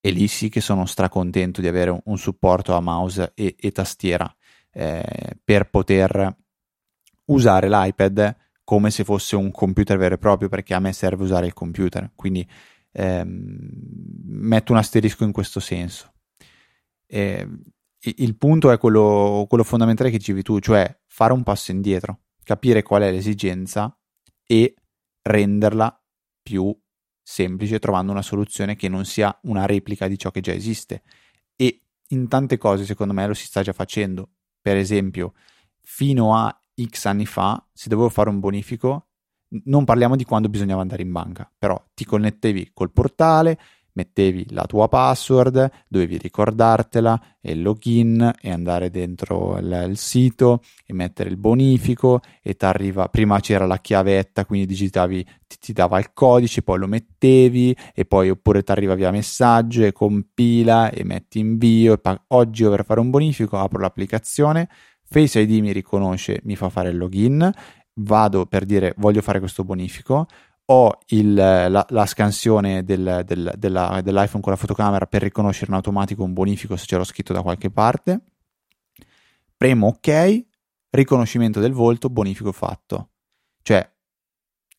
E 0.00 0.10
lì 0.10 0.26
sì 0.28 0.48
che 0.48 0.62
sono 0.62 0.86
stracontento 0.86 1.60
di 1.60 1.68
avere 1.68 1.90
un, 1.90 2.00
un 2.04 2.16
supporto 2.16 2.74
a 2.74 2.80
mouse 2.80 3.32
e, 3.34 3.54
e 3.58 3.70
tastiera 3.70 4.34
eh, 4.72 5.38
per 5.44 5.70
poter 5.70 6.36
usare 7.26 7.68
l'iPad 7.68 8.36
come 8.64 8.90
se 8.90 9.04
fosse 9.04 9.36
un 9.36 9.50
computer 9.50 9.98
vero 9.98 10.14
e 10.14 10.18
proprio, 10.18 10.48
perché 10.48 10.74
a 10.74 10.80
me 10.80 10.92
serve 10.92 11.24
usare 11.24 11.46
il 11.46 11.52
computer. 11.52 12.12
Quindi 12.14 12.48
ehm, 12.92 13.68
metto 14.24 14.72
un 14.72 14.78
asterisco 14.78 15.24
in 15.24 15.32
questo 15.32 15.60
senso. 15.60 16.12
Eh, 17.06 17.46
il 18.04 18.36
punto 18.36 18.70
è 18.70 18.78
quello, 18.78 19.46
quello 19.48 19.64
fondamentale 19.64 20.10
che 20.10 20.18
dicevi 20.18 20.42
tu, 20.42 20.58
cioè 20.58 20.98
fare 21.06 21.32
un 21.32 21.42
passo 21.42 21.70
indietro, 21.70 22.20
capire 22.42 22.82
qual 22.82 23.02
è 23.02 23.10
l'esigenza 23.10 23.96
e 24.44 24.74
renderla 25.22 26.02
più 26.42 26.76
semplice 27.22 27.78
trovando 27.78 28.10
una 28.10 28.22
soluzione 28.22 28.74
che 28.74 28.88
non 28.88 29.04
sia 29.04 29.38
una 29.42 29.66
replica 29.66 30.08
di 30.08 30.18
ciò 30.18 30.30
che 30.30 30.40
già 30.40 30.52
esiste. 30.52 31.02
E 31.54 31.82
in 32.08 32.28
tante 32.28 32.58
cose, 32.58 32.84
secondo 32.84 33.12
me, 33.12 33.26
lo 33.26 33.34
si 33.34 33.46
sta 33.46 33.62
già 33.62 33.72
facendo 33.72 34.30
per 34.62 34.76
esempio, 34.76 35.34
fino 35.82 36.34
a 36.36 36.56
X 36.80 37.04
anni 37.06 37.26
fa, 37.26 37.62
se 37.72 37.88
dovevo 37.88 38.08
fare 38.08 38.30
un 38.30 38.40
bonifico, 38.40 39.08
non 39.64 39.84
parliamo 39.84 40.16
di 40.16 40.24
quando 40.24 40.48
bisognava 40.48 40.80
andare 40.80 41.02
in 41.02 41.12
banca, 41.12 41.50
però 41.58 41.82
ti 41.92 42.04
connettevi 42.04 42.70
col 42.72 42.92
portale, 42.92 43.58
mettevi 43.94 44.46
la 44.50 44.64
tua 44.64 44.88
password, 44.88 45.70
dovevi 45.88 46.18
ricordartela 46.18 47.20
e 47.40 47.54
login 47.54 48.32
e 48.40 48.50
andare 48.50 48.90
dentro 48.90 49.58
il, 49.58 49.86
il 49.88 49.96
sito 49.96 50.62
e 50.86 50.92
mettere 50.92 51.28
il 51.28 51.36
bonifico 51.36 52.20
e 52.42 52.54
ti 52.54 52.64
arriva, 52.64 53.08
prima 53.08 53.40
c'era 53.40 53.66
la 53.66 53.78
chiavetta, 53.78 54.44
quindi 54.44 54.66
digitavi, 54.66 55.26
ti, 55.46 55.56
ti, 55.58 55.72
dava 55.72 55.98
il 55.98 56.12
codice, 56.12 56.62
poi 56.62 56.78
lo 56.78 56.86
mettevi 56.86 57.76
e 57.94 58.04
poi 58.04 58.30
oppure 58.30 58.62
ti 58.62 58.70
arriva 58.70 58.94
via 58.94 59.10
messaggio 59.10 59.84
e 59.84 59.92
compila 59.92 60.90
e 60.90 61.04
metti 61.04 61.38
invio. 61.38 61.94
E 61.94 61.98
pa- 61.98 62.22
oggi 62.28 62.64
per 62.64 62.84
fare 62.84 63.00
un 63.00 63.10
bonifico 63.10 63.58
apro 63.58 63.80
l'applicazione, 63.80 64.68
Face 65.12 65.40
ID 65.40 65.60
mi 65.60 65.72
riconosce, 65.72 66.40
mi 66.44 66.56
fa 66.56 66.70
fare 66.70 66.88
il 66.88 66.96
login, 66.96 67.52
vado 67.96 68.46
per 68.46 68.64
dire 68.64 68.94
voglio 68.96 69.20
fare 69.20 69.40
questo 69.40 69.62
bonifico, 69.62 70.26
ho 70.66 70.98
il, 71.08 71.34
la, 71.34 71.86
la, 71.88 72.06
scansione 72.06 72.84
del, 72.84 73.22
del, 73.24 73.52
della, 73.56 74.00
dell'iPhone 74.02 74.42
con 74.42 74.52
la 74.52 74.58
fotocamera 74.58 75.06
per 75.06 75.22
riconoscere 75.22 75.70
in 75.70 75.76
automatico 75.76 76.22
un 76.22 76.32
bonifico 76.32 76.76
se 76.76 76.86
ce 76.86 76.96
l'ho 76.96 77.04
scritto 77.04 77.32
da 77.32 77.42
qualche 77.42 77.70
parte. 77.70 78.20
Premo 79.56 79.88
OK, 79.88 80.44
riconoscimento 80.90 81.60
del 81.60 81.72
volto, 81.72 82.08
bonifico 82.08 82.52
fatto. 82.52 83.10
Cioè, 83.62 83.90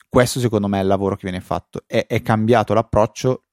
questo 0.08 0.40
secondo 0.40 0.68
me 0.68 0.80
è 0.80 0.82
il 0.82 0.88
lavoro 0.88 1.16
che 1.16 1.24
viene 1.24 1.42
fatto. 1.42 1.84
È, 1.86 2.06
è 2.08 2.22
cambiato 2.22 2.74
l'approccio, 2.74 3.46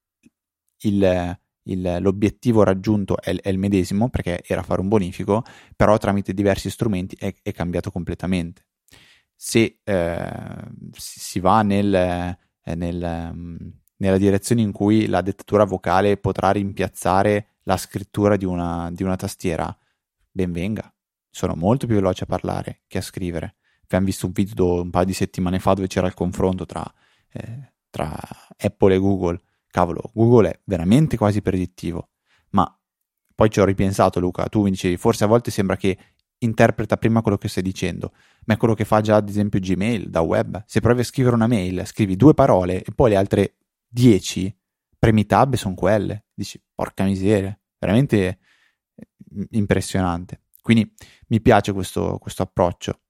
il, 0.82 1.38
il, 1.64 1.96
l'obiettivo 2.00 2.62
raggiunto 2.62 3.20
è, 3.20 3.34
è, 3.34 3.48
il 3.48 3.58
medesimo 3.58 4.08
perché 4.08 4.42
era 4.46 4.62
fare 4.62 4.80
un 4.80 4.88
bonifico, 4.88 5.42
però 5.76 5.96
tramite 5.98 6.32
diversi 6.32 6.70
strumenti 6.70 7.16
è, 7.18 7.34
è 7.42 7.52
cambiato 7.52 7.90
completamente 7.90 8.68
se 9.42 9.78
eh, 9.82 10.32
si 10.92 11.40
va 11.40 11.62
nel, 11.62 11.94
eh, 11.94 12.74
nel, 12.74 13.32
mm, 13.34 13.56
nella 13.96 14.18
direzione 14.18 14.60
in 14.60 14.70
cui 14.70 15.06
la 15.06 15.22
dettatura 15.22 15.64
vocale 15.64 16.18
potrà 16.18 16.50
rimpiazzare 16.50 17.60
la 17.62 17.78
scrittura 17.78 18.36
di 18.36 18.44
una, 18.44 18.90
di 18.92 19.02
una 19.02 19.16
tastiera, 19.16 19.74
ben 20.30 20.52
venga. 20.52 20.94
Sono 21.30 21.54
molto 21.54 21.86
più 21.86 21.94
veloce 21.94 22.24
a 22.24 22.26
parlare 22.26 22.82
che 22.86 22.98
a 22.98 23.00
scrivere. 23.00 23.56
Abbiamo 23.84 24.04
visto 24.04 24.26
un 24.26 24.32
video 24.32 24.82
un 24.82 24.90
paio 24.90 25.06
di 25.06 25.14
settimane 25.14 25.58
fa 25.58 25.72
dove 25.72 25.86
c'era 25.86 26.06
il 26.06 26.12
confronto 26.12 26.66
tra, 26.66 26.84
eh, 27.32 27.72
tra 27.88 28.14
Apple 28.58 28.94
e 28.94 28.98
Google. 28.98 29.40
Cavolo, 29.68 30.10
Google 30.12 30.50
è 30.50 30.60
veramente 30.64 31.16
quasi 31.16 31.40
predittivo. 31.40 32.10
Ma 32.50 32.78
poi 33.34 33.48
ci 33.48 33.58
ho 33.58 33.64
ripensato, 33.64 34.20
Luca. 34.20 34.50
Tu 34.50 34.64
mi 34.64 34.70
dicevi, 34.70 34.98
forse 34.98 35.24
a 35.24 35.28
volte 35.28 35.50
sembra 35.50 35.78
che 35.78 35.96
interpreta 36.40 36.98
prima 36.98 37.22
quello 37.22 37.38
che 37.38 37.48
stai 37.48 37.62
dicendo, 37.62 38.12
ma 38.44 38.54
è 38.54 38.56
quello 38.56 38.74
che 38.74 38.84
fa 38.84 39.00
già 39.00 39.16
ad 39.16 39.28
esempio 39.28 39.60
Gmail 39.60 40.10
da 40.10 40.20
web. 40.20 40.62
Se 40.66 40.80
provi 40.80 41.00
a 41.00 41.04
scrivere 41.04 41.34
una 41.34 41.46
mail, 41.46 41.86
scrivi 41.86 42.16
due 42.16 42.34
parole 42.34 42.82
e 42.82 42.92
poi 42.94 43.10
le 43.10 43.16
altre 43.16 43.56
dieci 43.86 44.54
premi 44.98 45.26
tab 45.26 45.54
sono 45.54 45.74
quelle. 45.74 46.26
Dici, 46.34 46.62
porca 46.74 47.04
miseria, 47.04 47.58
veramente 47.78 48.38
eh, 48.94 49.46
impressionante. 49.50 50.42
Quindi 50.60 50.92
mi 51.28 51.40
piace 51.40 51.72
questo, 51.72 52.18
questo 52.18 52.42
approccio. 52.42 53.00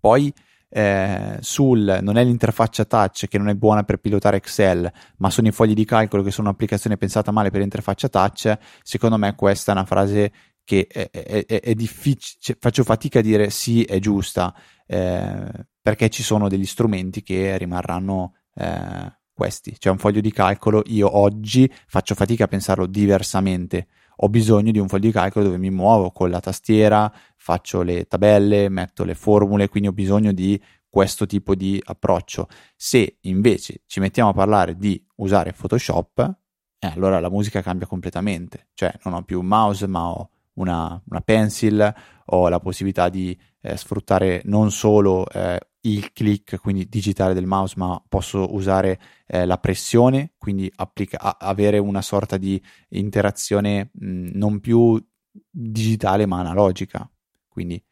Poi 0.00 0.32
eh, 0.68 1.38
sul 1.40 2.00
non 2.02 2.16
è 2.16 2.24
l'interfaccia 2.24 2.84
touch 2.84 3.28
che 3.28 3.38
non 3.38 3.48
è 3.48 3.54
buona 3.54 3.84
per 3.84 3.98
pilotare 3.98 4.38
Excel, 4.38 4.90
ma 5.18 5.30
sono 5.30 5.46
i 5.46 5.52
fogli 5.52 5.72
di 5.72 5.84
calcolo 5.84 6.22
che 6.22 6.32
sono 6.32 6.48
un'applicazione 6.48 6.96
pensata 6.96 7.30
male 7.30 7.50
per 7.50 7.60
l'interfaccia 7.60 8.08
touch, 8.08 8.58
secondo 8.82 9.16
me 9.16 9.34
questa 9.36 9.70
è 9.70 9.74
una 9.76 9.84
frase 9.84 10.32
che 10.64 10.86
è, 10.86 11.10
è, 11.10 11.44
è 11.44 11.74
difficile, 11.74 12.38
cioè, 12.40 12.56
faccio 12.58 12.82
fatica 12.84 13.18
a 13.18 13.22
dire 13.22 13.50
sì, 13.50 13.84
è 13.84 13.98
giusta, 13.98 14.54
eh, 14.86 15.66
perché 15.80 16.08
ci 16.08 16.22
sono 16.22 16.48
degli 16.48 16.66
strumenti 16.66 17.22
che 17.22 17.56
rimarranno 17.58 18.34
eh, 18.54 19.18
questi. 19.32 19.76
C'è 19.78 19.90
un 19.90 19.98
foglio 19.98 20.20
di 20.20 20.32
calcolo, 20.32 20.82
io 20.86 21.16
oggi 21.16 21.70
faccio 21.86 22.14
fatica 22.14 22.44
a 22.44 22.48
pensarlo 22.48 22.86
diversamente. 22.86 23.88
Ho 24.18 24.28
bisogno 24.28 24.70
di 24.70 24.78
un 24.78 24.88
foglio 24.88 25.06
di 25.06 25.12
calcolo 25.12 25.44
dove 25.44 25.58
mi 25.58 25.70
muovo 25.70 26.12
con 26.12 26.30
la 26.30 26.40
tastiera, 26.40 27.12
faccio 27.36 27.82
le 27.82 28.06
tabelle, 28.06 28.68
metto 28.68 29.04
le 29.04 29.14
formule, 29.14 29.68
quindi 29.68 29.88
ho 29.88 29.92
bisogno 29.92 30.32
di 30.32 30.60
questo 30.88 31.26
tipo 31.26 31.56
di 31.56 31.82
approccio. 31.84 32.48
Se 32.76 33.18
invece 33.22 33.82
ci 33.86 33.98
mettiamo 33.98 34.30
a 34.30 34.32
parlare 34.32 34.76
di 34.76 35.04
usare 35.16 35.52
Photoshop, 35.52 36.36
eh, 36.78 36.86
allora 36.86 37.18
la 37.18 37.28
musica 37.28 37.60
cambia 37.60 37.88
completamente. 37.88 38.68
Cioè 38.74 38.94
non 39.02 39.14
ho 39.14 39.22
più 39.22 39.40
un 39.40 39.46
mouse, 39.46 39.88
ma 39.88 40.08
ho 40.08 40.30
una, 40.54 41.00
una 41.08 41.20
pencil, 41.20 41.94
ho 42.26 42.48
la 42.48 42.60
possibilità 42.60 43.08
di 43.08 43.38
eh, 43.60 43.76
sfruttare 43.76 44.42
non 44.44 44.70
solo 44.70 45.28
eh, 45.28 45.58
il 45.82 46.12
click, 46.12 46.58
quindi 46.60 46.88
digitale 46.88 47.34
del 47.34 47.46
mouse, 47.46 47.74
ma 47.76 48.02
posso 48.08 48.54
usare 48.54 49.00
eh, 49.26 49.44
la 49.46 49.58
pressione, 49.58 50.34
quindi 50.38 50.70
applica- 50.76 51.38
avere 51.38 51.78
una 51.78 52.02
sorta 52.02 52.36
di 52.36 52.62
interazione 52.90 53.90
mh, 53.92 54.30
non 54.34 54.60
più 54.60 55.02
digitale 55.50 56.26
ma 56.26 56.40
analogica. 56.40 57.08
Quindi 57.48 57.82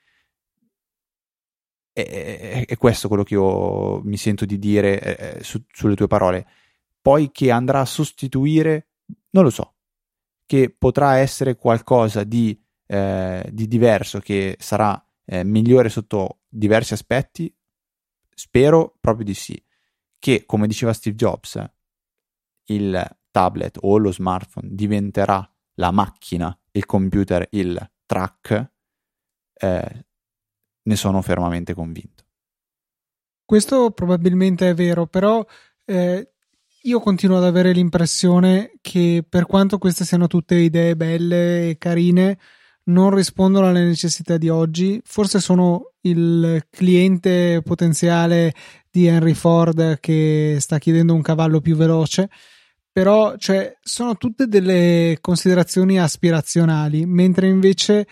è, 1.92 2.02
è, 2.02 2.66
è, 2.66 2.76
questo 2.76 3.08
quello 3.08 3.22
che 3.22 3.34
io 3.34 4.02
mi 4.02 4.16
sento 4.16 4.44
di 4.46 4.58
dire 4.58 5.38
eh, 5.38 5.44
su, 5.44 5.62
sulle 5.70 5.94
tue 5.94 6.06
parole. 6.06 6.46
Poi 7.00 7.30
che 7.30 7.50
andrà 7.50 7.80
a 7.80 7.84
sostituire, 7.84 8.88
non 9.30 9.44
lo 9.44 9.50
so, 9.50 9.74
che 10.52 10.68
potrà 10.68 11.16
essere 11.16 11.56
qualcosa 11.56 12.24
di, 12.24 12.62
eh, 12.86 13.48
di 13.50 13.66
diverso, 13.66 14.18
che 14.18 14.56
sarà 14.58 15.02
eh, 15.24 15.44
migliore 15.44 15.88
sotto 15.88 16.40
diversi 16.46 16.92
aspetti, 16.92 17.50
spero 18.34 18.94
proprio 19.00 19.24
di 19.24 19.32
sì. 19.32 19.64
Che, 20.18 20.44
come 20.44 20.66
diceva 20.66 20.92
Steve 20.92 21.16
Jobs, 21.16 21.58
il 22.64 23.16
tablet 23.30 23.78
o 23.80 23.96
lo 23.96 24.12
smartphone 24.12 24.68
diventerà 24.72 25.50
la 25.76 25.90
macchina, 25.90 26.54
il 26.72 26.84
computer, 26.84 27.46
il 27.52 27.90
track, 28.04 28.72
eh, 29.54 30.06
ne 30.82 30.96
sono 30.96 31.22
fermamente 31.22 31.72
convinto. 31.72 32.26
Questo 33.42 33.90
probabilmente 33.92 34.68
è 34.68 34.74
vero, 34.74 35.06
però 35.06 35.42
eh, 35.86 36.34
io 36.82 37.00
continuo 37.00 37.36
ad 37.36 37.44
avere 37.44 37.72
l'impressione 37.72 38.72
che 38.80 39.24
per 39.28 39.46
quanto 39.46 39.78
queste 39.78 40.04
siano 40.04 40.26
tutte 40.26 40.56
idee 40.56 40.96
belle 40.96 41.70
e 41.70 41.78
carine, 41.78 42.38
non 42.84 43.14
rispondono 43.14 43.68
alle 43.68 43.84
necessità 43.84 44.36
di 44.36 44.48
oggi. 44.48 45.00
Forse 45.04 45.38
sono 45.38 45.92
il 46.02 46.66
cliente 46.70 47.62
potenziale 47.64 48.52
di 48.90 49.06
Henry 49.06 49.34
Ford 49.34 50.00
che 50.00 50.56
sta 50.58 50.78
chiedendo 50.78 51.14
un 51.14 51.22
cavallo 51.22 51.60
più 51.60 51.76
veloce. 51.76 52.28
Però, 52.90 53.36
cioè, 53.36 53.74
sono 53.80 54.16
tutte 54.16 54.46
delle 54.48 55.16
considerazioni 55.20 55.98
aspirazionali, 55.98 57.06
mentre 57.06 57.48
invece 57.48 58.06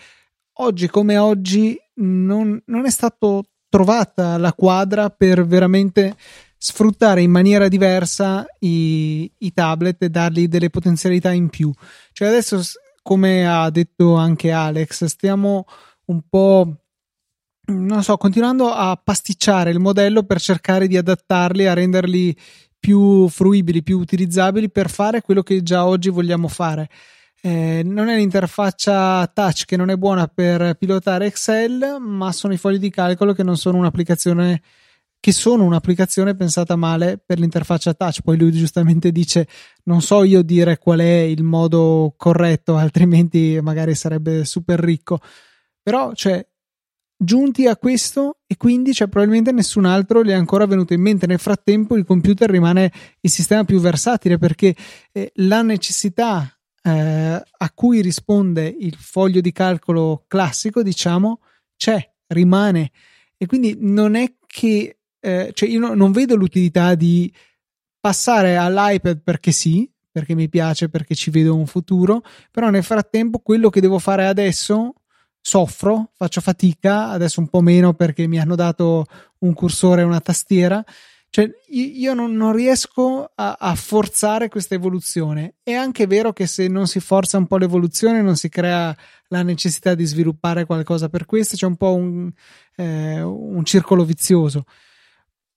oggi 0.53 0.87
come 0.87 1.17
oggi 1.17 1.77
non, 1.95 2.59
non 2.65 2.85
è 2.85 2.89
stato 2.89 3.43
trovata 3.69 4.37
la 4.37 4.53
quadra 4.53 5.09
per 5.09 5.45
veramente 5.45 6.15
sfruttare 6.63 7.23
in 7.23 7.31
maniera 7.31 7.67
diversa 7.67 8.45
i, 8.59 9.29
i, 9.39 9.51
tablet 9.51 10.03
e 10.03 10.09
dargli 10.09 10.47
delle 10.47 10.69
potenzialità 10.69 11.31
in 11.31 11.49
più. 11.49 11.73
Cioè 12.11 12.27
adesso, 12.27 12.61
come 13.01 13.51
ha 13.51 13.67
detto 13.71 14.13
anche 14.13 14.51
Alex, 14.51 15.05
stiamo 15.05 15.65
un 16.05 16.21
po', 16.29 16.75
non 17.65 18.03
so, 18.03 18.15
continuando 18.17 18.71
a 18.71 18.95
pasticciare 19.03 19.71
il 19.71 19.79
modello 19.79 20.21
per 20.21 20.39
cercare 20.39 20.85
di 20.85 20.97
adattarli, 20.97 21.65
a 21.65 21.73
renderli 21.73 22.37
più 22.79 23.27
fruibili, 23.27 23.81
più 23.81 23.97
utilizzabili 23.97 24.69
per 24.69 24.87
fare 24.87 25.23
quello 25.23 25.41
che 25.41 25.63
già 25.63 25.87
oggi 25.87 26.09
vogliamo 26.09 26.47
fare. 26.47 26.89
Eh, 27.41 27.81
non 27.83 28.07
è 28.07 28.15
l'interfaccia 28.15 29.25
touch 29.33 29.65
che 29.65 29.77
non 29.77 29.89
è 29.89 29.95
buona 29.95 30.27
per 30.27 30.75
pilotare 30.75 31.25
Excel, 31.25 31.97
ma 31.99 32.31
sono 32.31 32.53
i 32.53 32.57
fogli 32.57 32.77
di 32.77 32.91
calcolo 32.91 33.33
che 33.33 33.41
non 33.41 33.57
sono 33.57 33.79
un'applicazione 33.79 34.61
che 35.21 35.31
sono 35.31 35.63
un'applicazione 35.63 36.35
pensata 36.35 36.75
male 36.75 37.21
per 37.23 37.39
l'interfaccia 37.39 37.93
touch. 37.93 38.21
Poi 38.21 38.37
lui 38.37 38.51
giustamente 38.51 39.11
dice: 39.11 39.47
Non 39.83 40.01
so 40.01 40.23
io 40.23 40.41
dire 40.41 40.77
qual 40.79 40.99
è 40.99 41.19
il 41.19 41.43
modo 41.43 42.13
corretto, 42.17 42.75
altrimenti 42.75 43.59
magari 43.61 43.95
sarebbe 43.95 44.43
super 44.43 44.79
ricco. 44.79 45.19
Però, 45.81 46.13
cioè, 46.13 46.45
giunti 47.15 47.67
a 47.67 47.77
questo, 47.77 48.39
e 48.47 48.57
quindi 48.57 48.93
cioè, 48.93 49.07
probabilmente 49.07 49.51
nessun 49.51 49.85
altro 49.85 50.23
gli 50.23 50.29
è 50.29 50.33
ancora 50.33 50.65
venuto 50.65 50.93
in 50.93 51.01
mente. 51.01 51.27
Nel 51.27 51.39
frattempo, 51.39 51.95
il 51.95 52.03
computer 52.03 52.49
rimane 52.49 52.91
il 53.21 53.29
sistema 53.29 53.63
più 53.63 53.79
versatile 53.79 54.39
perché 54.39 54.75
eh, 55.11 55.31
la 55.35 55.61
necessità 55.61 56.51
eh, 56.81 56.89
a 56.89 57.71
cui 57.75 58.01
risponde 58.01 58.75
il 58.79 58.95
foglio 58.95 59.39
di 59.39 59.51
calcolo 59.51 60.25
classico, 60.27 60.81
diciamo, 60.81 61.41
c'è, 61.77 62.11
rimane. 62.27 62.91
E 63.37 63.45
quindi 63.45 63.77
non 63.79 64.15
è 64.15 64.33
che, 64.47 65.00
eh, 65.21 65.51
cioè 65.53 65.69
io 65.69 65.79
no, 65.79 65.93
non 65.93 66.11
vedo 66.11 66.35
l'utilità 66.35 66.95
di 66.95 67.31
passare 67.99 68.57
all'iPad 68.57 69.21
perché 69.23 69.51
sì, 69.51 69.89
perché 70.11 70.35
mi 70.35 70.49
piace, 70.49 70.89
perché 70.89 71.15
ci 71.15 71.29
vedo 71.29 71.55
un 71.55 71.67
futuro, 71.67 72.23
però 72.51 72.69
nel 72.69 72.83
frattempo 72.83 73.39
quello 73.39 73.69
che 73.69 73.79
devo 73.79 73.99
fare 73.99 74.25
adesso 74.25 74.95
soffro, 75.39 76.11
faccio 76.13 76.41
fatica, 76.41 77.09
adesso 77.09 77.39
un 77.39 77.47
po' 77.47 77.61
meno 77.61 77.93
perché 77.93 78.27
mi 78.27 78.39
hanno 78.39 78.55
dato 78.55 79.05
un 79.39 79.53
cursore 79.53 80.01
e 80.01 80.05
una 80.05 80.19
tastiera, 80.19 80.83
cioè, 81.33 81.49
io 81.69 82.13
non, 82.13 82.35
non 82.35 82.51
riesco 82.51 83.31
a, 83.33 83.55
a, 83.57 83.73
forzare 83.75 84.49
questa 84.49 84.75
evoluzione. 84.75 85.55
È 85.63 85.71
anche 85.71 86.05
vero 86.05 86.33
che 86.33 86.45
se 86.45 86.67
non 86.67 86.87
si 86.87 86.99
forza 86.99 87.37
un 87.37 87.47
po' 87.47 87.55
l'evoluzione, 87.55 88.21
non 88.21 88.35
si 88.35 88.49
crea 88.49 88.93
la 89.29 89.41
necessità 89.41 89.95
di 89.95 90.03
sviluppare 90.03 90.65
qualcosa 90.65 91.07
per 91.07 91.25
questo, 91.25 91.55
c'è 91.55 91.65
un 91.65 91.77
po' 91.77 91.95
un, 91.95 92.29
eh, 92.75 93.21
un 93.21 93.63
circolo 93.63 94.03
vizioso. 94.03 94.65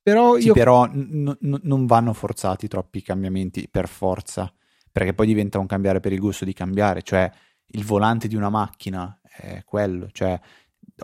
Però, 0.05 0.39
sì, 0.39 0.49
io... 0.49 0.53
però 0.53 0.85
n- 0.85 1.35
n- 1.41 1.61
non 1.63 1.87
vanno 1.87 2.13
forzati 2.13 2.69
troppi 2.69 3.01
cambiamenti 3.01 3.69
per 3.71 3.89
forza, 3.89 4.53
perché 4.93 5.15
poi 5.15 5.27
diventa 5.27 5.59
un 5.59 5.67
cambiare 5.67 6.01
per 6.01 6.13
il 6.13 6.21
gusto 6.21 6.45
di 6.45 6.53
cambiare, 6.53 7.01
cioè 7.03 7.29
il 7.69 7.85
volante 7.85 8.29
di 8.29 8.37
una 8.37 8.51
macchina 8.51 9.19
è 9.23 9.65
quello, 9.65 10.09
cioè 10.13 10.39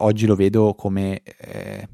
oggi 0.01 0.27
lo 0.27 0.37
vedo 0.37 0.75
come 0.75 1.23
eh, 1.23 1.89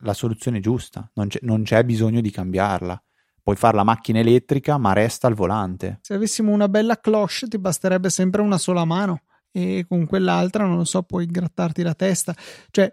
la 0.00 0.14
soluzione 0.14 0.58
giusta, 0.58 1.08
non 1.14 1.28
c'è, 1.28 1.38
non 1.42 1.62
c'è 1.62 1.84
bisogno 1.84 2.20
di 2.20 2.32
cambiarla. 2.32 3.00
Puoi 3.40 3.54
fare 3.54 3.76
la 3.76 3.84
macchina 3.84 4.18
elettrica, 4.18 4.76
ma 4.76 4.92
resta 4.92 5.28
al 5.28 5.34
volante. 5.34 6.00
Se 6.02 6.14
avessimo 6.14 6.50
una 6.50 6.68
bella 6.68 6.98
cloche, 6.98 7.46
ti 7.46 7.58
basterebbe 7.58 8.10
sempre 8.10 8.42
una 8.42 8.58
sola 8.58 8.84
mano 8.84 9.22
e 9.52 9.86
con 9.88 10.04
quell'altra, 10.04 10.66
non 10.66 10.78
lo 10.78 10.84
so, 10.84 11.04
puoi 11.04 11.26
grattarti 11.26 11.82
la 11.82 11.94
testa. 11.94 12.34
Cioè, 12.72 12.92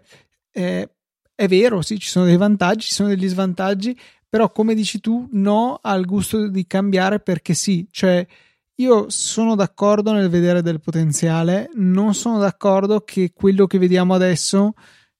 eh, 0.52 0.93
è 1.34 1.48
vero, 1.48 1.82
sì, 1.82 1.98
ci 1.98 2.08
sono 2.08 2.26
dei 2.26 2.36
vantaggi, 2.36 2.86
ci 2.86 2.94
sono 2.94 3.08
degli 3.08 3.28
svantaggi, 3.28 3.98
però 4.28 4.50
come 4.50 4.74
dici 4.74 5.00
tu, 5.00 5.28
no 5.32 5.78
al 5.82 6.04
gusto 6.04 6.48
di 6.48 6.66
cambiare 6.66 7.20
perché 7.20 7.54
sì, 7.54 7.86
cioè 7.90 8.26
io 8.76 9.08
sono 9.08 9.54
d'accordo 9.54 10.12
nel 10.12 10.28
vedere 10.28 10.62
del 10.62 10.80
potenziale, 10.80 11.70
non 11.74 12.14
sono 12.14 12.38
d'accordo 12.38 13.00
che 13.00 13.32
quello 13.32 13.66
che 13.66 13.78
vediamo 13.78 14.14
adesso 14.14 14.74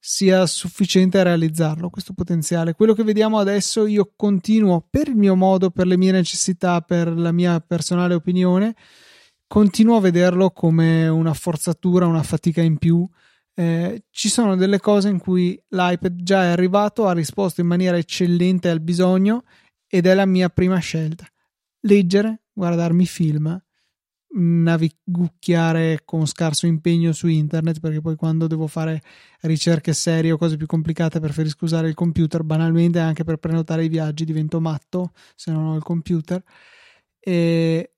sia 0.06 0.44
sufficiente 0.46 1.18
a 1.18 1.22
realizzarlo, 1.22 1.88
questo 1.88 2.12
potenziale. 2.12 2.74
Quello 2.74 2.92
che 2.92 3.04
vediamo 3.04 3.38
adesso 3.38 3.86
io 3.86 4.12
continuo 4.14 4.86
per 4.90 5.08
il 5.08 5.16
mio 5.16 5.34
modo, 5.34 5.70
per 5.70 5.86
le 5.86 5.96
mie 5.96 6.12
necessità, 6.12 6.82
per 6.82 7.08
la 7.08 7.32
mia 7.32 7.58
personale 7.60 8.12
opinione, 8.12 8.74
continuo 9.46 9.96
a 9.96 10.00
vederlo 10.00 10.50
come 10.50 11.08
una 11.08 11.32
forzatura, 11.32 12.06
una 12.06 12.22
fatica 12.22 12.60
in 12.60 12.76
più. 12.76 13.08
Eh, 13.54 14.04
ci 14.10 14.28
sono 14.28 14.56
delle 14.56 14.80
cose 14.80 15.08
in 15.08 15.18
cui 15.18 15.60
l'iPad 15.68 16.22
già 16.22 16.44
è 16.44 16.46
arrivato, 16.48 17.06
ha 17.06 17.12
risposto 17.12 17.60
in 17.60 17.66
maniera 17.68 17.96
eccellente 17.96 18.68
al 18.68 18.80
bisogno 18.80 19.44
ed 19.86 20.06
è 20.06 20.14
la 20.14 20.26
mia 20.26 20.48
prima 20.48 20.78
scelta. 20.78 21.26
Leggere, 21.80 22.42
guardarmi 22.52 23.06
film 23.06 23.62
navigucchiare 24.36 26.02
con 26.04 26.26
scarso 26.26 26.66
impegno 26.66 27.12
su 27.12 27.28
internet 27.28 27.78
perché 27.78 28.00
poi 28.00 28.16
quando 28.16 28.46
devo 28.46 28.66
fare 28.66 29.00
ricerche 29.42 29.92
serie 29.92 30.32
o 30.32 30.36
cose 30.36 30.56
più 30.56 30.66
complicate 30.66 31.20
preferisco 31.20 31.64
usare 31.64 31.88
il 31.88 31.94
computer 31.94 32.42
banalmente 32.42 32.98
anche 32.98 33.22
per 33.22 33.36
prenotare 33.36 33.84
i 33.84 33.88
viaggi 33.88 34.24
divento 34.24 34.60
matto 34.60 35.12
se 35.36 35.52
non 35.52 35.66
ho 35.66 35.76
il 35.76 35.82
computer 35.84 36.42
e 37.20 37.92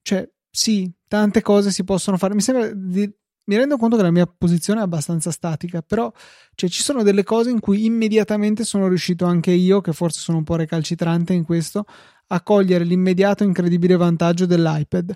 cioè 0.00 0.28
sì 0.50 0.90
tante 1.06 1.42
cose 1.42 1.70
si 1.70 1.84
possono 1.84 2.16
fare 2.16 2.34
mi 2.34 2.40
sembra 2.40 2.72
di, 2.72 3.12
mi 3.46 3.56
rendo 3.56 3.76
conto 3.76 3.96
che 3.96 4.02
la 4.02 4.10
mia 4.10 4.26
posizione 4.26 4.80
è 4.80 4.82
abbastanza 4.82 5.30
statica, 5.30 5.82
però 5.82 6.12
cioè, 6.54 6.68
ci 6.70 6.82
sono 6.82 7.02
delle 7.02 7.22
cose 7.22 7.50
in 7.50 7.60
cui 7.60 7.84
immediatamente 7.84 8.64
sono 8.64 8.88
riuscito 8.88 9.24
anche 9.24 9.50
io, 9.52 9.80
che 9.80 9.92
forse 9.92 10.20
sono 10.20 10.38
un 10.38 10.44
po' 10.44 10.56
recalcitrante 10.56 11.32
in 11.32 11.44
questo, 11.44 11.84
a 12.28 12.42
cogliere 12.42 12.84
l'immediato 12.84 13.44
incredibile 13.44 13.96
vantaggio 13.96 14.46
dell'iPad. 14.46 15.14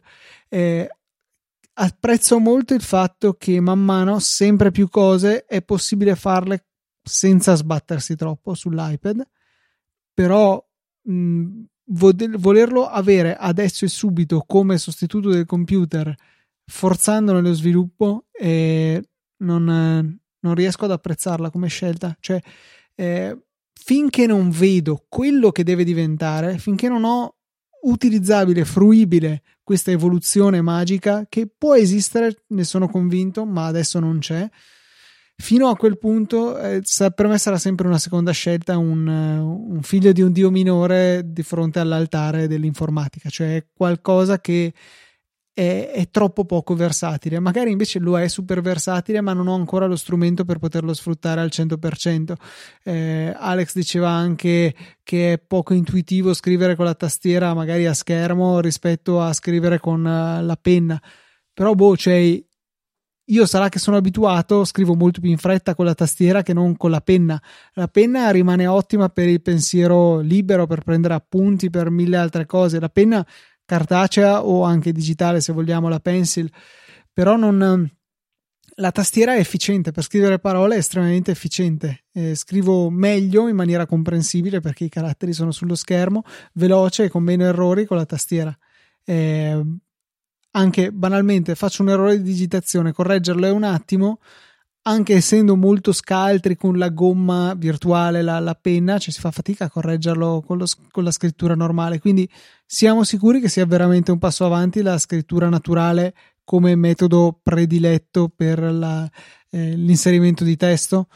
Eh, 0.49 0.89
apprezzo 1.75 2.39
molto 2.39 2.75
il 2.75 2.83
fatto 2.83 3.35
che 3.35 3.61
man 3.61 3.81
mano 3.81 4.19
sempre 4.19 4.71
più 4.71 4.89
cose 4.89 5.45
è 5.45 5.63
possibile 5.63 6.15
farle 6.15 6.67
senza 7.03 7.55
sbattersi 7.55 8.15
troppo 8.15 8.55
sull'iPad, 8.55 9.27
però 10.15 10.63
mh, 11.03 11.63
volerlo 11.87 12.87
avere 12.87 13.37
adesso 13.37 13.85
e 13.85 13.89
subito 13.89 14.45
come 14.47 14.79
sostituto 14.79 15.31
del 15.31 15.47
computer, 15.47 16.15
forzandone 16.71 17.41
lo 17.41 17.53
sviluppo, 17.53 18.27
eh, 18.33 19.03
non, 19.39 20.21
non, 20.39 20.55
riesco 20.55 20.85
ad 20.85 20.93
apprezzarla 20.93 21.51
come 21.51 21.69
scelta. 21.69 22.17
Cioè, 22.19 22.41
eh, 22.95 23.37
finché 23.73 24.27
non 24.27 24.51
vedo 24.51 25.05
quello 25.09 25.51
che 25.51 25.65
deve 25.65 25.85
diventare, 25.85 26.59
finché 26.59 26.89
non 26.89 27.05
ho 27.05 27.35
utilizzabile, 27.83 28.65
fruibile 28.65 29.43
questa 29.65 29.91
evoluzione 29.91 30.61
magica 30.61 31.27
che 31.29 31.49
può 31.49 31.75
esistere, 31.75 32.45
ne 32.49 32.65
sono 32.65 32.89
convinto, 32.89 33.45
ma 33.45 33.67
adesso 33.67 33.99
non 33.99 34.19
c'è. 34.19 34.49
fino 35.37 35.69
a 35.69 35.77
quel 35.77 35.99
punto 35.99 36.59
eh, 36.59 36.83
per 37.15 37.27
me 37.27 37.39
sarà 37.39 37.57
sempre 37.57 37.87
una 37.87 37.99
seconda 37.99 38.31
scelta 38.31 38.77
un, 38.77 39.07
un, 39.07 39.81
figlio 39.83 40.13
di 40.13 40.21
un 40.21 40.33
dio 40.33 40.51
minore 40.51 41.23
di 41.25 41.43
fronte 41.43 41.79
all'altare 41.79 42.47
dell'informatica, 42.47 43.31
cioè 43.31 43.65
qualcosa 43.73 44.39
che 44.39 44.75
è, 45.61 45.91
è, 45.91 46.09
troppo 46.11 46.47
poco 46.47 46.75
versatile. 46.75 47.39
Magari 47.39 47.71
invece 47.71 47.99
lo 47.99 48.19
è 48.19 48.29
super 48.29 48.63
versatile, 48.63 49.21
ma 49.21 49.35
non 49.35 49.47
ho 49.47 49.55
ancora 49.55 49.85
lo 49.85 49.97
strumento 49.97 50.47
per 50.47 50.59
poterlo 50.59 50.95
sfruttare 50.95 51.43
al 51.43 51.51
100%. 51.53 52.33
Eh, 52.83 53.35
Alex 53.37 53.75
diceva 53.75 54.09
anche 54.09 54.75
che 55.03 55.35
è 55.35 55.39
poco 55.39 55.75
intuitivo 55.75 56.33
scrivere 56.33 56.77
con 56.77 56.87
la 56.87 56.95
tastiera, 56.95 57.53
magari 57.53 57.87
a 57.87 57.93
schermo, 57.93 58.61
rispetto 58.61 59.21
a 59.21 59.35
scrivere 59.35 59.79
con 59.79 60.01
uh, 60.01 60.43
la 60.43 60.59
penna. 60.59 61.01
Però, 61.53 61.75
boh, 61.75 61.95
cioè, 61.95 62.43
io 63.27 63.47
sarà 63.47 63.69
che 63.69 63.79
sono 63.79 63.99
abituato, 63.99 64.65
scrivo 64.65 64.95
molto 64.95 65.21
più 65.21 65.29
in 65.29 65.37
fretta 65.37 65.75
con 65.75 65.85
la 65.85 65.95
tastiera 65.95 66.43
che 66.43 66.55
non 66.55 66.75
con 66.77 66.91
la 66.91 67.03
penna. 67.03 67.41
La 67.75 67.89
penna 67.89 68.31
rimane 68.31 68.67
ottima 68.67 69.11
per 69.11 69.29
il 69.29 69.43
pensiero 69.43 70.21
libero, 70.21 70.67
per 70.67 70.83
prendere 70.83 71.15
appunti, 71.15 71.69
per 71.69 71.91
mille 71.91 72.17
altre 72.17 72.47
cose. 72.47 72.81
La 72.81 72.89
penna 72.89 73.27
cartacea 73.71 74.45
o 74.45 74.65
anche 74.65 74.91
digitale 74.91 75.41
se 75.41 75.53
vogliamo 75.53 75.89
la 75.89 76.01
pencil, 76.01 76.51
però 77.13 77.37
non, 77.37 77.89
la 78.75 78.91
tastiera 78.91 79.35
è 79.35 79.39
efficiente 79.39 79.93
per 79.93 80.03
scrivere 80.03 80.41
parole, 80.41 80.75
è 80.75 80.79
estremamente 80.79 81.31
efficiente. 81.31 82.07
Eh, 82.13 82.35
scrivo 82.35 82.91
meglio 82.91 83.47
in 83.47 83.55
maniera 83.55 83.87
comprensibile 83.87 84.59
perché 84.59 84.85
i 84.85 84.89
caratteri 84.89 85.33
sono 85.33 85.53
sullo 85.53 85.77
schermo, 85.77 86.25
veloce 86.55 87.05
e 87.05 87.09
con 87.09 87.23
meno 87.23 87.45
errori 87.45 87.87
con 87.87 87.97
la 87.97 88.07
tastiera. 88.07 88.57
Eh, 89.05 89.65
anche 90.53 90.91
banalmente 90.91 91.55
faccio 91.55 91.83
un 91.83 91.91
errore 91.91 92.17
di 92.17 92.25
digitazione, 92.25 92.93
correggerlo 92.93 93.47
è 93.47 93.51
un 93.51 93.63
attimo, 93.63 94.19
anche 94.83 95.15
essendo 95.15 95.57
molto 95.57 95.93
scaltri 95.93 96.57
con 96.57 96.79
la 96.79 96.89
gomma 96.89 97.55
virtuale, 97.55 98.23
la, 98.23 98.39
la 98.39 98.55
penna, 98.55 98.99
cioè 98.99 99.13
si 99.13 99.21
fa 99.21 99.31
fatica 99.31 99.67
a 99.67 99.71
correggerlo 99.71 100.43
con, 100.47 100.59
lo, 100.59 100.67
con, 100.91 101.05
la 101.05 101.11
scrittura 101.11 101.55
normale. 101.55 101.99
Quindi 101.99 102.29
siamo 102.65 103.05
sicuri 103.05 103.41
che 103.41 103.49
sia 103.49 103.67
veramente 103.67 104.11
un 104.11 104.19
passo 104.19 104.45
avanti 104.45 104.81
la 104.81 104.99
scrittura 104.99 105.49
naturale 105.49 106.15
come 106.45 106.75
metodo 106.77 107.39
prediletto 107.43 108.33
per 108.35 108.61
la, 108.61 109.09
eh, 109.51 109.77
l'inserimento 109.77 110.45
di 110.45 110.57
testo. 110.57 111.09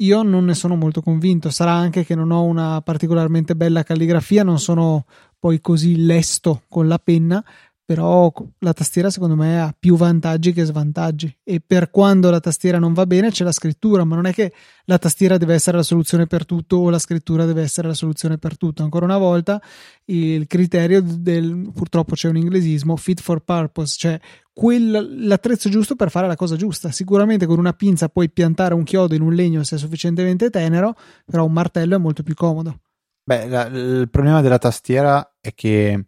Io 0.00 0.22
non 0.22 0.44
ne 0.44 0.54
sono 0.54 0.76
molto 0.76 1.02
convinto. 1.02 1.50
Sarà 1.50 1.72
anche 1.72 2.04
che 2.04 2.14
non 2.14 2.30
ho 2.30 2.44
una 2.44 2.80
particolarmente 2.82 3.56
bella 3.56 3.82
calligrafia, 3.82 4.44
non 4.44 4.60
sono 4.60 5.06
poi 5.38 5.60
così 5.60 6.04
lesto 6.04 6.62
con 6.68 6.88
la 6.88 6.98
penna, 6.98 7.44
però 7.88 8.30
la 8.58 8.74
tastiera 8.74 9.08
secondo 9.08 9.34
me 9.34 9.62
ha 9.62 9.74
più 9.76 9.96
vantaggi 9.96 10.52
che 10.52 10.64
svantaggi 10.64 11.34
e 11.42 11.62
per 11.66 11.90
quando 11.90 12.28
la 12.28 12.38
tastiera 12.38 12.78
non 12.78 12.92
va 12.92 13.06
bene 13.06 13.30
c'è 13.30 13.44
la 13.44 13.50
scrittura, 13.50 14.04
ma 14.04 14.14
non 14.14 14.26
è 14.26 14.34
che 14.34 14.52
la 14.84 14.98
tastiera 14.98 15.38
deve 15.38 15.54
essere 15.54 15.78
la 15.78 15.82
soluzione 15.82 16.26
per 16.26 16.44
tutto 16.44 16.76
o 16.76 16.90
la 16.90 16.98
scrittura 16.98 17.46
deve 17.46 17.62
essere 17.62 17.88
la 17.88 17.94
soluzione 17.94 18.36
per 18.36 18.58
tutto. 18.58 18.82
Ancora 18.82 19.06
una 19.06 19.16
volta 19.16 19.58
il 20.04 20.46
criterio 20.46 21.00
del 21.00 21.70
purtroppo 21.74 22.14
c'è 22.14 22.28
un 22.28 22.36
inglesismo 22.36 22.94
fit 22.96 23.22
for 23.22 23.40
purpose, 23.40 23.96
cioè 23.96 24.20
quel, 24.52 25.24
l'attrezzo 25.26 25.70
giusto 25.70 25.96
per 25.96 26.10
fare 26.10 26.26
la 26.26 26.36
cosa 26.36 26.56
giusta. 26.56 26.90
Sicuramente 26.90 27.46
con 27.46 27.58
una 27.58 27.72
pinza 27.72 28.10
puoi 28.10 28.28
piantare 28.28 28.74
un 28.74 28.84
chiodo 28.84 29.14
in 29.14 29.22
un 29.22 29.32
legno 29.32 29.62
se 29.62 29.76
è 29.76 29.78
sufficientemente 29.78 30.50
tenero, 30.50 30.94
però 31.24 31.46
un 31.46 31.52
martello 31.54 31.94
è 31.94 31.98
molto 31.98 32.22
più 32.22 32.34
comodo. 32.34 32.80
Beh, 33.24 33.48
la, 33.48 33.64
il 33.68 34.10
problema 34.10 34.42
della 34.42 34.58
tastiera 34.58 35.36
è 35.40 35.54
che 35.54 36.04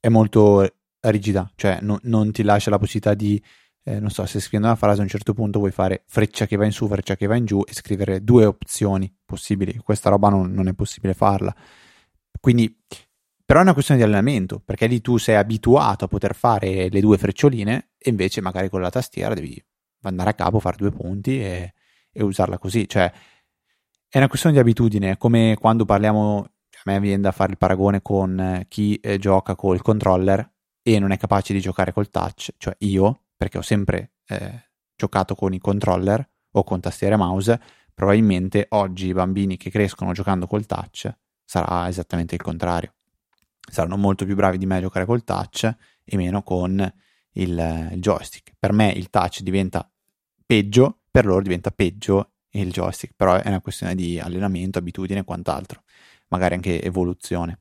è 0.00 0.08
molto 0.08 0.68
rigida, 1.10 1.50
cioè 1.56 1.78
no, 1.80 1.98
non 2.02 2.32
ti 2.32 2.42
lascia 2.42 2.70
la 2.70 2.78
possibilità 2.78 3.14
di, 3.14 3.42
eh, 3.86 4.00
non 4.00 4.10
so, 4.10 4.24
se 4.24 4.40
scrivendo 4.40 4.68
una 4.68 4.76
frase 4.76 5.00
a 5.00 5.02
un 5.02 5.08
certo 5.08 5.34
punto 5.34 5.58
vuoi 5.58 5.70
fare 5.70 6.04
freccia 6.06 6.46
che 6.46 6.56
va 6.56 6.64
in 6.64 6.72
su, 6.72 6.88
freccia 6.88 7.16
che 7.16 7.26
va 7.26 7.36
in 7.36 7.44
giù 7.44 7.62
e 7.66 7.74
scrivere 7.74 8.24
due 8.24 8.46
opzioni 8.46 9.14
possibili. 9.24 9.76
Questa 9.76 10.08
roba 10.08 10.30
non, 10.30 10.52
non 10.52 10.68
è 10.68 10.72
possibile 10.72 11.12
farla. 11.12 11.54
Quindi, 12.40 12.74
però 13.44 13.60
è 13.60 13.62
una 13.62 13.74
questione 13.74 14.00
di 14.00 14.06
allenamento, 14.06 14.58
perché 14.58 14.86
lì 14.86 15.02
tu 15.02 15.18
sei 15.18 15.36
abituato 15.36 16.06
a 16.06 16.08
poter 16.08 16.34
fare 16.34 16.88
le 16.88 17.00
due 17.00 17.18
freccioline 17.18 17.90
e 17.98 18.08
invece 18.10 18.40
magari 18.40 18.70
con 18.70 18.80
la 18.80 18.90
tastiera 18.90 19.34
devi 19.34 19.62
andare 20.02 20.30
a 20.30 20.34
capo, 20.34 20.60
fare 20.60 20.76
due 20.78 20.90
punti 20.90 21.40
e, 21.40 21.74
e 22.10 22.22
usarla 22.22 22.56
così. 22.58 22.88
Cioè, 22.88 23.12
è 24.08 24.16
una 24.16 24.28
questione 24.28 24.54
di 24.54 24.60
abitudine, 24.62 25.18
come 25.18 25.56
quando 25.60 25.84
parliamo, 25.84 26.38
a 26.40 26.82
me 26.84 27.00
viene 27.00 27.22
da 27.22 27.32
fare 27.32 27.52
il 27.52 27.58
paragone 27.58 28.00
con 28.00 28.64
chi 28.68 28.96
eh, 28.96 29.18
gioca 29.18 29.54
col 29.54 29.82
controller 29.82 30.52
e 30.86 30.98
non 30.98 31.12
è 31.12 31.16
capace 31.16 31.54
di 31.54 31.60
giocare 31.60 31.94
col 31.94 32.10
touch, 32.10 32.52
cioè 32.58 32.76
io, 32.80 33.22
perché 33.38 33.56
ho 33.56 33.62
sempre 33.62 34.12
eh, 34.26 34.70
giocato 34.94 35.34
con 35.34 35.54
i 35.54 35.58
controller 35.58 36.28
o 36.50 36.62
con 36.62 36.80
tastiera 36.80 37.14
e 37.14 37.18
mouse, 37.18 37.60
probabilmente 37.94 38.66
oggi 38.70 39.06
i 39.06 39.14
bambini 39.14 39.56
che 39.56 39.70
crescono 39.70 40.12
giocando 40.12 40.46
col 40.46 40.66
touch 40.66 41.10
sarà 41.42 41.88
esattamente 41.88 42.34
il 42.34 42.42
contrario. 42.42 42.92
Saranno 43.66 43.96
molto 43.96 44.26
più 44.26 44.34
bravi 44.34 44.58
di 44.58 44.66
me 44.66 44.76
a 44.76 44.80
giocare 44.82 45.06
col 45.06 45.24
touch 45.24 45.74
e 46.04 46.16
meno 46.18 46.42
con 46.42 46.92
il, 47.32 47.88
il 47.92 48.00
joystick. 48.00 48.52
Per 48.58 48.72
me 48.72 48.90
il 48.90 49.08
touch 49.08 49.40
diventa 49.40 49.90
peggio, 50.44 51.00
per 51.10 51.24
loro 51.24 51.40
diventa 51.40 51.70
peggio 51.70 52.32
il 52.50 52.70
joystick, 52.70 53.14
però 53.16 53.36
è 53.36 53.48
una 53.48 53.62
questione 53.62 53.94
di 53.94 54.20
allenamento, 54.20 54.78
abitudine 54.78 55.20
e 55.20 55.24
quant'altro, 55.24 55.82
magari 56.28 56.54
anche 56.56 56.82
evoluzione. 56.82 57.60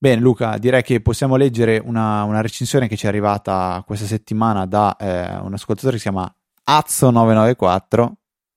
Bene 0.00 0.20
Luca, 0.20 0.58
direi 0.58 0.84
che 0.84 1.00
possiamo 1.00 1.34
leggere 1.34 1.82
una, 1.84 2.22
una, 2.22 2.40
recensione 2.40 2.86
che 2.86 2.96
ci 2.96 3.06
è 3.06 3.08
arrivata 3.08 3.82
questa 3.84 4.06
settimana 4.06 4.64
da 4.64 4.94
eh, 4.96 5.38
un 5.38 5.52
ascoltatore 5.54 5.94
che 5.94 6.02
si 6.02 6.08
chiama 6.08 6.32
Azzo994. 6.70 8.08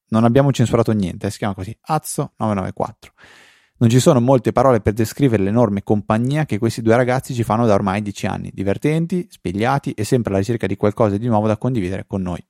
Non 0.09 0.23
abbiamo 0.23 0.51
censurato 0.51 0.91
niente, 0.91 1.31
si 1.31 1.39
chiama 1.39 1.55
così, 1.55 1.75
Azzo994. 1.89 2.91
Non 3.79 3.89
ci 3.89 3.99
sono 3.99 4.21
molte 4.21 4.51
parole 4.51 4.81
per 4.81 4.93
descrivere 4.93 5.41
l'enorme 5.41 5.81
compagnia 5.81 6.45
che 6.45 6.59
questi 6.59 6.83
due 6.83 6.95
ragazzi 6.95 7.33
ci 7.33 7.41
fanno 7.41 7.65
da 7.65 7.73
ormai 7.73 8.03
dieci 8.03 8.27
anni, 8.27 8.51
divertenti, 8.53 9.25
spigliati 9.27 9.93
e 9.93 10.03
sempre 10.03 10.29
alla 10.29 10.39
ricerca 10.41 10.67
di 10.67 10.75
qualcosa 10.75 11.17
di 11.17 11.25
nuovo 11.25 11.47
da 11.47 11.57
condividere 11.57 12.05
con 12.05 12.21
noi. 12.21 12.45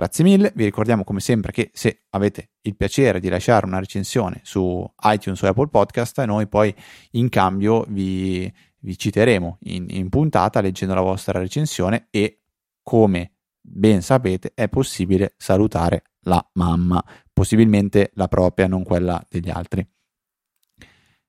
Grazie 0.00 0.24
mille, 0.24 0.50
vi 0.54 0.64
ricordiamo 0.64 1.04
come 1.04 1.20
sempre 1.20 1.52
che 1.52 1.68
se 1.74 2.04
avete 2.08 2.52
il 2.62 2.74
piacere 2.74 3.20
di 3.20 3.28
lasciare 3.28 3.66
una 3.66 3.78
recensione 3.78 4.40
su 4.44 4.82
iTunes 5.02 5.42
o 5.42 5.46
Apple 5.46 5.68
Podcast, 5.68 6.24
noi 6.24 6.48
poi 6.48 6.74
in 7.10 7.28
cambio 7.28 7.84
vi, 7.86 8.50
vi 8.78 8.96
citeremo 8.96 9.58
in, 9.64 9.88
in 9.90 10.08
puntata 10.08 10.62
leggendo 10.62 10.94
la 10.94 11.02
vostra 11.02 11.38
recensione 11.38 12.06
e 12.08 12.40
come 12.82 13.32
ben 13.60 14.00
sapete 14.00 14.52
è 14.54 14.70
possibile 14.70 15.34
salutare 15.36 16.04
la 16.20 16.42
mamma, 16.54 17.04
possibilmente 17.30 18.10
la 18.14 18.26
propria, 18.26 18.68
non 18.68 18.84
quella 18.84 19.22
degli 19.28 19.50
altri. 19.50 19.86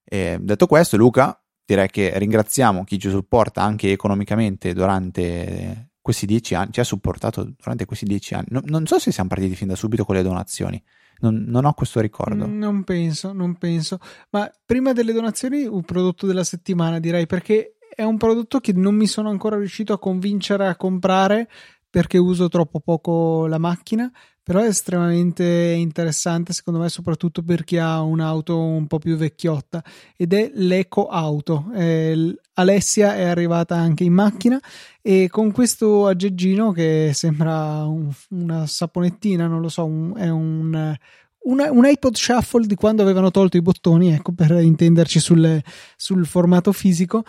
E 0.01 0.37
detto 0.39 0.65
questo, 0.67 0.95
Luca, 0.95 1.43
direi 1.65 1.89
che 1.89 2.17
ringraziamo 2.17 2.85
chi 2.85 2.97
ci 2.97 3.09
supporta 3.09 3.63
anche 3.63 3.91
economicamente 3.91 4.71
durante 4.71 5.90
questi 6.11 6.25
dieci 6.25 6.55
anni, 6.55 6.71
ci 6.73 6.81
ha 6.81 6.83
supportato 6.83 7.53
durante 7.57 7.85
questi 7.85 8.05
dieci 8.05 8.33
anni. 8.33 8.47
No, 8.49 8.61
non 8.65 8.85
so 8.85 8.99
se 8.99 9.11
siamo 9.11 9.29
partiti 9.29 9.55
fin 9.55 9.69
da 9.69 9.75
subito 9.75 10.03
con 10.03 10.15
le 10.15 10.21
donazioni. 10.21 10.81
Non, 11.21 11.45
non, 11.47 11.65
ho 11.65 11.73
questo 11.73 11.99
ricordo. 12.01 12.45
Non 12.47 12.83
penso, 12.83 13.31
non 13.31 13.55
penso. 13.55 13.99
Ma 14.31 14.51
prima 14.65 14.91
delle 14.91 15.13
donazioni, 15.13 15.65
un 15.65 15.83
prodotto 15.83 16.25
della 16.25 16.43
settimana, 16.43 16.99
direi, 16.99 17.27
perché 17.27 17.75
è 17.95 18.03
un 18.03 18.17
prodotto 18.17 18.59
che 18.59 18.73
non 18.73 18.95
mi 18.95 19.07
sono 19.07 19.29
ancora 19.29 19.57
riuscito 19.57 19.93
a 19.93 19.99
convincere 19.99 20.67
a 20.67 20.75
comprare 20.75 21.47
perché 21.89 22.17
uso 22.17 22.47
troppo 22.47 22.79
poco 22.79 23.47
la 23.47 23.57
macchina 23.57 24.09
però 24.41 24.59
è 24.59 24.67
estremamente 24.67 25.43
interessante 25.77 26.53
secondo 26.53 26.79
me 26.79 26.89
soprattutto 26.89 27.43
per 27.43 27.63
chi 27.63 27.77
ha 27.77 28.01
un'auto 28.01 28.57
un 28.59 28.87
po' 28.87 28.97
più 28.97 29.17
vecchiotta 29.17 29.83
ed 30.15 30.33
è 30.33 30.51
l'Eco 30.55 31.07
Auto 31.07 31.69
eh, 31.75 32.33
Alessia 32.53 33.15
è 33.15 33.23
arrivata 33.23 33.75
anche 33.75 34.03
in 34.03 34.13
macchina 34.13 34.59
e 35.01 35.27
con 35.29 35.51
questo 35.51 36.07
aggeggino 36.07 36.71
che 36.71 37.11
sembra 37.13 37.85
un, 37.85 38.11
una 38.29 38.67
saponettina 38.67 39.47
non 39.47 39.61
lo 39.61 39.69
so 39.69 39.85
un, 39.85 40.13
è 40.17 40.29
un 40.29 40.95
una, 41.43 41.71
un 41.71 41.85
iPod 41.85 42.15
Shuffle 42.15 42.67
di 42.67 42.75
quando 42.75 43.01
avevano 43.01 43.31
tolto 43.31 43.57
i 43.57 43.61
bottoni, 43.61 44.13
ecco 44.13 44.31
per 44.33 44.51
intenderci 44.51 45.19
sul, 45.19 45.61
sul 45.95 46.25
formato 46.25 46.71
fisico, 46.71 47.23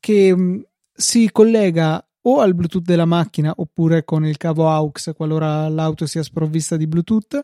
che 0.00 0.34
mm, 0.34 0.60
si 0.92 1.30
collega 1.30 2.02
o 2.22 2.40
al 2.40 2.54
Bluetooth 2.54 2.84
della 2.84 3.04
macchina 3.04 3.52
oppure 3.56 4.04
con 4.04 4.26
il 4.26 4.36
cavo 4.36 4.68
AUX 4.68 5.14
qualora 5.14 5.68
l'auto 5.68 6.06
sia 6.06 6.22
sprovvista 6.22 6.76
di 6.76 6.86
Bluetooth 6.86 7.40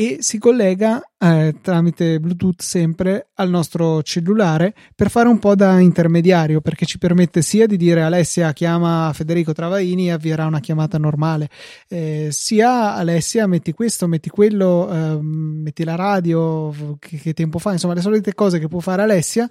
e 0.00 0.18
si 0.20 0.38
collega 0.38 1.02
eh, 1.18 1.56
tramite 1.60 2.20
Bluetooth 2.20 2.62
sempre 2.62 3.30
al 3.34 3.50
nostro 3.50 4.00
cellulare 4.04 4.72
per 4.94 5.10
fare 5.10 5.26
un 5.26 5.40
po' 5.40 5.56
da 5.56 5.80
intermediario 5.80 6.60
perché 6.60 6.86
ci 6.86 6.98
permette 6.98 7.42
sia 7.42 7.66
di 7.66 7.76
dire 7.76 8.02
Alessia 8.02 8.52
chiama 8.52 9.10
Federico 9.12 9.52
Travaini 9.52 10.06
e 10.06 10.12
avvierà 10.12 10.46
una 10.46 10.60
chiamata 10.60 10.98
normale. 10.98 11.48
Eh, 11.88 12.28
sia 12.30 12.94
Alessia 12.94 13.48
metti 13.48 13.72
questo, 13.72 14.06
metti 14.06 14.30
quello 14.30 14.88
eh, 14.88 15.18
metti 15.20 15.82
la 15.82 15.96
radio 15.96 16.96
che, 17.00 17.16
che 17.16 17.32
tempo 17.32 17.58
fa 17.58 17.72
insomma 17.72 17.94
le 17.94 18.00
solite 18.00 18.34
cose 18.34 18.60
che 18.60 18.68
può 18.68 18.78
fare 18.78 19.02
Alessia 19.02 19.50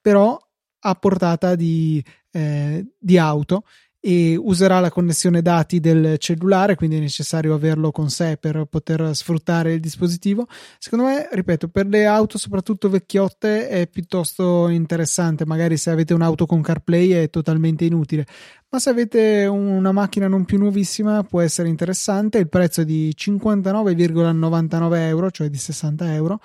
però 0.00 0.38
a 0.80 0.94
portata 0.94 1.56
di, 1.56 2.00
eh, 2.30 2.86
di 2.96 3.18
auto 3.18 3.64
e 4.00 4.36
userà 4.36 4.78
la 4.80 4.90
connessione 4.90 5.42
dati 5.42 5.80
del 5.80 6.16
cellulare, 6.18 6.76
quindi 6.76 6.96
è 6.96 7.00
necessario 7.00 7.54
averlo 7.54 7.90
con 7.90 8.10
sé 8.10 8.36
per 8.38 8.66
poter 8.70 9.14
sfruttare 9.14 9.72
il 9.72 9.80
dispositivo. 9.80 10.46
Secondo 10.78 11.06
me, 11.06 11.28
ripeto, 11.30 11.68
per 11.68 11.86
le 11.86 12.06
auto, 12.06 12.38
soprattutto 12.38 12.88
vecchiotte, 12.88 13.68
è 13.68 13.88
piuttosto 13.88 14.68
interessante. 14.68 15.44
Magari 15.44 15.76
se 15.76 15.90
avete 15.90 16.14
un'auto 16.14 16.46
con 16.46 16.62
CarPlay 16.62 17.10
è 17.10 17.30
totalmente 17.30 17.84
inutile, 17.84 18.26
ma 18.70 18.78
se 18.78 18.90
avete 18.90 19.46
una 19.46 19.92
macchina 19.92 20.28
non 20.28 20.44
più 20.44 20.58
nuovissima 20.58 21.24
può 21.24 21.40
essere 21.40 21.68
interessante. 21.68 22.38
Il 22.38 22.48
prezzo 22.48 22.82
è 22.82 22.84
di 22.84 23.12
59,99 23.16 24.96
euro, 25.06 25.30
cioè 25.30 25.48
di 25.48 25.58
60 25.58 26.14
euro. 26.14 26.40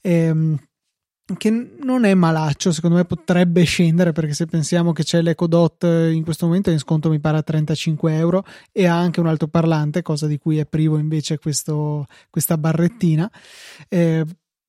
Ehm, 0.00 0.58
che 1.36 1.50
non 1.50 2.04
è 2.04 2.14
malaccio, 2.14 2.70
secondo 2.70 2.96
me 2.96 3.04
potrebbe 3.04 3.64
scendere 3.64 4.12
perché 4.12 4.32
se 4.32 4.46
pensiamo 4.46 4.92
che 4.92 5.02
c'è 5.02 5.22
l'Eco 5.22 5.48
Dot 5.48 5.82
in 5.82 6.22
questo 6.22 6.46
momento 6.46 6.70
in 6.70 6.78
sconto 6.78 7.08
mi 7.10 7.18
pare 7.18 7.38
a 7.38 7.42
35 7.42 8.14
euro 8.16 8.44
e 8.70 8.86
ha 8.86 8.96
anche 8.96 9.18
un 9.18 9.26
altoparlante, 9.26 10.02
cosa 10.02 10.28
di 10.28 10.38
cui 10.38 10.58
è 10.58 10.66
privo 10.66 10.98
invece 10.98 11.38
questo, 11.38 12.06
questa 12.30 12.56
barrettina. 12.56 13.30
Eh, 13.88 14.24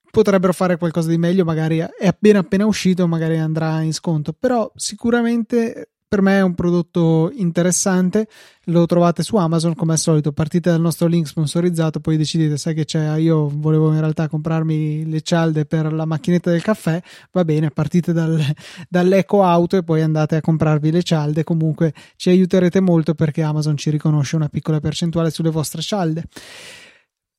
potrebbero 0.10 0.52
fare 0.52 0.78
qualcosa 0.78 1.10
di 1.10 1.18
meglio, 1.20 1.46
magari 1.46 1.78
è 1.78 2.08
appena 2.08 2.40
appena 2.40 2.66
uscito, 2.66 3.08
magari 3.08 3.38
andrà 3.38 3.82
in 3.82 3.94
sconto, 3.94 4.34
però 4.34 4.72
sicuramente 4.76 5.92
per 6.08 6.22
me 6.22 6.38
è 6.38 6.42
un 6.42 6.56
prodotto 6.56 7.32
interessante, 7.36 8.28
lo 8.66 8.86
trovate 8.86 9.24
su 9.24 9.36
Amazon 9.36 9.76
come 9.76 9.94
al 9.94 9.98
solito, 9.98 10.32
partite 10.32 10.70
dal 10.70 10.80
nostro 10.80 11.08
link 11.08 11.28
sponsorizzato, 11.28 12.00
poi 12.00 12.16
decidete, 12.16 12.58
sai 12.58 12.74
che 12.74 12.86
c'è, 12.86 13.18
io 13.18 13.50
volevo 13.54 13.92
in 13.92 14.00
realtà 14.00 14.30
comprarmi 14.30 15.06
le 15.10 15.22
cialde 15.22 15.66
per 15.66 15.92
la 15.92 16.06
macchinetta 16.06 16.50
del 16.50 16.62
caffè, 16.62 17.02
va 17.32 17.44
bene, 17.44 17.72
partite 17.72 18.14
dal, 18.14 18.42
dall'eco 18.88 19.44
auto 19.44 19.76
e 19.76 19.84
poi 19.84 20.02
andate 20.02 20.38
a 20.38 20.42
comprarvi 20.42 20.92
le 20.92 21.04
cialde, 21.04 21.44
comunque 21.44 21.94
ci 22.16 22.30
aiuterete 22.30 22.80
molto 22.80 23.14
perché 23.14 23.42
Amazon 23.42 23.76
ci 23.76 23.90
riconosce 23.90 24.38
una 24.38 24.48
piccola 24.48 24.80
percentuale 24.80 25.30
sulle 25.30 25.50
vostre 25.50 25.82
cialde. 25.82 26.24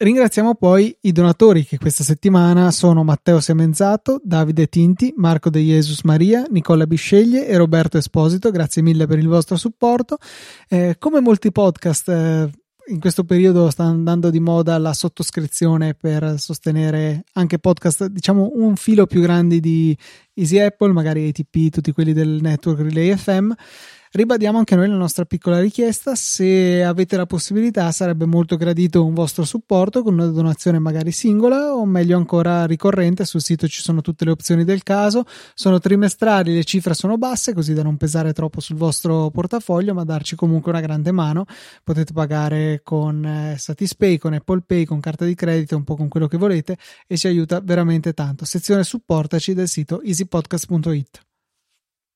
Ringraziamo 0.00 0.54
poi 0.54 0.96
i 1.00 1.10
donatori 1.10 1.64
che 1.64 1.76
questa 1.76 2.04
settimana 2.04 2.70
sono 2.70 3.02
Matteo 3.02 3.40
Semenzato, 3.40 4.20
Davide 4.22 4.68
Tinti, 4.68 5.12
Marco 5.16 5.50
De 5.50 5.58
Jesus 5.58 6.02
Maria, 6.02 6.44
Nicola 6.50 6.86
Bisceglie 6.86 7.48
e 7.48 7.56
Roberto 7.56 7.98
Esposito. 7.98 8.52
Grazie 8.52 8.80
mille 8.80 9.08
per 9.08 9.18
il 9.18 9.26
vostro 9.26 9.56
supporto. 9.56 10.18
Eh, 10.68 10.94
come 11.00 11.20
molti 11.20 11.50
podcast, 11.50 12.08
eh, 12.10 12.48
in 12.86 13.00
questo 13.00 13.24
periodo 13.24 13.70
sta 13.70 13.82
andando 13.82 14.30
di 14.30 14.38
moda 14.38 14.78
la 14.78 14.92
sottoscrizione 14.92 15.94
per 15.94 16.38
sostenere 16.38 17.24
anche 17.32 17.58
podcast, 17.58 18.06
diciamo 18.06 18.52
un 18.54 18.76
filo 18.76 19.04
più 19.06 19.20
grandi 19.20 19.58
di 19.58 19.98
Easy 20.34 20.60
Apple, 20.60 20.92
magari 20.92 21.26
ATP, 21.26 21.70
tutti 21.70 21.90
quelli 21.90 22.12
del 22.12 22.38
network 22.40 22.82
Relay 22.82 23.16
FM. 23.16 23.50
Ribadiamo 24.10 24.56
anche 24.56 24.74
noi 24.74 24.88
la 24.88 24.96
nostra 24.96 25.26
piccola 25.26 25.60
richiesta, 25.60 26.14
se 26.14 26.82
avete 26.82 27.18
la 27.18 27.26
possibilità 27.26 27.92
sarebbe 27.92 28.24
molto 28.24 28.56
gradito 28.56 29.04
un 29.04 29.12
vostro 29.12 29.44
supporto 29.44 30.02
con 30.02 30.14
una 30.14 30.26
donazione 30.28 30.78
magari 30.78 31.12
singola 31.12 31.74
o 31.74 31.84
meglio 31.84 32.16
ancora 32.16 32.64
ricorrente, 32.64 33.26
sul 33.26 33.42
sito 33.42 33.68
ci 33.68 33.82
sono 33.82 34.00
tutte 34.00 34.24
le 34.24 34.30
opzioni 34.30 34.64
del 34.64 34.82
caso, 34.82 35.24
sono 35.52 35.78
trimestrali, 35.78 36.54
le 36.54 36.64
cifre 36.64 36.94
sono 36.94 37.18
basse 37.18 37.52
così 37.52 37.74
da 37.74 37.82
non 37.82 37.98
pesare 37.98 38.32
troppo 38.32 38.60
sul 38.60 38.76
vostro 38.76 39.28
portafoglio 39.30 39.92
ma 39.92 40.04
darci 40.04 40.36
comunque 40.36 40.72
una 40.72 40.80
grande 40.80 41.12
mano, 41.12 41.44
potete 41.84 42.14
pagare 42.14 42.80
con 42.82 43.22
eh, 43.22 43.56
Satispay, 43.58 44.16
con 44.16 44.32
Apple 44.32 44.62
Pay, 44.66 44.86
con 44.86 45.00
carta 45.00 45.26
di 45.26 45.34
credito, 45.34 45.76
un 45.76 45.84
po' 45.84 45.96
con 45.96 46.08
quello 46.08 46.28
che 46.28 46.38
volete 46.38 46.78
e 47.06 47.18
ci 47.18 47.26
aiuta 47.26 47.60
veramente 47.60 48.14
tanto. 48.14 48.46
Sezione 48.46 48.84
supportaci 48.84 49.52
del 49.52 49.68
sito 49.68 50.00
easypodcast.it. 50.00 51.27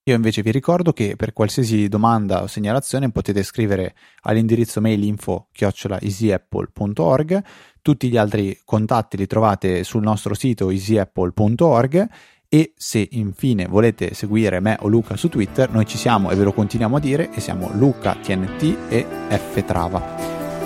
Io 0.04 0.16
invece 0.16 0.42
vi 0.42 0.50
ricordo 0.50 0.92
che 0.92 1.14
per 1.14 1.32
qualsiasi 1.32 1.86
domanda 1.86 2.42
o 2.42 2.48
segnalazione 2.48 3.12
potete 3.12 3.44
scrivere 3.44 3.94
all'indirizzo 4.22 4.80
mail 4.80 5.04
info 5.04 5.46
easyapple.org. 5.52 7.44
Tutti 7.80 8.08
gli 8.08 8.16
altri 8.16 8.60
contatti 8.64 9.16
li 9.16 9.28
trovate 9.28 9.84
sul 9.84 10.02
nostro 10.02 10.34
sito 10.34 10.70
easyapple.org 10.70 12.08
e 12.48 12.72
se 12.76 13.08
infine 13.12 13.66
volete 13.66 14.12
seguire 14.12 14.58
me 14.58 14.76
o 14.80 14.88
Luca 14.88 15.16
su 15.16 15.28
Twitter, 15.28 15.70
noi 15.70 15.86
ci 15.86 15.96
siamo 15.96 16.30
e 16.30 16.34
ve 16.34 16.42
lo 16.44 16.52
continuiamo 16.52 16.96
a 16.96 17.00
dire 17.00 17.30
e 17.32 17.40
siamo 17.40 17.70
Luca 17.72 18.16
TNT 18.16 18.90
e 18.90 19.06
F 19.28 19.64
Trava. 19.64 20.00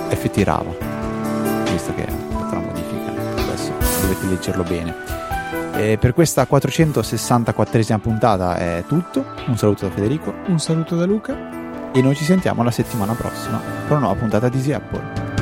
FT 0.08 0.38
Rava. 0.44 0.72
Visto 1.70 1.94
che 1.94 2.06
è 2.06 2.10
una 2.10 2.60
modifica, 2.60 3.12
adesso 3.42 3.70
dovete 4.00 4.26
leggerlo 4.26 4.62
bene. 4.62 5.05
E 5.76 5.98
per 5.98 6.14
questa 6.14 6.46
464esima 6.50 7.98
puntata 7.98 8.56
è 8.56 8.82
tutto. 8.88 9.24
Un 9.46 9.58
saluto 9.58 9.86
da 9.86 9.92
Federico. 9.92 10.34
Un 10.46 10.58
saluto 10.58 10.96
da 10.96 11.04
Luca. 11.04 11.92
E 11.92 12.00
noi 12.00 12.14
ci 12.14 12.24
sentiamo 12.24 12.62
la 12.62 12.70
settimana 12.70 13.12
prossima 13.12 13.60
con 13.86 13.98
una 13.98 14.06
nuova 14.06 14.18
puntata 14.18 14.48
di 14.48 14.56
Easy 14.56 14.72
Apple. 14.72 15.35